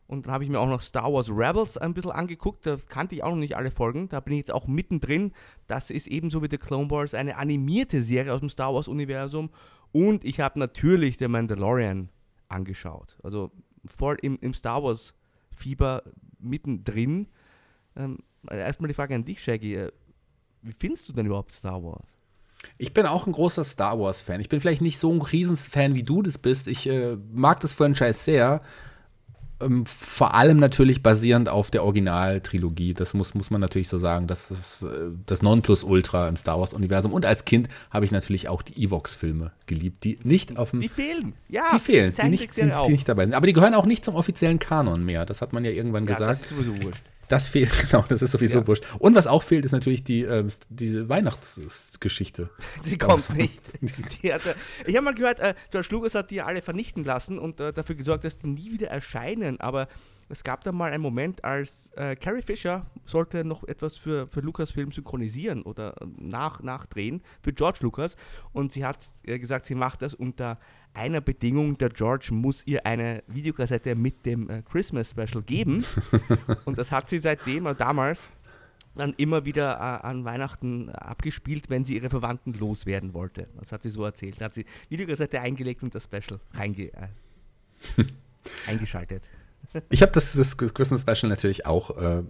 Und 0.08 0.26
dann 0.26 0.34
habe 0.34 0.44
ich 0.44 0.50
mir 0.50 0.60
auch 0.60 0.68
noch 0.68 0.82
Star 0.82 1.14
Wars 1.14 1.30
Rebels 1.30 1.78
ein 1.78 1.94
bisschen 1.94 2.12
angeguckt. 2.12 2.66
Da 2.66 2.76
kannte 2.90 3.16
ich 3.16 3.24
auch 3.24 3.30
noch 3.30 3.38
nicht 3.38 3.56
alle 3.56 3.72
Folgen. 3.72 4.10
Da 4.10 4.20
bin 4.20 4.34
ich 4.34 4.40
jetzt 4.40 4.52
auch 4.52 4.68
mittendrin. 4.68 5.32
Das 5.68 5.90
ist 5.90 6.08
ebenso 6.08 6.42
wie 6.42 6.50
The 6.50 6.58
Clone 6.58 6.90
Wars 6.90 7.14
eine 7.14 7.38
animierte 7.38 8.02
Serie 8.02 8.34
aus 8.34 8.42
dem 8.42 8.50
Star 8.50 8.74
Wars-Universum. 8.74 9.52
Und 9.94 10.26
ich 10.26 10.40
habe 10.40 10.60
natürlich 10.60 11.18
The 11.18 11.28
Mandalorian 11.28 12.10
angeschaut. 12.52 13.18
Also 13.24 13.52
voll 13.86 14.18
im, 14.22 14.38
im 14.42 14.54
Star 14.54 14.84
Wars-Fieber 14.84 16.04
mittendrin. 16.40 17.28
Ähm, 17.96 18.20
erstmal 18.50 18.88
die 18.88 18.94
Frage 18.94 19.16
an 19.16 19.26
dich, 19.26 19.42
Shaggy. 19.44 19.76
Äh, 19.76 19.92
wie 20.62 20.74
findest 20.78 21.10
du 21.10 21.14
denn 21.14 21.26
überhaupt 21.26 21.52
Star 21.52 21.84
Wars? 21.84 22.18
Ich 22.78 22.94
bin 22.94 23.06
auch 23.06 23.26
ein 23.26 23.34
großer 23.34 23.64
Star 23.64 24.00
Wars-Fan. 24.00 24.40
Ich 24.40 24.50
bin 24.50 24.62
vielleicht 24.62 24.82
nicht 24.82 25.00
so 25.00 25.12
ein 25.12 25.22
Riesenfan, 25.22 25.96
wie 25.96 26.04
du 26.04 26.22
das 26.22 26.38
bist. 26.38 26.68
Ich 26.68 26.88
äh, 26.88 27.18
mag 27.32 27.60
das 27.60 27.74
Franchise 27.74 28.20
sehr. 28.20 28.62
Ähm, 29.62 29.86
vor 29.86 30.34
allem 30.34 30.58
natürlich 30.58 31.04
basierend 31.04 31.50
auf 31.50 31.72
der 31.72 31.84
Originaltrilogie. 31.84 32.94
Das 32.94 33.14
muss, 33.14 33.34
muss 33.34 33.50
man 33.50 33.62
natürlich 33.62 33.90
so 33.90 33.98
sagen. 33.98 34.28
Das 34.28 34.52
ist 34.52 34.82
äh, 34.82 35.12
das 35.26 35.42
Nonplusultra 35.42 36.28
im 36.28 36.36
Star 36.36 36.60
Wars-Universum. 36.60 37.14
Und 37.14 37.26
als 37.26 37.46
Kind 37.46 37.68
habe 37.90 38.06
ich 38.06 38.12
natürlich 38.12 38.50
auch 38.50 38.62
die 38.62 38.84
Evox-Filme 38.84 39.52
geliebt, 39.66 40.04
die 40.04 40.20
nicht 40.24 40.58
auf 40.58 40.72
dem. 40.72 40.82
Die 40.82 40.90
fehlen, 40.90 41.34
ja. 41.50 41.64
Die 41.74 41.80
fehlen, 41.80 42.14
die 42.22 42.30
nicht, 42.30 42.56
die, 42.56 42.62
die 42.62 42.92
nicht 42.92 43.08
dabei 43.08 43.26
sind. 43.26 43.34
Aber 43.34 43.48
die 43.48 43.54
gehören 43.54 43.74
auch 43.74 43.86
nicht 43.86 44.06
zum 44.06 44.16
offiziellen 44.16 44.60
Kanon 44.60 45.06
mehr. 45.06 45.26
Das 45.26 45.42
hat 45.42 45.54
man 45.54 45.66
ja 45.66 45.72
irgendwann 45.72 46.06
ja, 46.06 46.14
gesagt. 46.14 46.32
Das 46.32 46.42
ist 46.42 46.50
sowieso 46.50 46.84
wurscht. 46.84 47.04
Das 47.32 47.48
fehlt, 47.48 47.72
genau, 47.90 48.04
das 48.10 48.22
ist 48.22 48.32
sowieso 48.32 48.60
ja. 48.60 48.68
wurscht. 48.68 48.84
Und 49.00 49.16
was 49.16 49.26
auch 49.26 49.42
fehlt, 49.42 49.64
ist 49.64 49.72
natürlich 49.72 50.04
die 50.04 50.24
ähm, 50.24 50.50
diese 50.68 51.08
Weihnachtsgeschichte. 51.08 52.50
Die 52.84 52.98
kommt 52.98 53.34
nicht. 53.38 53.58
Die 54.22 54.34
hatte, 54.34 54.56
ich 54.86 54.96
habe 54.96 55.06
mal 55.06 55.16
gehört, 55.16 55.40
äh, 55.40 55.54
George 55.72 55.88
Lucas 55.92 56.14
hat 56.14 56.30
die 56.30 56.42
alle 56.42 56.62
vernichten 56.62 57.04
lassen 57.06 57.40
und 57.40 57.60
äh, 57.62 57.72
dafür 57.72 57.96
gesorgt, 57.96 58.26
dass 58.26 58.38
die 58.38 58.48
nie 58.48 58.72
wieder 58.72 58.90
erscheinen. 58.90 59.62
Aber 59.62 59.88
es 60.28 60.44
gab 60.44 60.64
da 60.64 60.72
mal 60.72 60.92
einen 60.92 61.02
Moment, 61.02 61.44
als 61.44 61.90
äh, 61.96 62.16
Carrie 62.16 62.42
Fisher 62.42 62.86
sollte 63.06 63.46
noch 63.46 63.64
etwas 63.64 63.98
für, 63.98 64.28
für 64.28 64.42
Lucasfilm 64.42 64.92
synchronisieren 64.92 65.62
oder 65.64 65.96
nach, 66.18 66.62
nachdrehen 66.62 67.22
für 67.42 67.54
George 67.54 67.80
Lucas. 67.82 68.16
Und 68.52 68.74
sie 68.74 68.86
hat 68.86 68.98
äh, 69.24 69.40
gesagt, 69.40 69.66
sie 69.66 69.76
macht 69.76 70.02
das 70.02 70.14
unter 70.14 70.60
einer 70.94 71.22
Bedingung, 71.22 71.78
der 71.78 71.90
George 71.90 72.30
muss 72.32 72.64
ihr 72.66 72.86
eine 72.86 73.24
Videokassette 73.28 73.96
mit 73.96 74.26
dem 74.26 74.50
äh, 74.50 74.62
Christmas 74.62 75.12
Special 75.12 75.42
geben. 75.42 75.86
und 76.66 76.78
das 76.78 76.92
hat 76.92 77.10
sie 77.10 77.20
seitdem, 77.20 77.66
äh, 77.66 77.76
damals, 77.76 78.30
dann 78.96 79.14
immer 79.18 79.46
wieder 79.46 79.76
äh, 79.76 80.08
an 80.08 80.26
Weihnachten 80.26 80.90
abgespielt, 80.90 81.70
wenn 81.70 81.86
sie 81.86 81.96
ihre 81.96 82.10
Verwandten 82.10 82.54
loswerden 82.54 83.14
wollte. 83.14 83.48
Das 83.60 83.72
hat 83.72 83.84
sie 83.84 83.90
so 83.90 84.04
erzählt. 84.04 84.40
Da 84.40 84.46
hat 84.46 84.54
sie 84.54 84.66
Videokassette 84.90 85.40
eingelegt 85.40 85.84
und 85.84 85.96
das 85.96 86.06
Special 86.06 86.40
reinge 86.54 86.92
äh, 86.94 87.08
eingeschaltet. 88.68 89.24
Ich 89.90 90.02
habe 90.02 90.12
das, 90.12 90.34
das, 90.34 90.58
Christmas 90.58 91.02
Special 91.02 91.30
natürlich 91.30 91.66
auch 91.66 91.98
äh, 91.98 92.24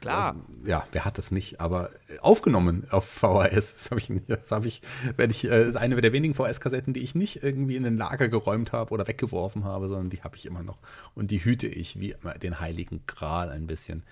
Klar. 0.00 0.36
ja, 0.64 0.84
wer 0.92 1.04
hat 1.04 1.18
das 1.18 1.30
nicht, 1.30 1.60
aber 1.60 1.90
aufgenommen 2.20 2.86
auf 2.90 3.04
VHS. 3.06 3.74
Das 3.76 3.90
habe 3.90 4.00
ich, 4.00 4.10
das 4.26 4.50
habe 4.50 4.66
ich, 4.66 4.82
werde 5.16 5.32
ich, 5.32 5.48
äh, 5.48 5.68
ist 5.68 5.76
eine 5.76 6.00
der 6.00 6.12
wenigen 6.12 6.34
VHS-Kassetten, 6.34 6.92
die 6.92 7.00
ich 7.00 7.14
nicht 7.14 7.42
irgendwie 7.42 7.76
in 7.76 7.84
den 7.84 7.96
Lager 7.96 8.28
geräumt 8.28 8.72
habe 8.72 8.92
oder 8.92 9.06
weggeworfen 9.06 9.64
habe, 9.64 9.88
sondern 9.88 10.10
die 10.10 10.22
habe 10.22 10.36
ich 10.36 10.46
immer 10.46 10.62
noch. 10.62 10.78
Und 11.14 11.30
die 11.30 11.44
hüte 11.44 11.66
ich 11.66 12.00
wie 12.00 12.12
immer 12.12 12.34
den 12.34 12.60
heiligen 12.60 13.02
Gral 13.06 13.50
ein 13.50 13.66
bisschen. 13.66 14.02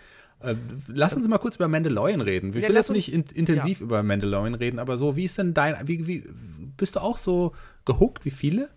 Äh, 0.41 0.57
lass 0.89 1.14
uns 1.14 1.27
mal 1.29 1.39
kurz 1.39 1.57
über 1.57 1.68
Mandalorian 1.68 2.20
reden. 2.20 2.51
Ich 2.55 2.62
Ja, 2.62 2.68
will 2.68 2.77
jetzt 2.77 2.91
nicht 2.91 3.12
in, 3.12 3.25
intensiv 3.35 3.81
über 3.81 4.03
Mandalorian 4.03 4.55
reden, 4.55 4.79
aber 4.79 4.97
so, 4.97 5.16
wie 5.16 5.25
ist 5.25 5.39
denn 5.39 5.55
dein, 5.55 5.77
wie, 5.89 6.07
wie, 6.07 6.25
bist 6.77 6.97
du 6.97 7.01
auch 7.01 7.16
so 7.18 7.53
gehuckt 7.85 8.25
wie 8.25 8.31
viele? 8.31 8.68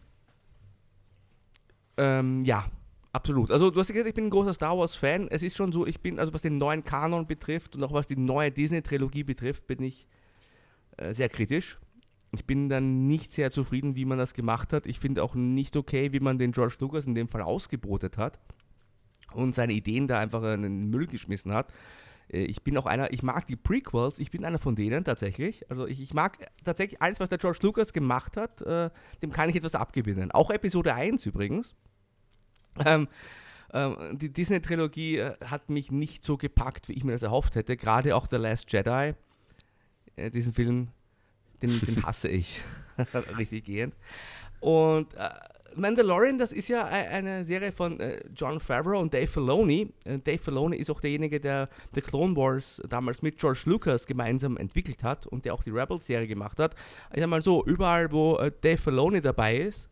Ähm, 1.97 2.43
ja, 2.43 2.65
absolut. 3.13 3.51
Also 3.51 3.69
du 3.69 3.79
hast 3.79 3.87
gesagt, 3.87 4.07
ich 4.07 4.13
bin 4.15 4.25
ein 4.25 4.29
großer 4.29 4.53
Star 4.53 4.77
Wars-Fan. 4.77 5.27
Es 5.29 5.43
ist 5.43 5.55
schon 5.55 5.71
so, 5.71 5.85
ich 5.85 6.01
bin, 6.01 6.19
also 6.19 6.33
was 6.33 6.41
den 6.41 6.57
neuen 6.57 6.83
Kanon 6.83 7.27
betrifft 7.27 7.75
und 7.75 7.83
auch 7.83 7.93
was 7.93 8.07
die 8.07 8.17
neue 8.17 8.51
Disney-Trilogie 8.51 9.23
betrifft, 9.23 9.67
bin 9.67 9.83
ich 9.83 10.07
äh, 10.97 11.13
sehr 11.13 11.29
kritisch. 11.29 11.77
Ich 12.31 12.45
bin 12.45 12.69
dann 12.69 13.07
nicht 13.07 13.31
sehr 13.31 13.51
zufrieden, 13.51 13.95
wie 13.95 14.05
man 14.05 14.17
das 14.17 14.33
gemacht 14.33 14.73
hat. 14.73 14.85
Ich 14.85 14.99
finde 14.99 15.23
auch 15.23 15.33
nicht 15.33 15.75
okay, 15.77 16.11
wie 16.11 16.19
man 16.19 16.37
den 16.37 16.51
George 16.51 16.75
Lucas 16.79 17.05
in 17.05 17.15
dem 17.15 17.27
Fall 17.29 17.41
ausgebotet 17.41 18.17
hat 18.17 18.39
und 19.33 19.55
seine 19.55 19.73
Ideen 19.73 20.07
da 20.07 20.19
einfach 20.19 20.43
in 20.53 20.61
den 20.61 20.89
Müll 20.89 21.07
geschmissen 21.07 21.53
hat. 21.53 21.71
Äh, 22.31 22.43
Ich 22.45 22.63
bin 22.63 22.77
auch 22.77 22.85
einer, 22.85 23.13
ich 23.13 23.23
mag 23.23 23.45
die 23.47 23.55
Prequels, 23.55 24.19
ich 24.19 24.31
bin 24.31 24.43
einer 24.45 24.59
von 24.59 24.75
denen 24.75 25.03
tatsächlich. 25.03 25.69
Also 25.71 25.87
ich, 25.87 26.01
ich 26.01 26.13
mag 26.13 26.37
tatsächlich 26.63 27.01
alles, 27.01 27.19
was 27.19 27.29
der 27.29 27.37
George 27.37 27.59
Lucas 27.61 27.93
gemacht 27.93 28.35
hat, 28.37 28.61
äh, 28.61 28.89
dem 29.21 29.31
kann 29.31 29.49
ich 29.49 29.55
etwas 29.55 29.75
abgewinnen. 29.75 30.31
Auch 30.31 30.49
Episode 30.51 30.93
1 30.93 31.25
übrigens. 31.25 31.75
Ähm, 32.85 33.07
ähm, 33.73 34.17
die 34.17 34.29
Disney-Trilogie 34.31 35.17
äh, 35.17 35.33
hat 35.45 35.69
mich 35.69 35.91
nicht 35.91 36.23
so 36.23 36.37
gepackt, 36.37 36.87
wie 36.87 36.93
ich 36.93 37.03
mir 37.03 37.11
das 37.11 37.23
erhofft 37.23 37.55
hätte. 37.55 37.75
Gerade 37.75 38.15
auch 38.15 38.27
The 38.27 38.37
Last 38.37 38.71
Jedi, 38.71 39.13
äh, 40.15 40.31
diesen 40.31 40.53
Film, 40.53 40.89
den, 41.61 41.79
den 41.81 42.03
hasse 42.05 42.29
ich 42.29 42.61
richtig 43.37 43.65
gehend. 43.65 43.93
Und 44.59 45.13
äh, 45.15 45.29
Mandalorian, 45.75 46.37
das 46.37 46.51
ist 46.51 46.69
ja 46.69 46.87
e- 46.87 47.07
eine 47.07 47.45
Serie 47.45 47.71
von 47.71 47.99
äh, 47.99 48.21
John 48.35 48.59
Favreau 48.59 48.99
und 48.99 49.13
Dave 49.13 49.27
Filoni. 49.27 49.91
Äh, 50.05 50.19
Dave 50.19 50.39
Filoni 50.39 50.77
ist 50.77 50.89
auch 50.89 51.01
derjenige, 51.01 51.39
der 51.39 51.69
The 51.93 52.01
Clone 52.01 52.35
Wars 52.35 52.81
damals 52.87 53.21
mit 53.21 53.37
George 53.37 53.61
Lucas 53.65 54.05
gemeinsam 54.05 54.57
entwickelt 54.57 55.03
hat 55.03 55.27
und 55.27 55.45
der 55.45 55.53
auch 55.53 55.63
die 55.63 55.69
Rebels-Serie 55.71 56.27
gemacht 56.27 56.59
hat. 56.59 56.73
Ich 57.13 57.19
sag 57.19 57.29
mal 57.29 57.41
so, 57.41 57.63
überall, 57.65 58.11
wo 58.11 58.37
äh, 58.37 58.51
Dave 58.61 58.77
Filoni 58.77 59.21
dabei 59.21 59.57
ist, 59.57 59.89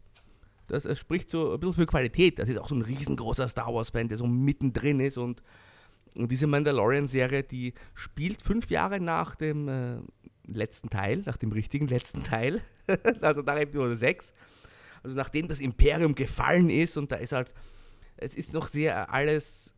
das 0.67 0.87
spricht 0.97 1.29
so 1.29 1.53
ein 1.53 1.59
bisschen 1.59 1.73
für 1.73 1.85
Qualität. 1.85 2.39
Das 2.39 2.49
ist 2.49 2.57
auch 2.57 2.67
so 2.67 2.75
ein 2.75 2.81
riesengroßer 2.81 3.47
Star 3.47 3.73
Wars-Fan, 3.73 4.07
der 4.09 4.17
so 4.17 4.27
mittendrin 4.27 4.99
ist 4.99 5.17
und, 5.17 5.43
und 6.15 6.31
diese 6.31 6.47
Mandalorian-Serie, 6.47 7.43
die 7.43 7.73
spielt 7.93 8.41
fünf 8.41 8.69
Jahre 8.69 8.99
nach 8.99 9.35
dem 9.35 9.67
äh, 9.67 9.97
letzten 10.47 10.89
Teil, 10.89 11.23
nach 11.25 11.37
dem 11.37 11.51
richtigen 11.51 11.87
letzten 11.87 12.23
Teil, 12.23 12.61
also 13.21 13.41
nach 13.41 13.57
Episode 13.57 13.95
6. 13.95 14.33
Also 15.03 15.15
nachdem 15.15 15.47
das 15.47 15.59
Imperium 15.59 16.15
gefallen 16.15 16.69
ist 16.69 16.97
und 16.97 17.11
da 17.11 17.17
ist 17.17 17.31
halt, 17.31 17.53
es 18.17 18.33
ist 18.33 18.53
noch 18.53 18.67
sehr 18.67 19.13
alles, 19.13 19.73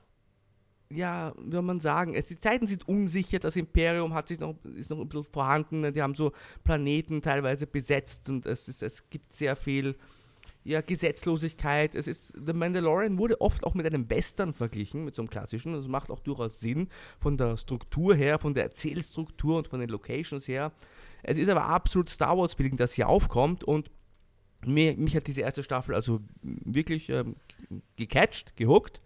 ja, 0.90 1.34
wie 1.38 1.52
soll 1.52 1.64
man 1.64 1.82
sagen, 1.82 2.14
es, 2.14 2.30
die 2.30 2.40
Zeiten 2.40 2.68
sind 2.68 2.88
unsicher, 2.88 3.40
das 3.40 3.58
Imperium 3.58 4.14
hat 4.14 4.30
sich 4.30 4.40
noch, 4.40 4.56
ist 4.64 4.90
noch 4.90 5.00
ein 5.00 5.10
bisschen 5.10 5.26
vorhanden, 5.26 5.92
die 5.92 6.02
haben 6.02 6.16
so 6.16 6.32
Planeten 6.64 7.22
teilweise 7.22 7.68
besetzt 7.68 8.30
und 8.30 8.46
es, 8.46 8.70
ist, 8.70 8.84
es 8.84 9.10
gibt 9.10 9.34
sehr 9.34 9.58
viel 9.58 9.98
ja, 10.68 10.82
Gesetzlosigkeit. 10.82 11.96
Es 11.96 12.08
ist, 12.08 12.34
The 12.46 12.52
Mandalorian 12.52 13.18
wurde 13.18 13.40
oft 13.40 13.64
auch 13.64 13.74
mit 13.74 13.86
einem 13.86 14.10
Western 14.10 14.54
verglichen, 14.54 15.06
mit 15.06 15.16
so 15.16 15.22
einem 15.22 15.30
klassischen. 15.30 15.72
Das 15.72 15.88
macht 15.88 16.12
auch 16.12 16.20
durchaus 16.20 16.60
Sinn 16.60 16.90
von 17.20 17.38
der 17.38 17.56
Struktur 17.56 18.16
her, 18.16 18.38
von 18.38 18.54
der 18.54 18.64
Erzählstruktur 18.64 19.58
und 19.60 19.70
von 19.70 19.80
den 19.80 19.90
Locations 19.90 20.46
her. 20.48 20.74
Es 21.24 21.38
ist 21.38 21.48
aber 21.48 21.64
absolut 21.64 22.10
Star 22.10 22.38
Wars-Feeling, 22.38 22.76
das 22.76 22.94
hier 22.94 23.08
aufkommt 23.08 23.64
und 23.64 23.90
mir, 24.66 24.98
mich 24.98 25.16
hat 25.16 25.28
diese 25.28 25.42
erste 25.42 25.64
Staffel 25.64 25.96
also 25.96 26.20
wirklich 26.42 27.10
ähm, 27.10 27.38
gecatcht, 27.96 28.58
gehuckt, 28.58 29.02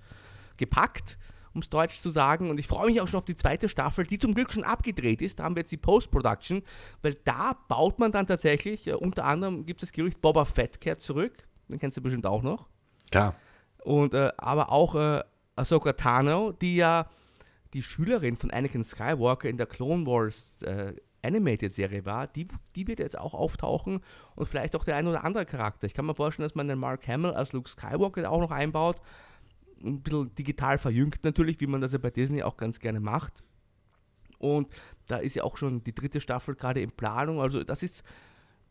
gepackt, 0.58 1.20
um 1.54 1.62
es 1.62 1.70
deutsch 1.70 2.00
zu 2.00 2.10
sagen. 2.10 2.50
Und 2.50 2.60
ich 2.60 2.66
freue 2.66 2.88
mich 2.88 3.02
auch 3.02 3.08
schon 3.08 3.20
auf 3.20 3.26
die 3.26 3.36
zweite 3.36 3.70
Staffel, 3.70 4.08
die 4.08 4.18
zum 4.18 4.34
Glück 4.34 4.52
schon 4.52 4.64
abgedreht 4.64 5.22
ist. 5.22 5.38
Da 5.38 5.44
haben 5.44 5.56
wir 5.56 5.62
jetzt 5.62 5.72
die 5.72 5.78
Post-Production, 5.78 6.64
weil 7.04 7.14
da 7.24 7.54
baut 7.68 8.00
man 8.00 8.12
dann 8.12 8.26
tatsächlich, 8.26 8.88
äh, 8.88 8.94
unter 8.94 9.26
anderem 9.26 9.68
gibt 9.68 9.84
es 9.84 9.90
das 9.90 9.94
Gerücht, 9.94 10.22
Boba 10.22 10.46
Fett 10.46 10.82
kehrt 10.82 11.02
zurück. 11.02 11.44
Den 11.72 11.80
kennst 11.80 11.98
du 11.98 12.02
bestimmt 12.02 12.26
auch 12.26 12.44
noch. 12.44 12.68
Klar. 13.12 13.36
Und 13.84 14.14
äh, 14.14 14.32
aber 14.38 14.72
auch 14.72 14.96
äh, 14.96 15.24
Ahsoka 15.56 15.94
Tano, 15.94 16.52
die 16.52 16.76
ja 16.76 17.08
die 17.74 17.84
Schülerin 17.84 18.36
von 18.36 18.52
Anakin 18.52 18.84
Skywalker 18.84 19.50
in 19.50 19.58
der 19.58 19.66
Clone 19.66 20.06
Wars 20.06 20.62
äh, 20.62 20.94
Animated-Serie 21.24 22.06
war, 22.06 22.28
die, 22.28 22.48
die 22.76 22.88
wird 22.88 23.00
jetzt 23.00 23.18
auch 23.18 23.34
auftauchen 23.34 24.02
und 24.36 24.46
vielleicht 24.48 24.76
auch 24.76 24.84
der 24.84 24.96
ein 24.96 25.08
oder 25.08 25.24
andere 25.24 25.46
Charakter. 25.46 25.88
Ich 25.88 25.94
kann 25.94 26.06
mir 26.06 26.16
vorstellen, 26.16 26.48
dass 26.48 26.56
man 26.56 26.68
den 26.68 26.80
Mark 26.80 27.08
Hamill 27.08 27.32
als 27.32 27.54
Luke 27.54 27.70
Skywalker 27.70 28.30
auch 28.30 28.40
noch 28.40 28.52
einbaut. 28.52 29.02
Ein 29.84 30.02
bisschen 30.02 30.34
digital 30.36 30.78
verjüngt 30.78 31.24
natürlich, 31.24 31.60
wie 31.60 31.68
man 31.68 31.82
das 31.82 31.94
ja 31.94 32.00
bei 32.00 32.10
Disney 32.10 32.44
auch 32.44 32.58
ganz 32.58 32.80
gerne 32.80 33.00
macht. 33.00 33.44
Und 34.38 34.68
da 35.08 35.18
ist 35.18 35.36
ja 35.36 35.44
auch 35.44 35.58
schon 35.58 35.84
die 35.84 35.94
dritte 35.94 36.20
Staffel 36.20 36.56
gerade 36.56 36.82
in 36.82 36.92
Planung. 36.92 37.40
Also 37.40 37.64
das 37.64 37.84
ist, 37.84 38.04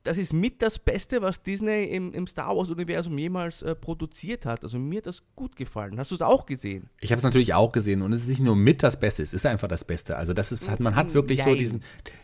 das 0.03 0.16
ist 0.16 0.32
mit 0.32 0.62
das 0.62 0.78
Beste, 0.78 1.20
was 1.20 1.42
Disney 1.42 1.84
im, 1.84 2.12
im 2.14 2.26
Star 2.26 2.57
Wars-Universum 2.57 3.16
jemals 3.18 3.61
äh, 3.62 3.74
produziert 3.74 4.46
hat. 4.46 4.64
Also 4.64 4.78
mir 4.78 4.98
hat 4.98 5.07
das 5.07 5.22
gut 5.36 5.57
gefallen. 5.57 5.98
Hast 5.98 6.11
du 6.11 6.14
es 6.14 6.22
auch 6.22 6.46
gesehen? 6.46 6.88
Ich 7.01 7.12
habe 7.12 7.18
es 7.18 7.24
natürlich 7.24 7.53
auch 7.53 7.72
gesehen 7.72 8.01
und 8.01 8.12
es 8.12 8.22
ist 8.22 8.28
nicht 8.28 8.40
nur 8.40 8.57
mit 8.57 8.82
das 8.82 8.98
Beste, 8.98 9.22
es 9.22 9.34
ist 9.34 9.44
einfach 9.44 9.68
das 9.68 9.84
Beste. 9.84 10.16
Also 10.16 10.32
das 10.32 10.53
ist, 10.53 10.70
hat, 10.70 10.80
man 10.80 10.96
hat 10.96 11.12
wirklich 11.12 11.42
so 11.42 11.51
Jein. 11.51 11.59
diesen, 11.59 11.82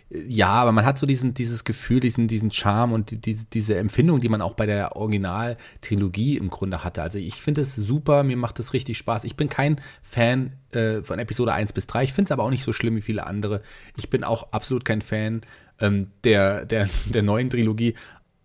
ja, 0.09 0.49
aber 0.49 0.73
man 0.73 0.87
hat 0.87 0.99
so 0.99 1.07
diesen, 1.07 1.35
dieses 1.35 1.65
Gefühl, 1.65 2.01
diesen, 2.01 2.29
diesen 2.29 2.51
Charme 2.51 2.93
und 2.93 3.11
die, 3.11 3.21
diese, 3.21 3.45
diese 3.47 3.77
Empfindung, 3.77 4.21
die 4.21 4.29
man 4.29 4.41
auch 4.41 4.55
bei 4.55 4.65
der 4.65 4.97
Original-Trilogie 4.97 6.37
im 6.37 6.49
Grunde 6.49 6.85
hatte. 6.85 7.03
Also 7.03 7.19
ich 7.19 7.43
finde 7.43 7.61
es 7.63 7.75
super, 7.75 8.23
mir 8.23 8.37
macht 8.37 8.59
es 8.59 8.73
richtig 8.73 8.97
Spaß. 8.99 9.25
Ich 9.25 9.37
bin 9.37 9.49
kein 9.49 9.81
Fan 10.03 10.53
äh, 10.71 11.03
von 11.03 11.19
Episode 11.19 11.53
1 11.53 11.73
bis 11.73 11.89
3, 11.89 12.05
ich 12.05 12.13
finde 12.13 12.29
es 12.29 12.33
aber 12.33 12.45
auch 12.45 12.51
nicht 12.51 12.65
so 12.65 12.73
schlimm 12.73 12.97
wie 12.97 13.01
viele 13.01 13.27
andere. 13.27 13.63
Ich 13.97 14.09
bin 14.09 14.25
auch 14.25 14.53
absolut 14.53 14.85
kein 14.85 15.03
Fan 15.03 15.43
ähm, 15.81 16.09
der, 16.25 16.65
der, 16.65 16.89
der 17.07 17.23
neuen 17.23 17.51
Trilogie. 17.51 17.95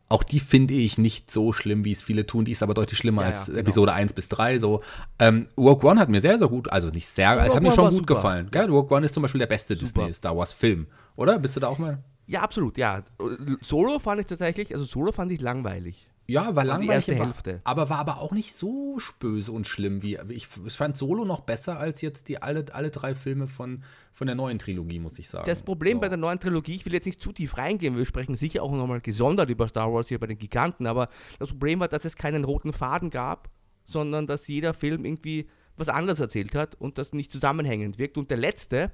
Auch 0.10 0.24
die 0.24 0.42
finde 0.42 0.74
ich 0.74 0.98
nicht 0.98 1.32
so 1.32 1.54
schlimm, 1.54 1.86
wie 1.86 1.94
es 1.94 2.02
viele 2.02 2.26
tun. 2.26 2.44
Die 2.44 2.52
ist 2.52 2.64
aber 2.64 2.74
deutlich 2.74 2.98
schlimmer 2.98 3.22
Ja, 3.22 3.30
als 3.30 3.48
ja, 3.48 3.54
genau. 3.54 3.60
Episode 3.60 3.94
1 3.94 4.14
bis 4.14 4.28
3. 4.28 4.60
So. 4.60 4.82
Ähm, 5.20 5.48
Rogue 5.58 5.90
One 5.90 6.00
hat 6.00 6.10
mir 6.10 6.20
sehr, 6.20 6.38
sehr 6.38 6.50
gut, 6.50 6.70
also 6.70 6.90
nicht 6.90 7.08
sehr, 7.08 7.32
es 7.46 7.56
hat 7.56 7.64
mir 7.64 7.72
schon 7.72 7.90
gut 7.90 8.00
super. 8.00 8.16
gefallen. 8.16 8.50
Gell? 8.52 8.70
Rogue 8.70 8.96
One 8.96 9.06
ist 9.06 9.14
zum 9.14 9.24
Beispiel 9.24 9.40
der 9.40 9.48
beste 9.48 9.76
Super. 9.76 10.02
Disney 10.02 10.14
Star 10.14 10.36
Wars 10.36 10.52
Film, 10.52 10.88
oder? 11.16 11.40
Bist 11.40 11.56
du 11.56 11.62
da 11.62 11.68
auch 11.68 11.78
mal? 11.78 12.00
Ja, 12.28 12.42
absolut, 12.42 12.78
ja. 12.78 13.04
Solo 13.62 14.00
fand 14.00 14.22
ich 14.22 14.28
tatsächlich, 14.28 14.74
also 14.74 14.86
Solo 14.86 15.12
fand 15.14 15.32
ich 15.32 15.40
langweilig. 15.40 16.08
Ja, 16.28 16.56
war 16.56 16.64
die 16.64 16.70
langweilig, 16.70 16.92
erste 17.10 17.16
aber, 17.16 17.26
Hälfte. 17.26 17.62
aber 17.64 17.90
war 17.90 17.98
aber 17.98 18.20
auch 18.20 18.32
nicht 18.32 18.58
so 18.58 19.00
böse 19.20 19.52
und 19.52 19.68
schlimm 19.68 20.02
wie 20.02 20.18
ich, 20.30 20.48
ich 20.66 20.74
fand 20.74 20.96
Solo 20.96 21.26
noch 21.26 21.42
besser 21.42 21.80
als 21.80 22.02
jetzt 22.02 22.30
die 22.30 22.42
alle, 22.42 22.66
alle 22.72 22.90
drei 22.90 23.16
Filme 23.16 23.48
von, 23.48 23.84
von 24.14 24.28
der 24.28 24.36
neuen 24.36 24.58
Trilogie, 24.60 25.00
muss 25.00 25.20
ich 25.20 25.28
sagen. 25.28 25.46
Das 25.46 25.64
Problem 25.64 25.98
So. 25.98 26.02
bei 26.02 26.10
der 26.10 26.18
neuen 26.18 26.40
Trilogie, 26.40 26.76
ich 26.76 26.86
will 26.86 26.94
jetzt 26.94 27.06
nicht 27.06 27.22
zu 27.22 27.34
tief 27.34 27.58
reingehen, 27.58 27.98
wir 27.98 28.06
sprechen 28.06 28.36
sicher 28.36 28.64
auch 28.64 28.72
nochmal 28.72 29.02
gesondert 29.02 29.50
über 29.50 29.68
Star 29.68 29.92
Wars 29.92 30.08
hier 30.08 30.20
bei 30.20 30.28
den 30.28 30.38
Giganten, 30.38 30.88
aber 30.88 31.10
das 31.40 31.50
Problem 31.50 31.80
war, 31.82 31.88
dass 31.88 32.06
es 32.06 32.16
keinen 32.16 32.44
roten 32.46 32.72
Faden 32.72 33.10
gab, 33.10 33.50
sondern 33.88 34.26
dass 34.28 34.48
jeder 34.48 34.74
Film 34.74 35.04
irgendwie 35.06 35.48
was 35.76 35.90
anderes 35.90 36.20
erzählt 36.20 36.56
hat 36.56 36.76
und 36.76 36.98
das 36.98 37.14
nicht 37.14 37.32
zusammenhängend 37.32 37.98
wirkt. 37.98 38.18
Und 38.18 38.30
der 38.30 38.38
letzte, 38.38 38.92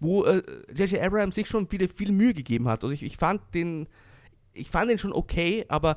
wo 0.00 0.24
äh, 0.24 0.42
J.J. 0.74 1.00
Abrams 1.00 1.34
sich 1.34 1.46
schon 1.46 1.70
wieder 1.70 1.88
viel 1.88 2.12
Mühe 2.12 2.34
gegeben 2.34 2.68
hat. 2.68 2.82
Also 2.82 2.92
ich, 2.92 3.02
ich 3.02 3.16
fand 3.16 3.42
den, 3.54 3.86
ich 4.52 4.70
fand 4.70 4.90
den 4.90 4.98
schon 4.98 5.12
okay, 5.12 5.64
aber 5.68 5.96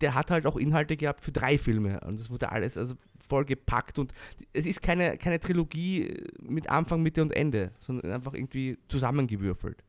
der 0.00 0.14
hat 0.14 0.30
halt 0.30 0.46
auch 0.46 0.56
Inhalte 0.56 0.96
gehabt 0.96 1.22
für 1.24 1.32
drei 1.32 1.58
Filme 1.58 2.00
und 2.00 2.18
das 2.18 2.30
wurde 2.30 2.50
alles 2.52 2.76
also 2.76 2.94
voll 3.28 3.44
gepackt 3.44 3.98
und 3.98 4.12
es 4.52 4.66
ist 4.66 4.82
keine, 4.82 5.16
keine 5.18 5.38
Trilogie 5.38 6.14
mit 6.42 6.68
Anfang, 6.68 7.02
Mitte 7.02 7.22
und 7.22 7.32
Ende, 7.32 7.70
sondern 7.78 8.10
einfach 8.12 8.34
irgendwie 8.34 8.78
zusammengewürfelt. 8.88 9.82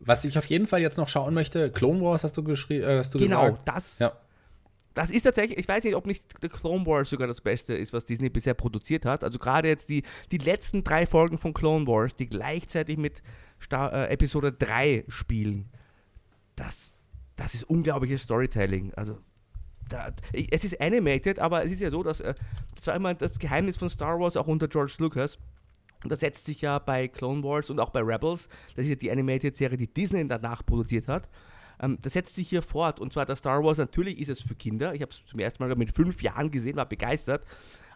Was 0.00 0.24
ich 0.24 0.36
auf 0.38 0.46
jeden 0.46 0.66
Fall 0.66 0.80
jetzt 0.80 0.96
noch 0.96 1.08
schauen 1.08 1.34
möchte, 1.34 1.70
Clone 1.70 2.00
Wars 2.00 2.24
hast 2.24 2.36
du, 2.36 2.42
geschrie- 2.42 2.80
äh, 2.80 2.98
hast 2.98 3.14
du 3.14 3.18
Genau, 3.18 3.42
gesagt. 3.52 3.68
das, 3.68 3.98
Ja. 3.98 4.12
das 4.94 5.10
ist 5.10 5.22
tatsächlich, 5.24 5.58
ich 5.58 5.68
weiß 5.68 5.84
nicht, 5.84 5.94
ob 5.94 6.06
nicht 6.06 6.24
The 6.40 6.48
Clone 6.48 6.86
Wars 6.86 7.10
sogar 7.10 7.28
das 7.28 7.40
Beste 7.42 7.74
ist, 7.74 7.92
was 7.92 8.04
Disney 8.06 8.30
bisher 8.30 8.54
produziert 8.54 9.04
hat. 9.04 9.22
Also 9.22 9.38
gerade 9.38 9.68
jetzt 9.68 9.88
die, 9.90 10.02
die 10.32 10.38
letzten 10.38 10.82
drei 10.82 11.06
Folgen 11.06 11.36
von 11.38 11.52
Clone 11.52 11.86
Wars, 11.86 12.16
die 12.16 12.26
gleichzeitig 12.28 12.96
mit 12.96 13.22
Star, 13.62 13.92
äh, 13.92 14.06
Episode 14.08 14.52
3 14.52 15.04
spielen, 15.08 15.68
das, 16.56 16.94
das 17.40 17.54
ist 17.54 17.64
unglaubliches 17.64 18.22
Storytelling. 18.22 18.92
Also 18.94 19.18
da, 19.88 20.12
es 20.32 20.62
ist 20.62 20.80
animated, 20.80 21.38
aber 21.38 21.64
es 21.64 21.72
ist 21.72 21.80
ja 21.80 21.90
so, 21.90 22.02
dass 22.02 22.20
äh, 22.20 22.34
das 22.74 22.94
immer 22.94 23.14
das 23.14 23.38
Geheimnis 23.38 23.78
von 23.78 23.88
Star 23.88 24.20
Wars 24.20 24.36
auch 24.36 24.46
unter 24.46 24.68
George 24.68 24.94
Lucas. 24.98 25.38
Und 26.04 26.12
das 26.12 26.20
setzt 26.20 26.44
sich 26.44 26.60
ja 26.60 26.78
bei 26.78 27.08
Clone 27.08 27.42
Wars 27.42 27.70
und 27.70 27.80
auch 27.80 27.90
bei 27.90 28.00
Rebels, 28.00 28.48
das 28.76 28.84
ist 28.84 28.90
ja 28.90 28.94
die 28.94 29.10
Animated-Serie, 29.10 29.76
die 29.76 29.92
Disney 29.92 30.26
danach 30.26 30.64
produziert 30.64 31.08
hat, 31.08 31.28
ähm, 31.80 31.98
das 32.02 32.12
setzt 32.12 32.34
sich 32.34 32.48
hier 32.48 32.62
fort. 32.62 33.00
Und 33.00 33.12
zwar 33.12 33.24
das 33.24 33.38
Star 33.38 33.64
Wars, 33.64 33.78
natürlich 33.78 34.18
ist 34.18 34.28
es 34.28 34.42
für 34.42 34.54
Kinder. 34.54 34.94
Ich 34.94 35.00
habe 35.00 35.10
es 35.10 35.24
zum 35.24 35.40
ersten 35.40 35.62
Mal 35.62 35.74
mit 35.76 35.94
fünf 35.94 36.22
Jahren 36.22 36.50
gesehen, 36.50 36.76
war 36.76 36.86
begeistert. 36.86 37.44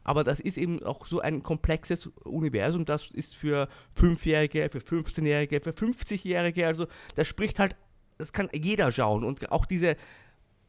aber 0.05 0.25
das 0.25 0.41
ist 0.41 0.59
eben 0.59 0.83
auch 0.83 1.07
so 1.07 1.21
ein 1.21 1.43
komplexes 1.43 2.07
Universum, 2.25 2.85
das 2.85 3.11
ist 3.11 3.37
für 3.37 3.69
Fünfjährige, 3.95 4.69
für 4.71 4.81
15-Jährige, 4.81 5.61
für 5.61 5.71
50-Jährige, 5.71 6.67
also 6.67 6.87
das 7.15 7.27
spricht 7.27 7.59
halt, 7.59 7.77
das 8.19 8.33
kann 8.33 8.49
jeder 8.53 8.93
schauen 8.93 9.25
und 9.25 9.51
auch 9.53 9.67
diese 9.67 9.97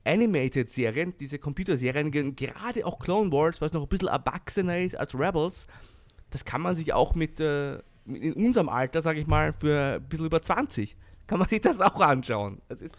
Animated-Serien, 0.03 1.15
diese 1.19 1.39
Computerserien, 1.39 2.11
gerade 2.35 2.85
auch 2.85 2.99
Clone 2.99 3.31
Wars, 3.31 3.61
was 3.61 3.73
noch 3.73 3.81
ein 3.81 3.87
bisschen 3.87 4.07
erwachsener 4.07 4.77
ist 4.77 4.95
als 4.95 5.15
Rebels, 5.15 5.67
das 6.29 6.45
kann 6.45 6.61
man 6.61 6.75
sich 6.75 6.93
auch 6.93 7.15
mit, 7.15 7.39
äh, 7.39 7.79
in 8.05 8.33
unserem 8.33 8.69
Alter, 8.69 9.01
sage 9.01 9.19
ich 9.19 9.27
mal, 9.27 9.53
für 9.53 9.95
ein 9.95 10.03
bisschen 10.03 10.27
über 10.27 10.41
20, 10.41 10.95
kann 11.27 11.39
man 11.39 11.47
sich 11.47 11.61
das 11.61 11.81
auch 11.81 11.99
anschauen. 12.01 12.61
Das 12.67 12.81
ist 12.81 12.95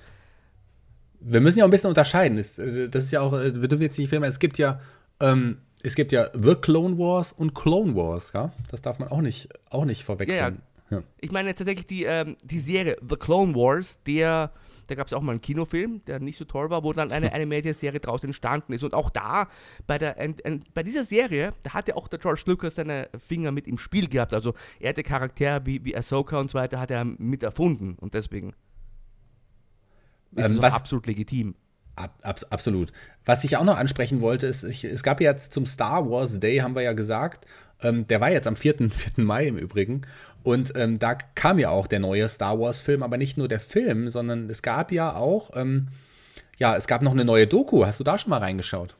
wir 1.20 1.40
müssen 1.40 1.58
ja 1.58 1.64
auch 1.64 1.68
ein 1.68 1.72
bisschen 1.72 1.88
unterscheiden. 1.88 2.36
Das, 2.36 2.58
äh, 2.58 2.88
das 2.88 3.04
ist 3.04 3.10
ja 3.12 3.20
auch, 3.20 3.32
äh, 3.32 3.60
wir 3.60 3.68
dürfen 3.68 3.82
jetzt 3.82 3.98
nicht 3.98 4.08
filmen, 4.08 4.28
es 4.28 4.38
gibt 4.38 4.58
ja, 4.58 4.80
ähm, 5.20 5.58
es 5.82 5.94
gibt 5.94 6.12
ja 6.12 6.28
The 6.32 6.54
Clone 6.54 6.98
Wars 6.98 7.32
und 7.32 7.54
Clone 7.54 7.94
Wars, 7.94 8.32
ja. 8.34 8.52
Das 8.70 8.82
darf 8.82 8.98
man 8.98 9.08
auch 9.08 9.20
nicht, 9.20 9.48
auch 9.70 9.84
nicht 9.84 10.04
verwechseln. 10.04 10.38
Ja, 10.38 10.48
ja. 10.48 10.56
Ich 11.20 11.32
meine 11.32 11.54
tatsächlich 11.54 11.86
die, 11.86 12.04
ähm, 12.04 12.36
die 12.44 12.60
Serie 12.60 12.96
The 13.08 13.16
Clone 13.16 13.54
Wars, 13.54 14.00
der, 14.06 14.52
da 14.86 14.94
gab 14.94 15.06
es 15.06 15.12
auch 15.12 15.20
mal 15.20 15.32
einen 15.32 15.40
Kinofilm, 15.40 16.04
der 16.06 16.20
nicht 16.20 16.38
so 16.38 16.44
toll 16.44 16.70
war, 16.70 16.84
wo 16.84 16.92
dann 16.92 17.10
eine 17.10 17.32
Animated-Serie 17.34 18.00
daraus 18.00 18.22
entstanden 18.24 18.72
ist. 18.72 18.84
Und 18.84 18.94
auch 18.94 19.10
da, 19.10 19.48
bei, 19.86 19.98
der, 19.98 20.18
en, 20.18 20.38
en, 20.40 20.62
bei 20.74 20.82
dieser 20.82 21.04
Serie, 21.04 21.52
da 21.62 21.74
hatte 21.74 21.96
auch 21.96 22.08
der 22.08 22.18
George 22.18 22.42
Lucas 22.46 22.76
seine 22.76 23.08
Finger 23.26 23.50
mit 23.50 23.66
im 23.66 23.78
Spiel 23.78 24.08
gehabt. 24.08 24.32
Also 24.32 24.54
er 24.78 24.90
hatte 24.90 25.02
Charaktere 25.02 25.66
wie, 25.66 25.84
wie 25.84 25.96
Ahsoka 25.96 26.38
und 26.38 26.50
so 26.50 26.58
weiter, 26.58 26.78
hat 26.78 26.90
er 26.90 27.04
mit 27.04 27.42
erfunden. 27.42 27.96
Und 28.00 28.14
deswegen 28.14 28.54
ist 30.36 30.44
ähm, 30.44 30.62
was, 30.62 30.74
absolut 30.74 31.06
legitim. 31.06 31.54
Ab, 31.96 32.14
ab, 32.22 32.40
absolut. 32.50 32.92
Was 33.24 33.42
ich 33.44 33.56
auch 33.56 33.64
noch 33.64 33.78
ansprechen 33.78 34.20
wollte, 34.20 34.46
ist, 34.46 34.64
ich, 34.64 34.84
es 34.84 35.02
gab 35.02 35.20
jetzt 35.20 35.52
zum 35.52 35.66
Star 35.66 36.08
Wars 36.10 36.38
Day, 36.38 36.58
haben 36.58 36.74
wir 36.74 36.82
ja 36.82 36.92
gesagt, 36.92 37.46
ähm, 37.82 38.06
der 38.06 38.20
war 38.20 38.30
jetzt 38.30 38.46
am 38.46 38.56
4. 38.56 38.90
4. 38.90 38.90
Mai 39.24 39.46
im 39.46 39.58
Übrigen. 39.58 40.02
Und 40.46 40.74
ähm, 40.76 41.00
da 41.00 41.14
kam 41.16 41.58
ja 41.58 41.70
auch 41.70 41.88
der 41.88 41.98
neue 41.98 42.28
Star 42.28 42.60
Wars-Film, 42.60 43.02
aber 43.02 43.16
nicht 43.16 43.36
nur 43.36 43.48
der 43.48 43.58
Film, 43.58 44.10
sondern 44.10 44.48
es 44.48 44.62
gab 44.62 44.92
ja 44.92 45.16
auch, 45.16 45.50
ähm, 45.56 45.88
ja, 46.56 46.76
es 46.76 46.86
gab 46.86 47.02
noch 47.02 47.10
eine 47.10 47.24
neue 47.24 47.48
Doku. 47.48 47.84
Hast 47.84 47.98
du 47.98 48.04
da 48.04 48.16
schon 48.16 48.30
mal 48.30 48.38
reingeschaut? 48.38 48.94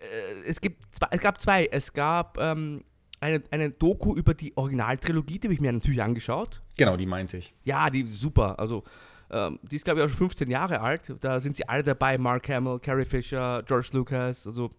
Äh, 0.00 0.48
es, 0.48 0.60
gibt 0.60 0.82
es 1.12 1.20
gab 1.20 1.40
zwei. 1.40 1.68
Es 1.70 1.92
gab 1.92 2.38
ähm, 2.40 2.82
eine, 3.20 3.40
eine 3.52 3.70
Doku 3.70 4.16
über 4.16 4.34
die 4.34 4.52
Originaltrilogie, 4.56 5.38
die 5.38 5.46
habe 5.46 5.54
ich 5.54 5.60
mir 5.60 5.72
natürlich 5.72 6.02
angeschaut. 6.02 6.60
Genau, 6.76 6.96
die 6.96 7.06
meinte 7.06 7.36
ich. 7.36 7.54
Ja, 7.62 7.88
die 7.88 8.00
ist 8.00 8.18
super. 8.20 8.58
Also 8.58 8.82
ähm, 9.30 9.60
die 9.62 9.76
ist, 9.76 9.84
glaube 9.84 10.00
ich, 10.00 10.06
auch 10.06 10.08
schon 10.08 10.18
15 10.18 10.50
Jahre 10.50 10.80
alt. 10.80 11.14
Da 11.20 11.38
sind 11.38 11.56
sie 11.56 11.68
alle 11.68 11.84
dabei: 11.84 12.18
Mark 12.18 12.48
Hamill, 12.48 12.80
Carrie 12.80 13.04
Fisher, 13.04 13.62
George 13.64 13.90
Lucas, 13.92 14.44
also 14.44 14.70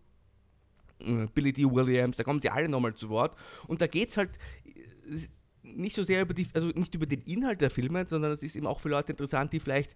Billy 1.33 1.53
D. 1.53 1.65
Williams. 1.65 2.17
Da 2.17 2.23
kommen 2.23 2.39
die 2.39 2.49
alle 2.49 2.69
nochmal 2.69 2.95
zu 2.95 3.09
Wort. 3.09 3.35
Und 3.67 3.81
da 3.81 3.87
geht 3.87 4.09
es 4.09 4.17
halt 4.17 4.31
äh, 4.65 5.27
nicht 5.63 5.95
so 5.95 6.03
sehr 6.03 6.21
über 6.21 6.33
die, 6.33 6.47
also 6.53 6.67
nicht 6.69 6.93
über 6.95 7.05
den 7.05 7.21
Inhalt 7.21 7.61
der 7.61 7.69
Filme, 7.69 8.05
sondern 8.07 8.33
es 8.33 8.43
ist 8.43 8.55
eben 8.55 8.67
auch 8.67 8.79
für 8.79 8.89
Leute 8.89 9.11
interessant, 9.11 9.53
die 9.53 9.59
vielleicht 9.59 9.95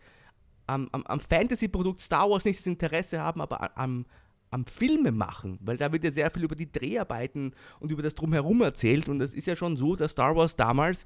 am, 0.65 0.89
am, 0.91 1.03
am 1.03 1.19
Fantasy-Produkt 1.19 2.01
Star 2.01 2.29
Wars 2.29 2.45
nicht 2.45 2.59
das 2.59 2.67
Interesse 2.67 3.19
haben, 3.19 3.41
aber 3.41 3.77
am, 3.77 4.05
am 4.51 4.65
Filme 4.65 5.11
machen, 5.11 5.59
weil 5.61 5.77
da 5.77 5.91
wird 5.91 6.03
ja 6.03 6.11
sehr 6.11 6.31
viel 6.31 6.43
über 6.43 6.55
die 6.55 6.71
Dreharbeiten 6.71 7.53
und 7.79 7.91
über 7.91 8.01
das 8.01 8.15
Drumherum 8.15 8.61
erzählt 8.61 9.09
und 9.09 9.21
es 9.21 9.33
ist 9.33 9.47
ja 9.47 9.55
schon 9.55 9.77
so, 9.77 9.95
dass 9.95 10.11
Star 10.11 10.35
Wars 10.35 10.55
damals 10.55 11.05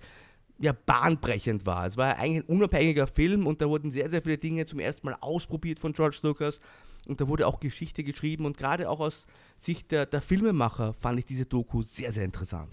ja 0.60 0.74
bahnbrechend 0.74 1.66
war. 1.66 1.88
Es 1.88 1.98
war 1.98 2.18
eigentlich 2.18 2.44
ein 2.44 2.56
unabhängiger 2.56 3.08
Film 3.08 3.48
und 3.48 3.62
da 3.62 3.70
wurden 3.70 3.92
sehr, 3.92 4.10
sehr 4.10 4.22
viele 4.22 4.38
Dinge 4.38 4.66
zum 4.66 4.80
ersten 4.80 5.08
Mal 5.08 5.18
ausprobiert 5.20 5.80
von 5.80 5.94
George 5.94 6.20
Lucas 6.22 6.60
und 7.08 7.22
da 7.22 7.28
wurde 7.28 7.48
auch 7.48 7.60
Geschichte 7.60 8.04
geschrieben 8.04 8.46
und 8.46 8.58
gerade 8.58 8.90
auch 8.90 9.00
aus 9.00 9.26
Sicht 9.60 9.92
der, 9.92 10.06
der 10.06 10.22
Filmemacher 10.22 10.94
fand 10.94 11.20
ich 11.20 11.26
diese 11.26 11.46
Doku 11.46 11.84
sehr, 11.84 12.12
sehr 12.12 12.26
interessant. 12.26 12.72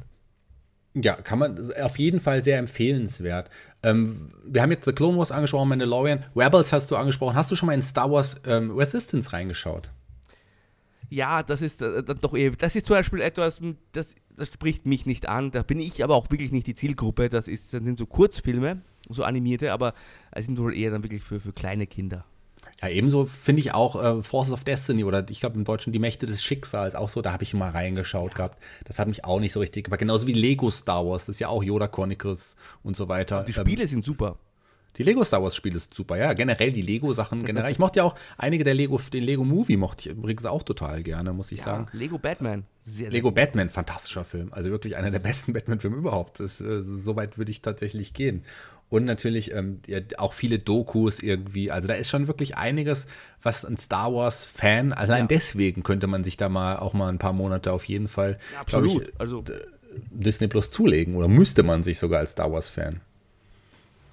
Ja, 0.95 1.15
kann 1.15 1.39
man 1.39 1.73
auf 1.83 1.99
jeden 1.99 2.19
Fall 2.19 2.43
sehr 2.43 2.59
empfehlenswert. 2.59 3.51
Ähm, 3.83 4.33
wir 4.45 4.63
haben 4.63 4.71
jetzt 4.71 4.85
The 4.85 4.93
Clone 4.93 5.19
Wars 5.19 5.31
angesprochen, 5.31 5.69
Mandalorian, 5.69 6.25
Rebels 6.35 6.73
hast 6.73 6.91
du 6.91 6.97
angesprochen. 6.97 7.37
Hast 7.37 7.51
du 7.51 7.57
schon 7.57 7.67
mal 7.67 7.75
in 7.75 7.83
Star 7.83 8.11
Wars 8.11 8.37
ähm, 8.47 8.71
Resistance 8.77 9.33
reingeschaut? 9.33 9.91
Ja, 11.11 11.43
das 11.43 11.63
ist 11.63 11.83
äh, 11.83 12.03
doch 12.03 12.35
eh, 12.35 12.51
das 12.51 12.75
ist 12.75 12.87
zum 12.87 12.97
Beispiel 12.97 13.21
etwas, 13.21 13.61
das 13.93 14.15
das 14.39 14.49
spricht 14.53 14.87
mich 14.87 15.05
nicht 15.05 15.29
an. 15.29 15.51
Da 15.51 15.63
bin 15.63 15.81
ich 15.81 16.03
aber 16.03 16.15
auch 16.15 16.31
wirklich 16.31 16.53
nicht 16.53 16.67
die 16.67 16.75
Zielgruppe. 16.75 17.29
Das, 17.29 17.49
ist, 17.49 17.75
das 17.75 17.83
sind 17.83 17.99
so 17.99 18.07
Kurzfilme, 18.07 18.81
so 19.09 19.25
animierte, 19.25 19.73
aber 19.73 19.95
es 20.31 20.47
sind 20.47 20.59
wohl 20.59 20.77
eher 20.77 20.91
dann 20.91 21.03
wirklich 21.03 21.23
für, 21.23 21.41
für 21.41 21.53
kleine 21.53 21.87
Kinder. 21.87 22.25
Ja, 22.81 22.89
ebenso 22.89 23.25
finde 23.25 23.61
ich 23.61 23.75
auch 23.75 24.01
äh, 24.03 24.23
Forces 24.23 24.53
of 24.53 24.63
Destiny 24.63 25.03
oder 25.03 25.25
ich 25.29 25.41
glaube 25.41 25.57
im 25.57 25.65
Deutschen 25.65 25.93
Die 25.93 25.99
Mächte 25.99 26.27
des 26.27 26.43
Schicksals 26.43 26.95
auch 26.95 27.09
so, 27.09 27.23
da 27.23 27.33
habe 27.33 27.43
ich 27.43 27.53
mal 27.55 27.71
reingeschaut 27.71 28.37
gehabt. 28.37 28.63
Das 28.85 28.99
hat 28.99 29.09
mich 29.09 29.25
auch 29.25 29.41
nicht 29.41 29.53
so 29.53 29.61
richtig, 29.61 29.89
aber 29.89 29.97
genauso 29.97 30.27
wie 30.27 30.33
Lego 30.33 30.71
Star 30.71 31.05
Wars, 31.05 31.27
das 31.27 31.37
ist 31.37 31.41
ja 31.41 31.49
auch 31.49 31.63
Yoda 31.63 31.89
Chronicles 31.89 32.55
und 32.85 32.97
so 32.97 33.09
weiter. 33.09 33.45
Die 33.45 33.53
Spiele 33.53 33.83
ähm, 33.83 33.89
sind 33.89 34.05
super. 34.05 34.37
Die 34.97 35.03
Lego 35.03 35.23
Star 35.23 35.43
Wars 35.43 35.55
Spiele 35.55 35.79
sind 35.79 35.95
super, 35.95 36.17
ja. 36.17 36.33
Generell 36.33 36.73
die 36.73 36.83
Lego 36.83 37.13
Sachen, 37.13 37.45
generell. 37.45 37.71
Ich 37.71 37.79
mochte 37.79 37.99
ja 37.99 38.05
auch 38.05 38.17
einige 38.37 38.65
der 38.65 38.75
Lego, 38.75 39.01
den 39.13 39.23
Lego 39.23 39.45
Movie 39.45 39.77
mochte 39.77 40.09
ich 40.09 40.17
übrigens 40.17 40.45
auch 40.45 40.63
total 40.63 41.03
gerne, 41.03 41.33
muss 41.33 41.53
ich 41.53 41.59
ja, 41.61 41.67
sagen. 41.67 41.87
Lego 41.93 42.19
Batman. 42.19 42.65
Sehr, 42.81 43.11
Lego 43.11 43.29
sehr 43.29 43.35
Batman, 43.35 43.71
fantastischer 43.71 44.25
Film. 44.25 44.49
Also 44.53 44.71
wirklich 44.71 44.97
einer 44.97 45.11
der 45.11 45.21
besten 45.21 45.53
Batman-Filme 45.55 45.97
überhaupt. 45.97 46.41
Das, 46.41 46.61
äh, 46.61 46.83
so 46.83 47.15
weit 47.17 47.39
würde 47.39 47.51
ich 47.51 47.63
tatsächlich 47.63 48.13
gehen. 48.15 48.45
Und 48.91 49.05
natürlich 49.05 49.53
ähm, 49.53 49.81
ja, 49.87 50.01
auch 50.17 50.33
viele 50.33 50.59
Dokus 50.59 51.21
irgendwie. 51.21 51.71
Also 51.71 51.89
da 51.89 51.95
ist 51.95 52.09
schon 52.09 52.27
wirklich 52.27 52.57
einiges, 52.57 53.07
was 53.43 53.65
ein 53.65 53.77
Star 53.77 54.15
Wars-Fan, 54.15 54.93
allein 54.93 55.25
ja. 55.25 55.27
deswegen 55.27 55.83
könnte 55.83 56.07
man 56.07 56.25
sich 56.25 56.37
da 56.37 56.49
mal 56.49 56.77
auch 56.77 56.95
mal 56.95 57.09
ein 57.09 57.19
paar 57.19 57.35
Monate 57.35 57.73
auf 57.73 57.85
jeden 57.85 58.09
Fall, 58.09 58.39
ja, 58.55 58.61
absolut. 58.61 59.03
Ich, 59.03 59.21
also 59.21 59.45
Disney 60.11 60.49
Plus 60.49 60.71
zulegen. 60.71 61.17
Oder 61.17 61.29
müsste 61.29 61.63
man 61.63 61.83
sich 61.83 61.99
sogar 61.99 62.21
als 62.21 62.33
Star 62.33 62.51
Wars-Fan. 62.51 63.01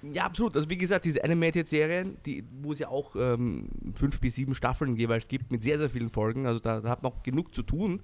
Ja, 0.02 0.24
absolut. 0.24 0.56
Also 0.56 0.70
wie 0.70 0.76
gesagt, 0.76 1.04
diese 1.04 1.24
Animated-Serien, 1.24 2.16
die, 2.26 2.44
wo 2.62 2.72
es 2.72 2.78
ja 2.78 2.88
auch 2.88 3.16
ähm, 3.16 3.68
fünf 3.94 4.20
bis 4.20 4.34
sieben 4.34 4.54
Staffeln 4.54 4.96
jeweils 4.96 5.26
gibt, 5.26 5.50
mit 5.50 5.62
sehr, 5.62 5.78
sehr 5.78 5.90
vielen 5.90 6.10
Folgen, 6.10 6.46
also 6.46 6.60
da, 6.60 6.80
da 6.80 6.90
hat 6.90 7.02
man 7.02 7.12
auch 7.12 7.22
genug 7.22 7.54
zu 7.54 7.62
tun. 7.62 8.00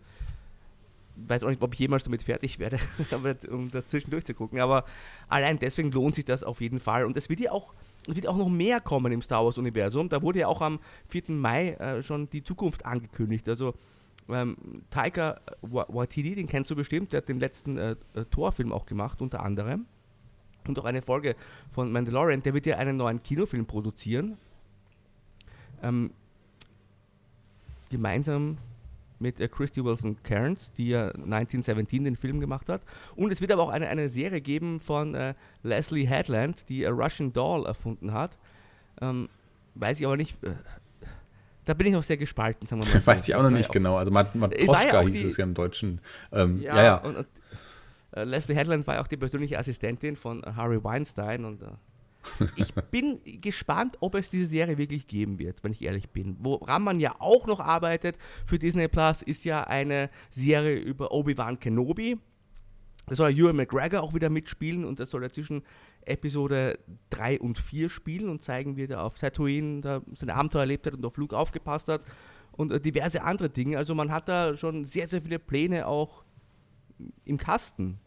Weiß 1.16 1.44
auch 1.44 1.48
nicht, 1.48 1.62
ob 1.62 1.74
ich 1.74 1.80
jemals 1.80 2.04
damit 2.04 2.22
fertig 2.22 2.58
werde, 2.58 2.78
um 3.50 3.70
das 3.70 3.86
zwischendurch 3.88 4.24
zu 4.24 4.34
gucken, 4.34 4.60
aber 4.60 4.84
allein 5.28 5.58
deswegen 5.58 5.90
lohnt 5.90 6.14
sich 6.14 6.24
das 6.24 6.42
auf 6.42 6.60
jeden 6.60 6.80
Fall. 6.80 7.04
Und 7.04 7.16
es 7.16 7.28
wird 7.28 7.40
ja 7.40 7.52
auch, 7.52 7.74
wird 8.06 8.26
auch 8.26 8.36
noch 8.36 8.48
mehr 8.48 8.80
kommen 8.80 9.12
im 9.12 9.20
Star 9.20 9.44
Wars-Universum. 9.44 10.08
Da 10.08 10.22
wurde 10.22 10.40
ja 10.40 10.46
auch 10.48 10.60
am 10.60 10.78
4. 11.08 11.24
Mai 11.28 11.70
äh, 11.72 12.02
schon 12.02 12.30
die 12.30 12.42
Zukunft 12.42 12.86
angekündigt. 12.86 13.48
Also 13.48 13.74
ähm, 14.28 14.56
Taika 14.90 15.40
Waititi, 15.60 16.34
den 16.34 16.48
kennst 16.48 16.70
du 16.70 16.76
bestimmt, 16.76 17.12
der 17.12 17.18
hat 17.18 17.28
den 17.28 17.40
letzten 17.40 17.76
äh, 17.76 17.96
äh 18.14 18.24
Torfilm 18.30 18.72
auch 18.72 18.86
gemacht, 18.86 19.20
unter 19.20 19.42
anderem 19.42 19.86
und 20.68 20.78
auch 20.78 20.84
eine 20.84 21.02
Folge 21.02 21.36
von 21.72 21.90
Mandalorian, 21.92 22.42
der 22.42 22.54
wird 22.54 22.66
ja 22.66 22.76
einen 22.76 22.96
neuen 22.96 23.22
Kinofilm 23.22 23.66
produzieren. 23.66 24.36
Ähm, 25.82 26.12
gemeinsam 27.90 28.58
mit 29.23 29.41
äh, 29.41 29.49
Christy 29.49 29.83
Wilson 29.83 30.23
Cairns, 30.23 30.73
die 30.77 30.89
ja 30.89 31.07
1917 31.09 32.05
den 32.05 32.16
Film 32.16 32.41
gemacht 32.41 32.68
hat. 32.68 32.83
Und 33.16 33.33
es 33.33 33.41
wird 33.41 33.53
aber 33.53 33.62
auch 33.62 33.70
eine, 33.70 33.89
eine 33.89 34.09
Serie 34.09 34.41
geben 34.41 34.81
von 34.81 35.14
äh, 35.14 35.35
Leslie 35.62 36.07
Headland, 36.07 36.68
die 36.68 36.87
A 36.87 36.91
Russian 36.91 37.33
Doll 37.33 37.64
erfunden 37.64 38.12
hat. 38.12 38.37
Ähm, 39.01 39.29
weiß 39.75 40.01
ich 40.01 40.07
aber 40.07 40.16
nicht. 40.16 40.43
Äh, 40.45 40.51
da 41.64 41.75
bin 41.75 41.87
ich 41.87 41.93
noch 41.93 42.03
sehr 42.03 42.16
gespalten, 42.16 42.66
sagen 42.66 42.83
wir 42.83 42.93
mal. 42.93 43.07
Weiß 43.07 43.29
ich 43.29 43.35
auch 43.37 43.43
noch 43.43 43.51
nicht 43.51 43.70
genau. 43.70 43.97
Also 43.97 44.11
Matroschka 44.11 44.85
ja 44.85 45.01
hieß 45.03 45.12
die, 45.12 45.27
es 45.29 45.37
ja 45.37 45.45
im 45.45 45.55
Deutschen. 45.55 46.01
Ähm, 46.33 46.61
ja, 46.61 46.77
ja, 46.77 46.83
ja. 46.83 46.97
Und, 46.97 47.27
äh, 48.11 48.25
Leslie 48.25 48.57
Headland 48.57 48.85
war 48.89 48.97
ja 48.97 49.01
auch 49.01 49.07
die 49.07 49.16
persönliche 49.16 49.59
Assistentin 49.59 50.16
von 50.16 50.43
Harry 50.57 50.83
Weinstein 50.83 51.45
und 51.45 51.62
äh, 51.62 51.66
ich 52.57 52.75
bin 52.75 53.20
gespannt, 53.41 53.97
ob 54.01 54.14
es 54.14 54.29
diese 54.29 54.47
Serie 54.47 54.79
wirklich 54.79 55.07
geben 55.07 55.39
wird, 55.39 55.62
wenn 55.64 55.73
ich 55.73 55.83
ehrlich 55.83 56.11
bin. 56.11 56.37
Woran 56.41 56.83
man 56.83 57.01
ja 57.01 57.14
auch 57.18 57.47
noch 57.47 57.61
arbeitet 57.61 58.16
für 58.47 58.59
Disney 58.59 58.89
Plus, 58.89 59.23
ist 59.23 59.45
ja 59.45 59.64
eine 59.64 60.11
Serie 60.31 60.77
über 60.77 61.12
Obi-Wan 61.12 61.59
Kenobi. 61.59 62.18
Da 63.07 63.16
soll 63.16 63.33
Ewan 63.33 63.57
McGregor 63.57 64.03
auch 64.03 64.14
wieder 64.14 64.31
mitspielen 64.31 64.85
und 64.85 65.01
das 65.01 65.11
soll 65.11 65.25
er 65.25 65.33
zwischen 65.33 65.62
Episode 66.05 66.79
3 67.11 67.41
und 67.41 67.59
4 67.59 67.91
spielen 67.91 68.29
und 68.29 68.45
zeigen, 68.45 68.77
wie 68.77 68.85
er 68.85 69.03
auf 69.03 69.18
Tatooine 69.18 69.81
da 69.81 70.03
seine 70.14 70.35
Abenteuer 70.35 70.62
erlebt 70.62 70.87
hat 70.87 70.95
und 70.95 71.05
auf 71.05 71.14
Flug 71.14 71.35
aufgepasst 71.35 71.89
hat 71.89 72.03
und 72.53 72.70
äh, 72.70 72.81
diverse 72.81 73.23
andere 73.23 73.51
Dinge. 73.51 73.77
Also 73.77 73.95
man 73.95 74.12
hat 74.12 74.29
da 74.29 74.57
schon 74.57 74.85
sehr, 74.85 75.09
sehr 75.09 75.23
viele 75.23 75.39
Pläne 75.39 75.87
auch 75.87 76.25
im 77.25 77.39
Kasten 77.39 77.99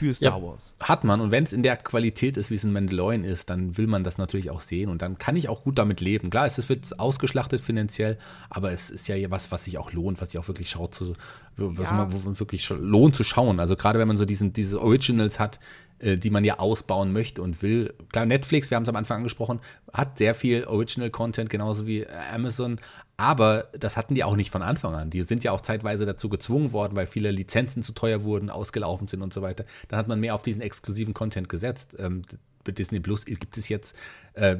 für 0.00 0.14
Star 0.14 0.38
ja, 0.38 0.42
Wars. 0.42 0.60
Hat 0.82 1.04
man. 1.04 1.20
Und 1.20 1.30
wenn 1.30 1.44
es 1.44 1.52
in 1.52 1.62
der 1.62 1.76
Qualität 1.76 2.38
ist, 2.38 2.50
wie 2.50 2.54
es 2.54 2.64
in 2.64 2.72
Mandalorian 2.72 3.22
ist, 3.22 3.50
dann 3.50 3.76
will 3.76 3.86
man 3.86 4.02
das 4.02 4.16
natürlich 4.16 4.50
auch 4.50 4.62
sehen. 4.62 4.88
Und 4.88 5.02
dann 5.02 5.18
kann 5.18 5.36
ich 5.36 5.48
auch 5.48 5.62
gut 5.62 5.78
damit 5.78 6.00
leben. 6.00 6.30
Klar, 6.30 6.46
es 6.46 6.68
wird 6.68 6.98
ausgeschlachtet 6.98 7.60
finanziell, 7.60 8.16
aber 8.48 8.72
es 8.72 8.88
ist 8.88 9.06
ja 9.08 9.30
was, 9.30 9.52
was 9.52 9.64
sich 9.64 9.76
auch 9.76 9.92
lohnt, 9.92 10.20
was 10.22 10.30
sich 10.30 10.40
auch 10.40 10.48
wirklich 10.48 10.70
schaut, 10.70 10.94
zu, 10.94 11.12
was 11.56 11.90
ja. 11.90 11.92
man, 11.92 12.40
wirklich 12.40 12.66
lohnt 12.70 13.14
zu 13.14 13.24
schauen. 13.24 13.60
Also 13.60 13.76
gerade 13.76 13.98
wenn 13.98 14.08
man 14.08 14.16
so 14.16 14.24
diesen, 14.24 14.54
diese 14.54 14.80
Originals 14.80 15.38
hat, 15.38 15.60
äh, 16.00 16.16
die 16.16 16.30
man 16.30 16.44
ja 16.44 16.58
ausbauen 16.58 17.12
möchte 17.12 17.42
und 17.42 17.62
will. 17.62 17.94
Klar, 18.12 18.26
Netflix, 18.26 18.70
wir 18.70 18.76
haben 18.76 18.84
es 18.84 18.88
am 18.88 18.96
Anfang 18.96 19.18
angesprochen, 19.18 19.60
hat 19.92 20.18
sehr 20.18 20.34
viel 20.34 20.64
Original 20.64 21.10
Content, 21.10 21.50
genauso 21.50 21.86
wie 21.86 22.06
Amazon, 22.32 22.80
aber 23.16 23.68
das 23.78 23.98
hatten 23.98 24.14
die 24.14 24.24
auch 24.24 24.36
nicht 24.36 24.50
von 24.50 24.62
Anfang 24.62 24.94
an. 24.94 25.10
Die 25.10 25.22
sind 25.22 25.44
ja 25.44 25.52
auch 25.52 25.60
zeitweise 25.60 26.06
dazu 26.06 26.30
gezwungen 26.30 26.72
worden, 26.72 26.96
weil 26.96 27.06
viele 27.06 27.30
Lizenzen 27.30 27.82
zu 27.82 27.92
teuer 27.92 28.24
wurden, 28.24 28.48
ausgelaufen 28.48 29.08
sind 29.08 29.20
und 29.20 29.32
so 29.32 29.42
weiter. 29.42 29.66
Dann 29.88 29.98
hat 29.98 30.08
man 30.08 30.20
mehr 30.20 30.34
auf 30.34 30.42
diesen 30.42 30.62
exklusiven 30.62 31.12
Content 31.12 31.48
gesetzt. 31.48 31.96
Ähm, 31.98 32.22
bei 32.64 32.72
Disney 32.72 33.00
Plus 33.00 33.26
gibt 33.26 33.58
es 33.58 33.68
jetzt 33.68 33.94
äh, 34.34 34.56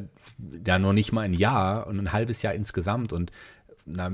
ja 0.67 0.79
noch 0.79 0.93
nicht 0.93 1.13
mal 1.13 1.23
ein 1.23 1.33
Jahr 1.33 1.87
und 1.87 1.99
ein 1.99 2.13
halbes 2.13 2.43
Jahr 2.43 2.55
insgesamt 2.55 3.13
und 3.15 3.33
na, 3.87 4.13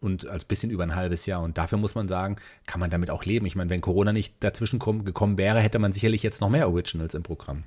und 0.00 0.26
ein 0.26 0.40
bisschen 0.46 0.70
über 0.70 0.82
ein 0.82 0.94
halbes 0.94 1.26
Jahr. 1.26 1.42
Und 1.42 1.58
dafür 1.58 1.78
muss 1.78 1.94
man 1.94 2.08
sagen, 2.08 2.36
kann 2.66 2.80
man 2.80 2.90
damit 2.90 3.10
auch 3.10 3.24
leben. 3.24 3.46
Ich 3.46 3.56
meine, 3.56 3.70
wenn 3.70 3.80
Corona 3.80 4.12
nicht 4.12 4.34
dazwischen 4.40 4.78
gekommen 4.78 5.38
wäre, 5.38 5.60
hätte 5.60 5.78
man 5.78 5.92
sicherlich 5.92 6.22
jetzt 6.22 6.40
noch 6.40 6.50
mehr 6.50 6.68
Originals 6.68 7.14
im 7.14 7.22
Programm. 7.22 7.64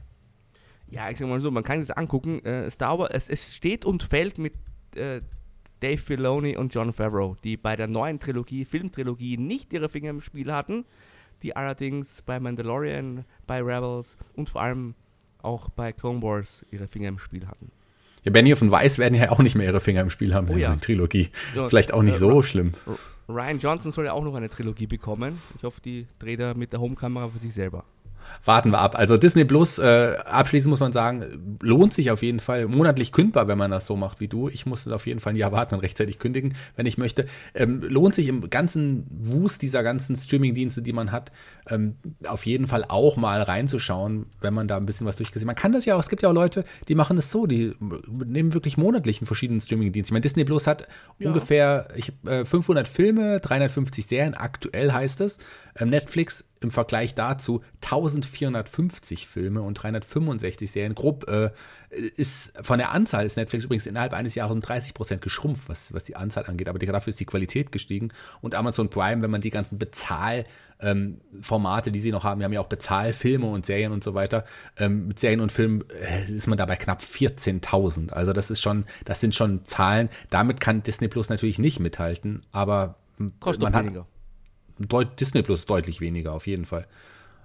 Ja, 0.90 1.10
ich 1.10 1.18
sag 1.18 1.28
mal 1.28 1.40
so, 1.40 1.52
man 1.52 1.64
kann 1.64 1.80
es 1.80 1.90
angucken. 1.90 2.44
Äh, 2.44 2.70
Star 2.70 3.00
Wars, 3.00 3.12
es, 3.14 3.30
es, 3.30 3.56
steht 3.56 3.86
und 3.86 4.04
fällt 4.04 4.38
mit 4.38 4.54
äh, 4.96 5.20
Dave 5.80 5.98
Filoni 5.98 6.58
und 6.58 6.74
John 6.74 6.94
Favreau, 6.94 7.38
die 7.44 7.58
bei 7.58 7.76
der 7.76 7.88
neuen 7.88 8.20
Trilogie, 8.20 8.66
Filmtrilogie, 8.66 9.38
nicht 9.38 9.72
ihre 9.74 9.90
Finger 9.90 10.10
im 10.10 10.22
Spiel 10.22 10.52
hatten, 10.54 10.86
die 11.44 11.56
allerdings 11.56 12.22
bei 12.22 12.40
Mandalorian, 12.40 13.26
bei 13.48 13.62
Rebels 13.62 14.18
und 14.36 14.50
vor 14.50 14.62
allem 14.62 14.96
auch 15.42 15.70
bei 15.70 15.92
Clone 15.92 16.22
Wars 16.22 16.66
ihre 16.72 16.88
Finger 16.88 17.10
im 17.10 17.20
Spiel 17.20 17.48
hatten. 17.48 17.72
Ja, 18.24 18.32
Benioff 18.32 18.62
und 18.62 18.72
Weiss 18.72 19.00
werden 19.00 19.16
ja 19.16 19.32
auch 19.32 19.40
nicht 19.40 19.56
mehr 19.56 19.66
ihre 19.66 19.82
Finger 19.82 20.02
im 20.02 20.10
Spiel 20.10 20.34
haben 20.34 20.48
oh, 20.50 20.54
in 20.54 20.60
ja. 20.60 20.70
der 20.70 20.80
Trilogie. 20.80 21.30
Ja, 21.56 21.68
Vielleicht 21.68 21.94
auch 21.94 22.04
nicht 22.04 22.16
äh, 22.16 22.20
so 22.20 22.42
schlimm. 22.42 22.74
Ryan 23.28 23.60
Johnson 23.60 23.92
soll 23.92 24.06
ja 24.06 24.14
auch 24.14 24.24
noch 24.24 24.36
eine 24.36 24.50
Trilogie 24.50 24.88
bekommen. 24.88 25.40
Ich 25.58 25.64
hoffe, 25.64 25.82
die 25.84 26.08
dreht 26.20 26.40
er 26.40 26.56
mit 26.56 26.74
der 26.74 26.82
Homekamera 26.82 27.30
für 27.30 27.40
sich 27.40 27.54
selber 27.54 27.84
warten 28.46 28.72
wir 28.72 28.80
ab. 28.80 28.98
Also 28.98 29.18
Disney 29.18 29.46
Plus, 29.46 29.80
äh, 29.80 30.16
abschließend 30.26 30.70
muss 30.70 30.80
man 30.80 30.92
sagen, 30.92 31.58
lohnt 31.62 31.94
sich 31.94 32.12
auf 32.12 32.24
jeden 32.24 32.40
Fall. 32.40 32.68
Monatlich 32.68 33.12
kündbar, 33.12 33.48
wenn 33.48 33.58
man 33.58 33.72
das 33.72 33.86
so 33.86 33.96
macht 33.96 34.20
wie 34.20 34.28
du. 34.28 34.50
Ich 34.50 34.66
muss 34.66 34.88
auf 34.88 35.08
jeden 35.08 35.20
Fall 35.20 35.34
ein 35.34 35.38
Jahr 35.38 35.52
warten 35.52 35.76
und 35.76 35.82
rechtzeitig 35.82 36.20
kündigen, 36.20 36.54
wenn 36.76 36.86
ich 36.86 36.98
möchte. 36.98 37.26
Ähm, 37.54 37.82
lohnt 37.82 38.16
sich 38.16 38.28
im 38.28 38.50
ganzen 38.50 39.06
Wust 39.10 39.62
dieser 39.62 39.84
ganzen 39.84 40.16
Streaming-Dienste, 40.16 40.82
die 40.82 40.94
man 40.94 41.12
hat, 41.12 41.32
ähm, 41.70 41.96
auf 42.28 42.46
jeden 42.46 42.68
Fall 42.68 42.86
auch 42.88 43.18
mal 43.18 43.42
reinzuschauen, 43.42 44.26
wenn 44.40 44.54
man 44.54 44.68
da 44.68 44.78
ein 44.78 44.86
bisschen 44.86 45.08
was 45.08 45.16
durchgesehen 45.16 45.50
hat. 45.50 45.56
Man 45.56 45.62
kann 45.62 45.72
das 45.72 45.86
ja 45.86 45.96
auch, 45.96 46.00
es 46.00 46.10
gibt 46.10 46.24
ja 46.24 46.30
auch 46.30 46.34
Leute, 46.34 46.64
die 46.88 46.96
machen 46.96 47.16
das 47.16 47.32
so, 47.32 47.46
die 47.46 47.74
nehmen 47.80 48.54
wirklich 48.54 48.78
monatlich 48.78 49.20
einen 49.20 49.28
verschiedenen 49.28 49.62
Streaming-Dienst. 49.62 50.10
Ich 50.10 50.14
meine, 50.14 50.22
Disney 50.22 50.44
Plus 50.46 50.68
hat 50.68 50.88
ja. 51.20 51.28
ungefähr 51.28 51.88
ich, 51.96 52.12
äh, 52.26 52.46
500 52.46 52.88
Filme, 52.88 53.40
350 53.40 54.06
Serien, 54.06 54.34
aktuell 54.34 54.92
heißt 54.92 55.22
es. 55.22 55.38
Ähm, 55.78 55.90
Netflix 55.90 56.46
im 56.62 56.70
Vergleich 56.70 57.16
dazu 57.16 57.64
1450 57.84 59.28
Filme 59.28 59.64
und 59.64 59.74
365 59.74 60.72
Serien. 60.72 60.94
Grob 60.94 61.28
äh, 61.28 61.50
ist 61.90 62.54
von 62.62 62.78
der 62.78 62.92
Anzahl 62.92 63.26
ist 63.26 63.36
Netflix 63.36 63.66
übrigens 63.66 63.88
innerhalb 63.88 64.14
eines 64.14 64.36
Jahres 64.36 64.54
um 64.54 64.62
30 64.62 64.94
Prozent 64.94 65.24
geschrumpft, 65.24 65.68
was, 65.68 65.92
was 65.94 66.04
die 66.04 66.16
Anzahl 66.16 66.46
angeht. 66.46 66.70
Aber 66.70 66.78
dafür 66.78 67.10
ist 67.10 67.20
die 67.20 67.26
Qualität 67.26 67.72
gestiegen. 67.72 68.10
Und 68.42 68.54
Amazon 68.54 68.90
Prime, 68.90 69.24
wenn 69.24 69.32
man 69.32 69.42
die 69.42 69.50
ganzen 69.50 69.80
Bezahlformate, 69.80 71.90
ähm, 71.90 71.94
die 71.94 72.00
sie 72.00 72.12
noch 72.12 72.24
haben, 72.24 72.40
wir 72.40 72.46
haben 72.46 72.54
ja 72.54 72.62
auch 72.62 72.68
Bezahlfilme 72.68 73.48
und 73.48 73.66
Serien 73.66 73.92
und 73.92 74.04
so 74.04 74.14
weiter. 74.14 74.46
Ähm, 74.78 75.08
mit 75.08 75.20
Serien 75.20 75.42
und 75.42 75.52
Filmen 75.52 75.84
äh, 75.90 76.32
ist 76.32 76.46
man 76.46 76.60
dabei 76.60 76.76
knapp 76.76 77.02
14.000. 77.02 78.12
Also 78.12 78.34
das 78.34 78.52
ist 78.52 78.62
schon, 78.62 78.86
das 79.04 79.20
sind 79.20 79.34
schon 79.34 79.66
Zahlen. 79.66 80.10
Damit 80.30 80.60
kann 80.60 80.84
Disney 80.84 81.08
Plus 81.08 81.30
natürlich 81.30 81.58
nicht 81.58 81.80
mithalten, 81.80 82.46
aber 82.52 82.98
Kostet 83.40 83.64
man 83.64 83.74
hat, 83.74 83.84
weniger 83.84 84.06
Deut 84.88 85.20
Disney 85.20 85.42
Plus 85.42 85.66
deutlich 85.66 86.02
weniger, 86.02 86.34
auf 86.34 86.48
jeden 86.48 86.66
Fall. 86.66 86.88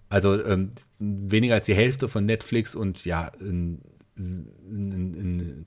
Also 0.08 0.42
ähm, 0.44 0.72
weniger 0.98 1.54
als 1.54 1.66
die 1.66 1.74
Hälfte 1.74 2.08
von 2.08 2.24
Netflix 2.24 2.74
und 2.74 3.04
ja, 3.04 3.28
in, 3.40 3.80
in, 4.16 5.66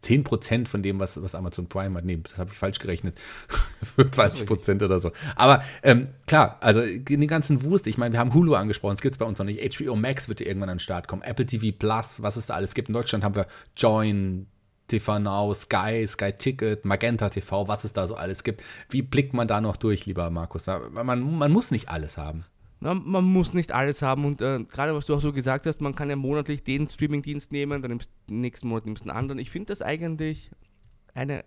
10 0.00 0.24
Prozent 0.24 0.68
von 0.68 0.82
dem, 0.82 0.98
was, 0.98 1.20
was 1.20 1.34
Amazon 1.34 1.68
Prime 1.68 1.96
hat. 1.96 2.04
Nee, 2.04 2.18
das 2.22 2.38
habe 2.38 2.50
ich 2.50 2.56
falsch 2.56 2.78
gerechnet. 2.78 3.18
20 4.12 4.46
Prozent 4.46 4.82
oder 4.82 4.98
so. 4.98 5.10
Aber 5.36 5.62
ähm, 5.82 6.08
klar, 6.26 6.58
also 6.60 6.80
in 6.80 7.04
den 7.04 7.28
ganzen 7.28 7.64
Wurst, 7.64 7.86
ich 7.86 7.98
meine, 7.98 8.12
wir 8.12 8.20
haben 8.20 8.32
Hulu 8.32 8.54
angesprochen, 8.54 8.94
es 8.94 9.02
gibt 9.02 9.16
es 9.16 9.18
bei 9.18 9.26
uns 9.26 9.38
noch 9.38 9.46
nicht. 9.46 9.78
HBO 9.78 9.96
Max 9.96 10.28
wird 10.28 10.40
irgendwann 10.40 10.70
an 10.70 10.76
den 10.76 10.80
Start 10.80 11.08
kommen. 11.08 11.22
Apple 11.22 11.44
TV 11.44 11.76
Plus, 11.76 12.22
was 12.22 12.36
es 12.36 12.46
da 12.46 12.54
alles 12.54 12.74
gibt. 12.74 12.88
In 12.88 12.94
Deutschland 12.94 13.24
haben 13.24 13.34
wir 13.34 13.46
Join, 13.76 14.46
TV 14.92 15.18
Now, 15.18 15.54
Sky, 15.54 16.06
Sky 16.06 16.32
Ticket, 16.32 16.84
Magenta 16.84 17.30
TV, 17.30 17.66
was 17.66 17.84
es 17.84 17.92
da 17.92 18.06
so 18.06 18.14
alles 18.14 18.44
gibt. 18.44 18.62
Wie 18.90 19.02
blickt 19.02 19.32
man 19.32 19.48
da 19.48 19.60
noch 19.60 19.76
durch, 19.76 20.06
lieber 20.06 20.28
Markus? 20.30 20.66
Man, 20.66 21.38
man 21.38 21.52
muss 21.52 21.70
nicht 21.70 21.88
alles 21.88 22.18
haben. 22.18 22.44
Man 22.80 23.24
muss 23.24 23.54
nicht 23.54 23.70
alles 23.70 24.02
haben 24.02 24.24
und 24.24 24.42
äh, 24.42 24.64
gerade 24.64 24.92
was 24.92 25.06
du 25.06 25.14
auch 25.14 25.20
so 25.20 25.32
gesagt 25.32 25.66
hast, 25.66 25.80
man 25.80 25.94
kann 25.94 26.10
ja 26.10 26.16
monatlich 26.16 26.64
den 26.64 26.88
Streamingdienst 26.88 27.52
nehmen, 27.52 27.80
dann 27.80 27.92
nimmst 27.92 28.10
nächsten 28.28 28.66
Monat 28.66 28.86
nimmst 28.86 29.04
einen 29.04 29.16
anderen. 29.16 29.38
Ich 29.38 29.50
finde 29.50 29.66
das 29.66 29.82
eigentlich 29.82 30.50
eine, 31.14 31.44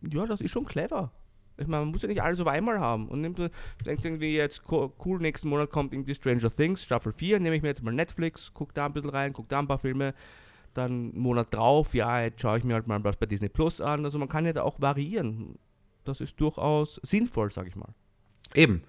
ja, 0.00 0.26
das 0.26 0.40
ist 0.40 0.50
schon 0.50 0.64
clever. 0.64 1.12
Ich 1.56 1.68
meine, 1.68 1.84
man 1.84 1.92
muss 1.92 2.02
ja 2.02 2.08
nicht 2.08 2.22
alles 2.22 2.40
auf 2.40 2.48
einmal 2.48 2.80
haben. 2.80 3.06
Und 3.08 3.20
nimmt, 3.20 3.38
denkst 3.86 4.04
irgendwie 4.04 4.34
jetzt, 4.34 4.62
cool, 4.68 5.20
nächsten 5.20 5.48
Monat 5.48 5.70
kommt 5.70 5.92
irgendwie 5.92 6.16
Stranger 6.16 6.50
Things, 6.50 6.82
Staffel 6.82 7.12
4, 7.12 7.38
nehme 7.38 7.54
ich 7.54 7.62
mir 7.62 7.68
jetzt 7.68 7.82
mal 7.84 7.94
Netflix, 7.94 8.50
guck 8.52 8.74
da 8.74 8.86
ein 8.86 8.92
bisschen 8.92 9.10
rein, 9.10 9.32
guck 9.32 9.48
da 9.48 9.60
ein 9.60 9.68
paar 9.68 9.78
Filme, 9.78 10.12
dann 10.74 10.90
einen 10.90 11.18
Monat 11.18 11.52
drauf, 11.54 11.94
ja, 11.94 12.22
jetzt 12.22 12.40
schaue 12.40 12.58
ich 12.58 12.64
mir 12.64 12.74
halt 12.74 12.86
mal 12.86 13.02
was 13.04 13.16
bei 13.16 13.26
Disney 13.26 13.48
Plus 13.48 13.80
an. 13.80 14.04
Also 14.04 14.18
man 14.18 14.28
kann 14.28 14.44
ja 14.44 14.52
da 14.52 14.62
auch 14.62 14.80
variieren. 14.80 15.58
Das 16.04 16.20
ist 16.20 16.38
durchaus 16.40 17.00
sinnvoll, 17.02 17.50
sage 17.50 17.68
ich 17.68 17.76
mal. 17.76 17.94
Eben. 18.54 18.82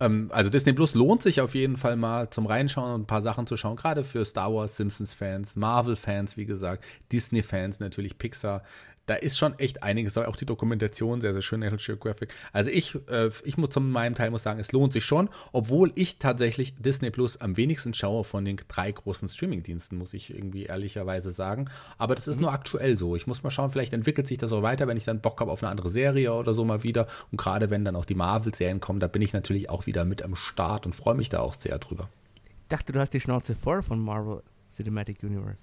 Ähm, 0.00 0.28
also 0.32 0.50
Disney 0.50 0.72
Plus 0.72 0.94
lohnt 0.94 1.22
sich 1.22 1.40
auf 1.40 1.54
jeden 1.54 1.76
Fall 1.76 1.96
mal 1.96 2.30
zum 2.30 2.46
Reinschauen 2.46 2.94
und 2.94 3.00
ein 3.02 3.06
paar 3.06 3.22
Sachen 3.22 3.46
zu 3.46 3.56
schauen, 3.56 3.76
gerade 3.76 4.04
für 4.04 4.24
Star 4.24 4.52
Wars, 4.52 4.76
Simpsons-Fans, 4.76 5.56
Marvel-Fans, 5.56 6.36
wie 6.36 6.46
gesagt, 6.46 6.84
Disney-Fans, 7.10 7.80
natürlich 7.80 8.18
Pixar 8.18 8.62
da 9.08 9.14
ist 9.14 9.38
schon 9.38 9.58
echt 9.58 9.82
einiges, 9.82 10.18
auch 10.18 10.36
die 10.36 10.44
Dokumentation 10.44 11.22
sehr, 11.22 11.32
sehr 11.32 11.40
schön, 11.40 11.60
National 11.60 11.82
Geographic. 11.82 12.34
Also 12.52 12.68
ich, 12.68 12.94
äh, 13.08 13.30
ich 13.42 13.56
muss 13.56 13.70
zu 13.70 13.80
meinem 13.80 14.14
Teil 14.14 14.30
muss 14.30 14.42
sagen, 14.42 14.60
es 14.60 14.72
lohnt 14.72 14.92
sich 14.92 15.04
schon, 15.04 15.30
obwohl 15.52 15.92
ich 15.94 16.18
tatsächlich 16.18 16.74
Disney 16.76 17.10
Plus 17.10 17.40
am 17.40 17.56
wenigsten 17.56 17.94
schaue 17.94 18.22
von 18.22 18.44
den 18.44 18.58
drei 18.68 18.92
großen 18.92 19.26
Streamingdiensten, 19.28 19.96
muss 19.96 20.12
ich 20.12 20.34
irgendwie 20.34 20.64
ehrlicherweise 20.64 21.30
sagen. 21.30 21.70
Aber 21.96 22.14
das 22.14 22.28
ist 22.28 22.36
mhm. 22.36 22.42
nur 22.42 22.52
aktuell 22.52 22.96
so. 22.96 23.16
Ich 23.16 23.26
muss 23.26 23.42
mal 23.42 23.50
schauen, 23.50 23.70
vielleicht 23.70 23.94
entwickelt 23.94 24.26
sich 24.26 24.36
das 24.36 24.52
auch 24.52 24.62
weiter, 24.62 24.86
wenn 24.86 24.98
ich 24.98 25.04
dann 25.04 25.20
Bock 25.22 25.40
habe 25.40 25.50
auf 25.50 25.62
eine 25.62 25.70
andere 25.70 25.88
Serie 25.88 26.34
oder 26.34 26.52
so 26.52 26.66
mal 26.66 26.82
wieder. 26.82 27.06
Und 27.32 27.38
gerade 27.38 27.70
wenn 27.70 27.86
dann 27.86 27.96
auch 27.96 28.04
die 28.04 28.14
Marvel-Serien 28.14 28.80
kommen, 28.80 29.00
da 29.00 29.08
bin 29.08 29.22
ich 29.22 29.32
natürlich 29.32 29.70
auch 29.70 29.86
wieder 29.86 30.04
mit 30.04 30.22
am 30.22 30.36
Start 30.36 30.84
und 30.84 30.94
freue 30.94 31.14
mich 31.14 31.30
da 31.30 31.40
auch 31.40 31.54
sehr 31.54 31.78
drüber. 31.78 32.10
Ich 32.34 32.68
dachte, 32.68 32.92
du 32.92 33.00
hast 33.00 33.14
die 33.14 33.20
Schnauze 33.20 33.54
voll 33.54 33.82
von 33.82 33.98
Marvel 33.98 34.42
Cinematic 34.76 35.22
Universe. 35.22 35.56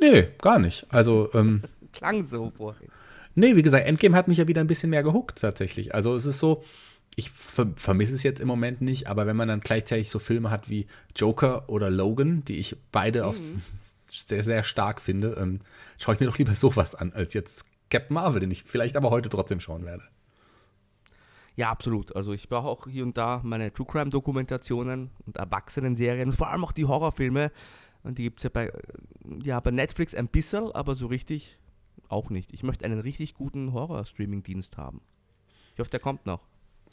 Nee, 0.00 0.28
gar 0.40 0.58
nicht. 0.58 0.84
Also, 0.90 1.30
ähm, 1.34 1.62
klang 1.92 2.26
so 2.26 2.50
vorhin. 2.56 2.88
Nee, 3.34 3.56
wie 3.56 3.62
gesagt, 3.62 3.86
Endgame 3.86 4.16
hat 4.16 4.28
mich 4.28 4.38
ja 4.38 4.48
wieder 4.48 4.60
ein 4.60 4.66
bisschen 4.66 4.90
mehr 4.90 5.02
gehuckt 5.02 5.40
tatsächlich. 5.40 5.94
Also 5.94 6.14
es 6.14 6.26
ist 6.26 6.38
so, 6.38 6.62
ich 7.16 7.30
ver 7.30 7.72
vermisse 7.76 8.14
es 8.14 8.22
jetzt 8.22 8.40
im 8.40 8.48
Moment 8.48 8.80
nicht, 8.80 9.08
aber 9.08 9.26
wenn 9.26 9.36
man 9.36 9.48
dann 9.48 9.60
gleichzeitig 9.60 10.10
so 10.10 10.18
Filme 10.18 10.50
hat 10.50 10.68
wie 10.68 10.86
Joker 11.16 11.68
oder 11.68 11.90
Logan, 11.90 12.44
die 12.44 12.58
ich 12.58 12.76
beide 12.90 13.24
mhm. 13.24 13.34
sehr, 14.10 14.42
sehr 14.42 14.64
stark 14.64 15.00
finde, 15.00 15.36
ähm, 15.40 15.60
schaue 15.98 16.14
ich 16.14 16.20
mir 16.20 16.26
doch 16.26 16.38
lieber 16.38 16.54
sowas 16.54 16.94
an, 16.94 17.12
als 17.12 17.34
jetzt 17.34 17.64
Captain 17.90 18.14
Marvel, 18.14 18.40
den 18.40 18.50
ich 18.50 18.64
vielleicht 18.64 18.96
aber 18.96 19.10
heute 19.10 19.28
trotzdem 19.28 19.60
schauen 19.60 19.84
werde. 19.84 20.04
Ja, 21.54 21.70
absolut. 21.70 22.16
Also 22.16 22.32
ich 22.32 22.48
brauche 22.48 22.68
auch 22.68 22.86
hier 22.86 23.02
und 23.02 23.18
da 23.18 23.40
meine 23.44 23.72
True 23.72 23.86
Crime 23.86 24.10
Dokumentationen 24.10 25.10
und 25.26 25.36
Erwachsenen-Serien, 25.36 26.32
vor 26.32 26.50
allem 26.50 26.64
auch 26.64 26.72
die 26.72 26.86
Horrorfilme. 26.86 27.52
Und 28.02 28.18
die 28.18 28.24
gibt 28.24 28.40
es 28.40 28.44
ja 28.44 28.50
bei, 28.50 28.72
ja 29.44 29.60
bei 29.60 29.70
Netflix 29.70 30.14
ein 30.14 30.28
bisschen, 30.28 30.72
aber 30.72 30.94
so 30.94 31.06
richtig 31.06 31.58
auch 32.12 32.30
nicht. 32.30 32.52
Ich 32.52 32.62
möchte 32.62 32.84
einen 32.84 33.00
richtig 33.00 33.34
guten 33.34 33.72
Horror-Streaming-Dienst 33.72 34.76
haben. 34.76 35.00
Ich 35.74 35.80
hoffe, 35.80 35.90
der 35.90 36.00
kommt 36.00 36.26
noch. 36.26 36.40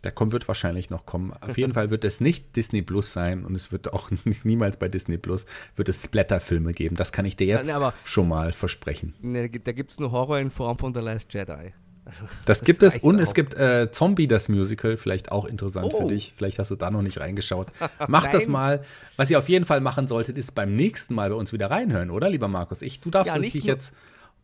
Der 0.04 0.12
kommt, 0.14 0.32
wird 0.32 0.48
wahrscheinlich 0.48 0.90
noch 0.90 1.06
kommen. 1.06 1.34
Auf 1.42 1.58
jeden 1.58 1.74
Fall 1.74 1.90
wird 1.90 2.06
es 2.06 2.22
nicht 2.22 2.56
Disney 2.56 2.82
Plus 2.82 3.12
sein 3.12 3.46
und 3.46 3.56
es 3.56 3.72
wird 3.72 3.92
auch 3.92 4.10
niemals 4.44 4.78
bei 4.78 4.88
Disney 4.88 5.18
Plus 5.18 5.46
wird 5.76 5.90
es 5.90 6.04
Splatter-Filme 6.04 6.74
geben. 6.74 6.96
Das 6.96 7.12
kann 7.12 7.26
ich 7.26 7.36
dir 7.36 7.48
jetzt 7.48 7.70
ja, 7.70 7.94
schon 8.06 8.30
mal 8.30 8.54
versprechen. 8.54 9.14
Ne, 9.22 9.50
da 9.50 9.72
gibt 9.74 9.92
es 9.92 10.00
nur 10.00 10.12
Horror 10.12 10.40
in 10.40 10.52
Form 10.52 10.78
von 10.78 10.94
The 10.94 11.02
Last 11.02 11.34
Jedi. 11.34 11.74
Das, 12.06 12.16
das 12.46 12.64
gibt 12.64 12.82
es 12.82 12.98
und 13.00 13.18
auch. 13.18 13.22
es 13.22 13.34
gibt 13.34 13.54
äh, 13.56 13.92
Zombie, 13.92 14.28
das 14.28 14.50
Musical, 14.50 14.98
vielleicht 14.98 15.32
auch 15.32 15.46
interessant 15.46 15.94
oh. 15.94 16.02
für 16.02 16.14
dich. 16.14 16.34
Vielleicht 16.36 16.58
hast 16.60 16.72
du 16.72 16.76
da 16.76 16.90
noch 16.90 17.02
nicht 17.02 17.20
reingeschaut. 17.20 17.68
Mach 18.08 18.28
das 18.28 18.48
mal. 18.48 18.84
Was 19.16 19.30
ihr 19.30 19.38
auf 19.38 19.50
jeden 19.50 19.66
Fall 19.66 19.82
machen 19.82 20.08
solltet, 20.08 20.38
ist 20.38 20.56
beim 20.56 20.76
nächsten 20.76 21.14
Mal 21.14 21.30
bei 21.30 21.36
uns 21.36 21.54
wieder 21.54 21.70
reinhören, 21.70 22.10
oder, 22.10 22.30
lieber 22.30 22.48
Markus? 22.48 22.82
Ich, 22.82 23.02
du 23.02 23.10
darfst 23.10 23.34
ja, 23.34 23.40
dich 23.40 23.54
jetzt 23.54 23.94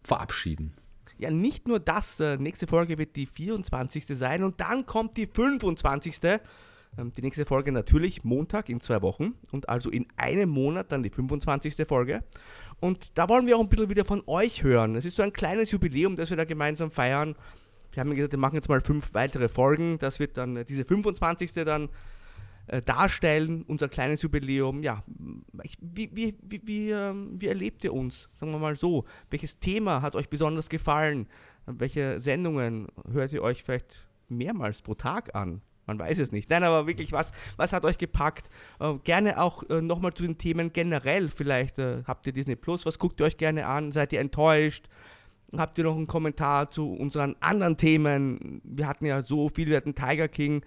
verabschieden. 0.08 0.74
Ja, 1.18 1.32
nicht 1.32 1.68
nur 1.68 1.80
das, 1.80 2.20
äh, 2.20 2.38
nächste 2.38 2.68
Folge 2.68 2.98
wird 2.98 3.16
die 3.16 3.26
24. 3.26 4.06
sein 4.18 4.44
und 4.44 4.60
dann 4.60 4.86
kommt 4.86 5.18
die 5.18 5.28
25. 5.28 6.20
Ähm, 6.98 7.12
die 7.14 7.22
nächste 7.22 7.46
Folge 7.46 7.72
natürlich 7.72 8.24
Montag 8.24 8.70
in 8.70 8.82
zwei 8.82 9.02
Wochen 9.02 9.34
und 9.52 9.70
also 9.70 9.90
in 9.90 10.08
einem 10.18 10.50
Monat 10.50 10.92
dann 10.92 11.04
die 11.04 11.10
25. 11.10 11.76
Folge. 11.88 12.24
Und 12.80 13.18
da 13.18 13.30
wollen 13.30 13.48
wir 13.48 13.58
auch 13.58 13.62
ein 13.62 13.70
bisschen 13.70 13.90
wieder 13.90 14.06
von 14.06 14.24
euch 14.28 14.64
hören. 14.64 14.96
Es 14.96 15.06
ist 15.06 15.16
so 15.16 15.24
ein 15.24 15.34
kleines 15.34 15.72
Jubiläum, 15.72 16.16
das 16.16 16.30
wir 16.30 16.38
da 16.38 16.46
gemeinsam 16.46 16.92
feiern. 16.92 17.36
Wir 17.92 18.02
haben 18.02 18.14
gesagt, 18.14 18.34
wir 18.34 18.40
machen 18.40 18.56
jetzt 18.56 18.68
mal 18.68 18.82
fünf 18.82 19.14
weitere 19.14 19.48
Folgen. 19.48 19.98
Das 20.00 20.20
wird 20.20 20.36
dann 20.36 20.58
äh, 20.58 20.66
diese 20.66 20.84
25. 20.84 21.54
dann 21.54 21.90
äh, 22.68 22.82
darstellen, 22.82 23.64
unser 23.68 23.90
kleines 23.90 24.22
Jubiläum. 24.22 24.84
Ja, 24.84 25.02
wie, 25.82 26.10
wie, 26.14 26.36
wie, 26.42 26.62
wie, 26.64 26.90
ähm, 26.92 27.36
wie 27.40 27.48
erlebt 27.48 27.84
ihr 27.84 27.94
uns? 27.94 28.30
Sagen 28.34 28.52
wir 28.52 28.60
mal 28.60 28.76
so. 28.76 29.06
Welches 29.30 29.60
Thema 29.60 30.02
hat 30.02 30.16
euch 30.16 30.30
besonders 30.30 30.70
gefallen? 30.70 31.28
Welche 31.66 32.22
Sendungen 32.22 32.88
hört 33.12 33.34
ihr 33.34 33.42
euch 33.42 33.64
vielleicht 33.64 34.08
mehrmals 34.30 34.82
pro 34.82 34.96
Tag 34.96 35.36
an? 35.36 35.62
Man 35.88 36.00
weiß 36.00 36.20
es 36.20 36.32
nicht. 36.32 36.50
Nein, 36.50 36.64
aber 36.64 36.88
wirklich, 36.88 37.12
was, 37.12 37.32
was 37.58 37.72
hat 37.72 37.86
euch 37.86 37.98
gepackt? 37.98 38.50
Äh, 38.80 38.96
gerne 39.04 39.42
auch 39.42 39.64
äh, 39.70 39.82
nochmal 39.82 40.14
zu 40.14 40.24
den 40.24 40.38
Themen 40.38 40.74
generell. 40.74 41.30
Vielleicht 41.30 41.80
äh, 41.80 42.04
habt 42.06 42.26
ihr 42.28 42.34
Disney 42.34 42.56
Plus, 42.56 42.86
was 42.86 42.98
guckt 42.98 43.20
ihr 43.22 43.26
euch 43.26 43.38
gerne 43.38 43.68
an? 43.68 43.92
Seid 43.92 44.14
ihr 44.14 44.20
enttäuscht? 44.20 44.88
Habt 45.56 45.78
ihr 45.78 45.84
noch 45.84 45.96
einen 45.96 46.08
Kommentar 46.08 46.72
zu 46.72 46.92
unseren 46.92 47.36
anderen 47.40 47.78
Themen? 47.78 48.62
Wir 48.64 48.88
hatten 48.88 49.06
ja 49.06 49.24
so 49.24 49.50
viel, 49.50 49.68
wir 49.68 49.78
hatten 49.78 49.94
Tiger 49.94 50.28
King 50.28 50.66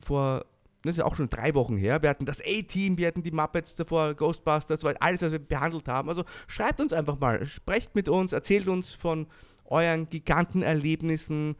vor, 0.00 0.44
das 0.82 0.92
ist 0.92 0.98
ja 0.98 1.04
auch 1.04 1.16
schon 1.16 1.28
drei 1.28 1.54
Wochen 1.54 1.76
her. 1.76 2.02
Wir 2.02 2.10
hatten 2.10 2.24
das 2.24 2.40
A-Team, 2.40 2.98
wir 2.98 3.08
hatten 3.08 3.22
die 3.22 3.32
Muppets 3.32 3.74
davor, 3.74 4.14
Ghostbusters, 4.14 4.84
alles, 4.84 5.22
was 5.22 5.32
wir 5.32 5.38
behandelt 5.40 5.88
haben. 5.88 6.08
Also 6.08 6.24
schreibt 6.46 6.80
uns 6.80 6.92
einfach 6.92 7.18
mal, 7.18 7.44
sprecht 7.46 7.94
mit 7.96 8.08
uns, 8.08 8.32
erzählt 8.32 8.68
uns 8.68 8.92
von 8.92 9.26
euren 9.64 10.08
Gigantenerlebnissen, 10.08 11.56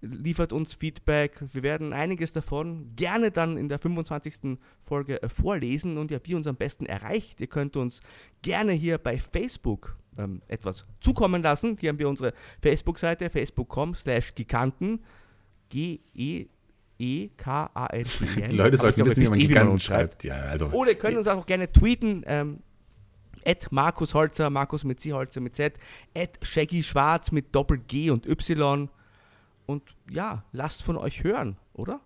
liefert 0.00 0.52
uns 0.52 0.74
Feedback. 0.74 1.42
Wir 1.52 1.62
werden 1.62 1.92
einiges 1.92 2.32
davon 2.32 2.92
gerne 2.96 3.30
dann 3.30 3.56
in 3.58 3.68
der 3.68 3.78
25. 3.78 4.58
Folge 4.82 5.22
äh, 5.22 5.28
vorlesen 5.28 5.98
und 5.98 6.10
ja, 6.10 6.18
wie 6.24 6.34
uns 6.34 6.46
am 6.46 6.56
besten 6.56 6.86
erreicht. 6.86 7.40
Ihr 7.40 7.46
könnt 7.46 7.76
uns 7.76 8.00
gerne 8.42 8.72
hier 8.72 8.98
bei 8.98 9.18
Facebook 9.18 9.96
ähm, 10.18 10.42
etwas 10.48 10.86
zukommen 11.00 11.42
lassen. 11.42 11.76
Hier 11.78 11.90
haben 11.90 11.98
wir 11.98 12.08
unsere 12.08 12.32
Facebook-Seite, 12.62 13.28
facebook.com 13.28 13.94
slash 13.94 14.34
giganten, 14.34 15.00
G-E 15.68 16.46
E-K-A-N-T. 16.98 18.42
Die 18.50 18.56
Leute 18.56 18.76
sollten 18.76 19.04
wissen, 19.04 19.22
wie 19.22 19.28
man 19.28 19.38
Giganten 19.38 19.78
schreibt. 19.78 20.24
Ja, 20.24 20.34
also. 20.34 20.66
Oder 20.68 20.90
ihr 20.90 20.98
könnt 20.98 21.16
uns 21.16 21.26
auch 21.26 21.46
gerne 21.46 21.70
tweeten. 21.70 22.22
Ähm, 22.26 22.58
at 23.44 23.70
Markus 23.70 24.14
Holzer, 24.14 24.50
Markus 24.50 24.84
mit 24.84 25.00
C, 25.00 25.12
Holzer 25.12 25.40
mit 25.40 25.54
Z, 25.54 25.74
at 26.16 26.38
Shaggy 26.42 26.82
Schwarz 26.82 27.30
mit 27.30 27.54
Doppel 27.54 27.78
G 27.78 28.10
und 28.10 28.26
Y. 28.26 28.88
Und 29.66 29.82
ja, 30.10 30.44
lasst 30.52 30.82
von 30.82 30.96
euch 30.96 31.24
hören, 31.24 31.56
oder? 31.74 32.00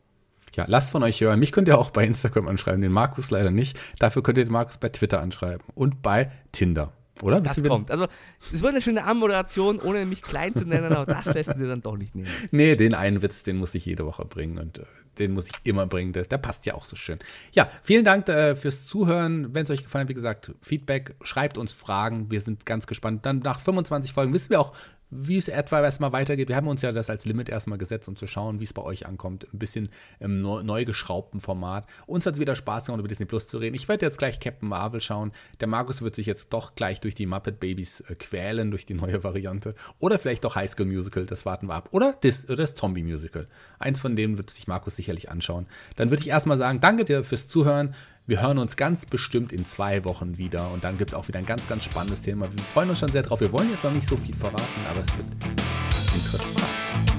Ja, 0.55 0.65
lasst 0.67 0.91
von 0.91 1.03
euch 1.03 1.21
hören. 1.21 1.39
Mich 1.39 1.53
könnt 1.53 1.69
ihr 1.69 1.79
auch 1.79 1.91
bei 1.91 2.05
Instagram 2.05 2.49
anschreiben, 2.49 2.81
den 2.81 2.93
Markus 2.93 3.31
leider 3.31 3.51
nicht. 3.51 3.79
Dafür 3.99 4.23
könnt 4.23 4.39
ihr 4.39 4.45
den 4.45 4.53
Markus 4.53 4.79
bei 4.79 4.89
Twitter 4.89 5.21
anschreiben 5.21 5.65
und 5.75 6.03
bei 6.03 6.33
Tinder. 6.53 6.93
Oder? 7.23 7.41
Das 7.41 7.63
kommt. 7.63 7.91
Also, 7.91 8.07
es 8.53 8.61
wird 8.61 8.73
eine 8.73 8.83
schöne 8.83 9.05
Anmoderation, 9.05 9.81
ohne 9.81 10.07
mich 10.07 10.23
klein 10.23 10.55
zu 10.55 10.65
nennen, 10.65 10.93
aber 10.93 11.13
das 11.13 11.27
lässt 11.35 11.51
du 11.51 11.59
dir 11.59 11.69
dann 11.69 11.83
doch 11.83 11.97
nicht 11.97 12.15
nehmen. 12.15 12.29
Nee, 12.51 12.77
den 12.77 12.95
einen 12.95 13.23
Witz, 13.23 13.43
den 13.43 13.57
muss 13.57 13.75
ich 13.75 13.87
jede 13.87 14.05
Woche 14.07 14.25
bringen 14.25 14.59
und 14.59 14.79
äh, 14.79 14.85
den 15.19 15.33
muss 15.33 15.47
ich 15.47 15.55
immer 15.65 15.87
bringen. 15.87 16.13
Der, 16.13 16.25
der, 16.25 16.39
passt 16.39 16.67
ja 16.67 16.75
auch 16.75 16.85
so 16.85 16.97
schön. 16.97 17.19
Ja, 17.53 17.71
vielen 17.83 18.05
Dank 18.05 18.29
äh, 18.29 18.55
fürs 18.55 18.85
Zuhören. 18.85 19.55
Wenn 19.55 19.65
es 19.65 19.71
euch 19.71 19.83
gefallen 19.83 20.05
hat, 20.05 20.09
wie 20.09 20.15
gesagt, 20.15 20.53
Feedback, 20.63 21.17
schreibt 21.23 21.59
uns 21.59 21.73
Fragen. 21.73 22.31
Wir 22.31 22.41
sind 22.41 22.67
ganz 22.67 22.87
gespannt. 22.87 23.27
Dann 23.27 23.41
nach 23.41 23.61
25 23.61 24.13
Folgen 24.13 24.33
wissen 24.33 24.51
wir 24.51 24.61
auch, 24.61 24.73
wie 25.11 25.37
es 25.37 25.49
etwa 25.49 25.83
erstmal 25.83 26.13
weitergeht. 26.13 26.49
Wir 26.49 26.57
haben 26.57 26.69
uns 26.69 26.83
ja 26.83 26.93
das 26.93 27.11
als 27.11 27.25
Limit 27.25 27.49
erstmal 27.49 27.79
gesetzt, 27.79 28.09
um 28.09 28.17
zu 28.17 28.27
schauen, 28.27 28.61
wie 28.61 28.65
es 28.65 28.73
bei 28.73 28.83
euch 28.83 29.07
ankommt. 29.07 29.47
Ein 29.53 29.59
bisschen 29.59 29.89
im 30.21 30.41
neu 30.41 30.85
geschraubten 30.85 31.41
Format. 31.41 31.87
Uns 32.07 32.27
hat 32.27 32.35
es 32.35 32.41
wieder 32.41 32.57
Spaß 32.57 32.87
gemacht, 32.87 33.01
über 33.01 33.09
Disney 33.09 33.27
Plus 33.27 33.49
zu 33.49 33.59
reden. 33.59 33.75
Ich 33.75 33.89
werde 33.89 34.05
jetzt 34.05 34.19
gleich 34.19 34.41
Captain 34.41 34.69
Marvel 34.69 35.01
schauen. 35.01 35.33
Der 35.61 35.69
Markus 35.69 36.03
wird 36.03 36.17
sich 36.17 36.27
jetzt 36.27 36.53
doch 36.53 36.75
gleich 36.75 37.01
durch 37.01 37.15
die 37.15 37.27
Muppet 37.27 37.61
Babies 37.61 38.01
äh, 38.01 38.15
quälen, 38.15 38.71
durch 38.71 38.87
die 38.87 38.95
neue 38.95 39.25
Variante. 39.25 39.75
Oder 39.99 40.19
vielleicht 40.19 40.45
doch 40.45 40.55
High 40.57 40.71
School 40.71 40.87
Musical, 40.87 41.25
das 41.25 41.47
warten 41.47 41.67
wir 41.67 41.75
ab. 41.75 41.89
Oder 41.93 42.15
das, 42.21 42.47
das 42.47 42.75
Zombie 42.75 43.03
Musical. 43.03 43.49
Eins 43.79 44.01
von 44.01 44.17
denen 44.17 44.37
wird 44.37 44.51
sich 44.51 44.67
Markus 44.67 44.97
sicherlich 44.97 45.31
anschauen. 45.31 45.67
Dann 45.97 46.11
würde 46.11 46.23
ich 46.23 46.29
erstmal 46.29 46.59
sagen, 46.59 46.81
danke 46.81 47.05
dir 47.05 47.25
fürs 47.25 47.49
Zuhören. 47.49 47.95
Wir 48.29 48.43
hören 48.43 48.59
uns 48.59 48.77
ganz 48.77 49.07
bestimmt 49.07 49.55
in 49.55 49.65
zwei 49.65 50.05
Wochen 50.05 50.37
wieder 50.37 50.71
und 50.73 50.85
dann 50.85 50.99
gibt 50.99 51.13
es 51.13 51.15
auch 51.15 51.27
wieder 51.29 51.39
ein 51.39 51.47
ganz, 51.47 51.67
ganz 51.67 51.85
spannendes 51.85 52.21
Thema. 52.21 52.53
Wir 52.53 52.63
freuen 52.63 52.91
uns 52.91 52.99
schon 52.99 53.11
sehr 53.11 53.23
drauf. 53.23 53.41
Wir 53.41 53.51
wollen 53.53 53.71
jetzt 53.71 53.85
noch 53.85 53.91
nicht 53.91 54.07
so 54.07 54.19
viel 54.19 54.35
verraten, 54.35 54.63
aber 54.91 55.01
es 55.01 55.09
wird 55.17 55.29
interessant. 56.15 57.18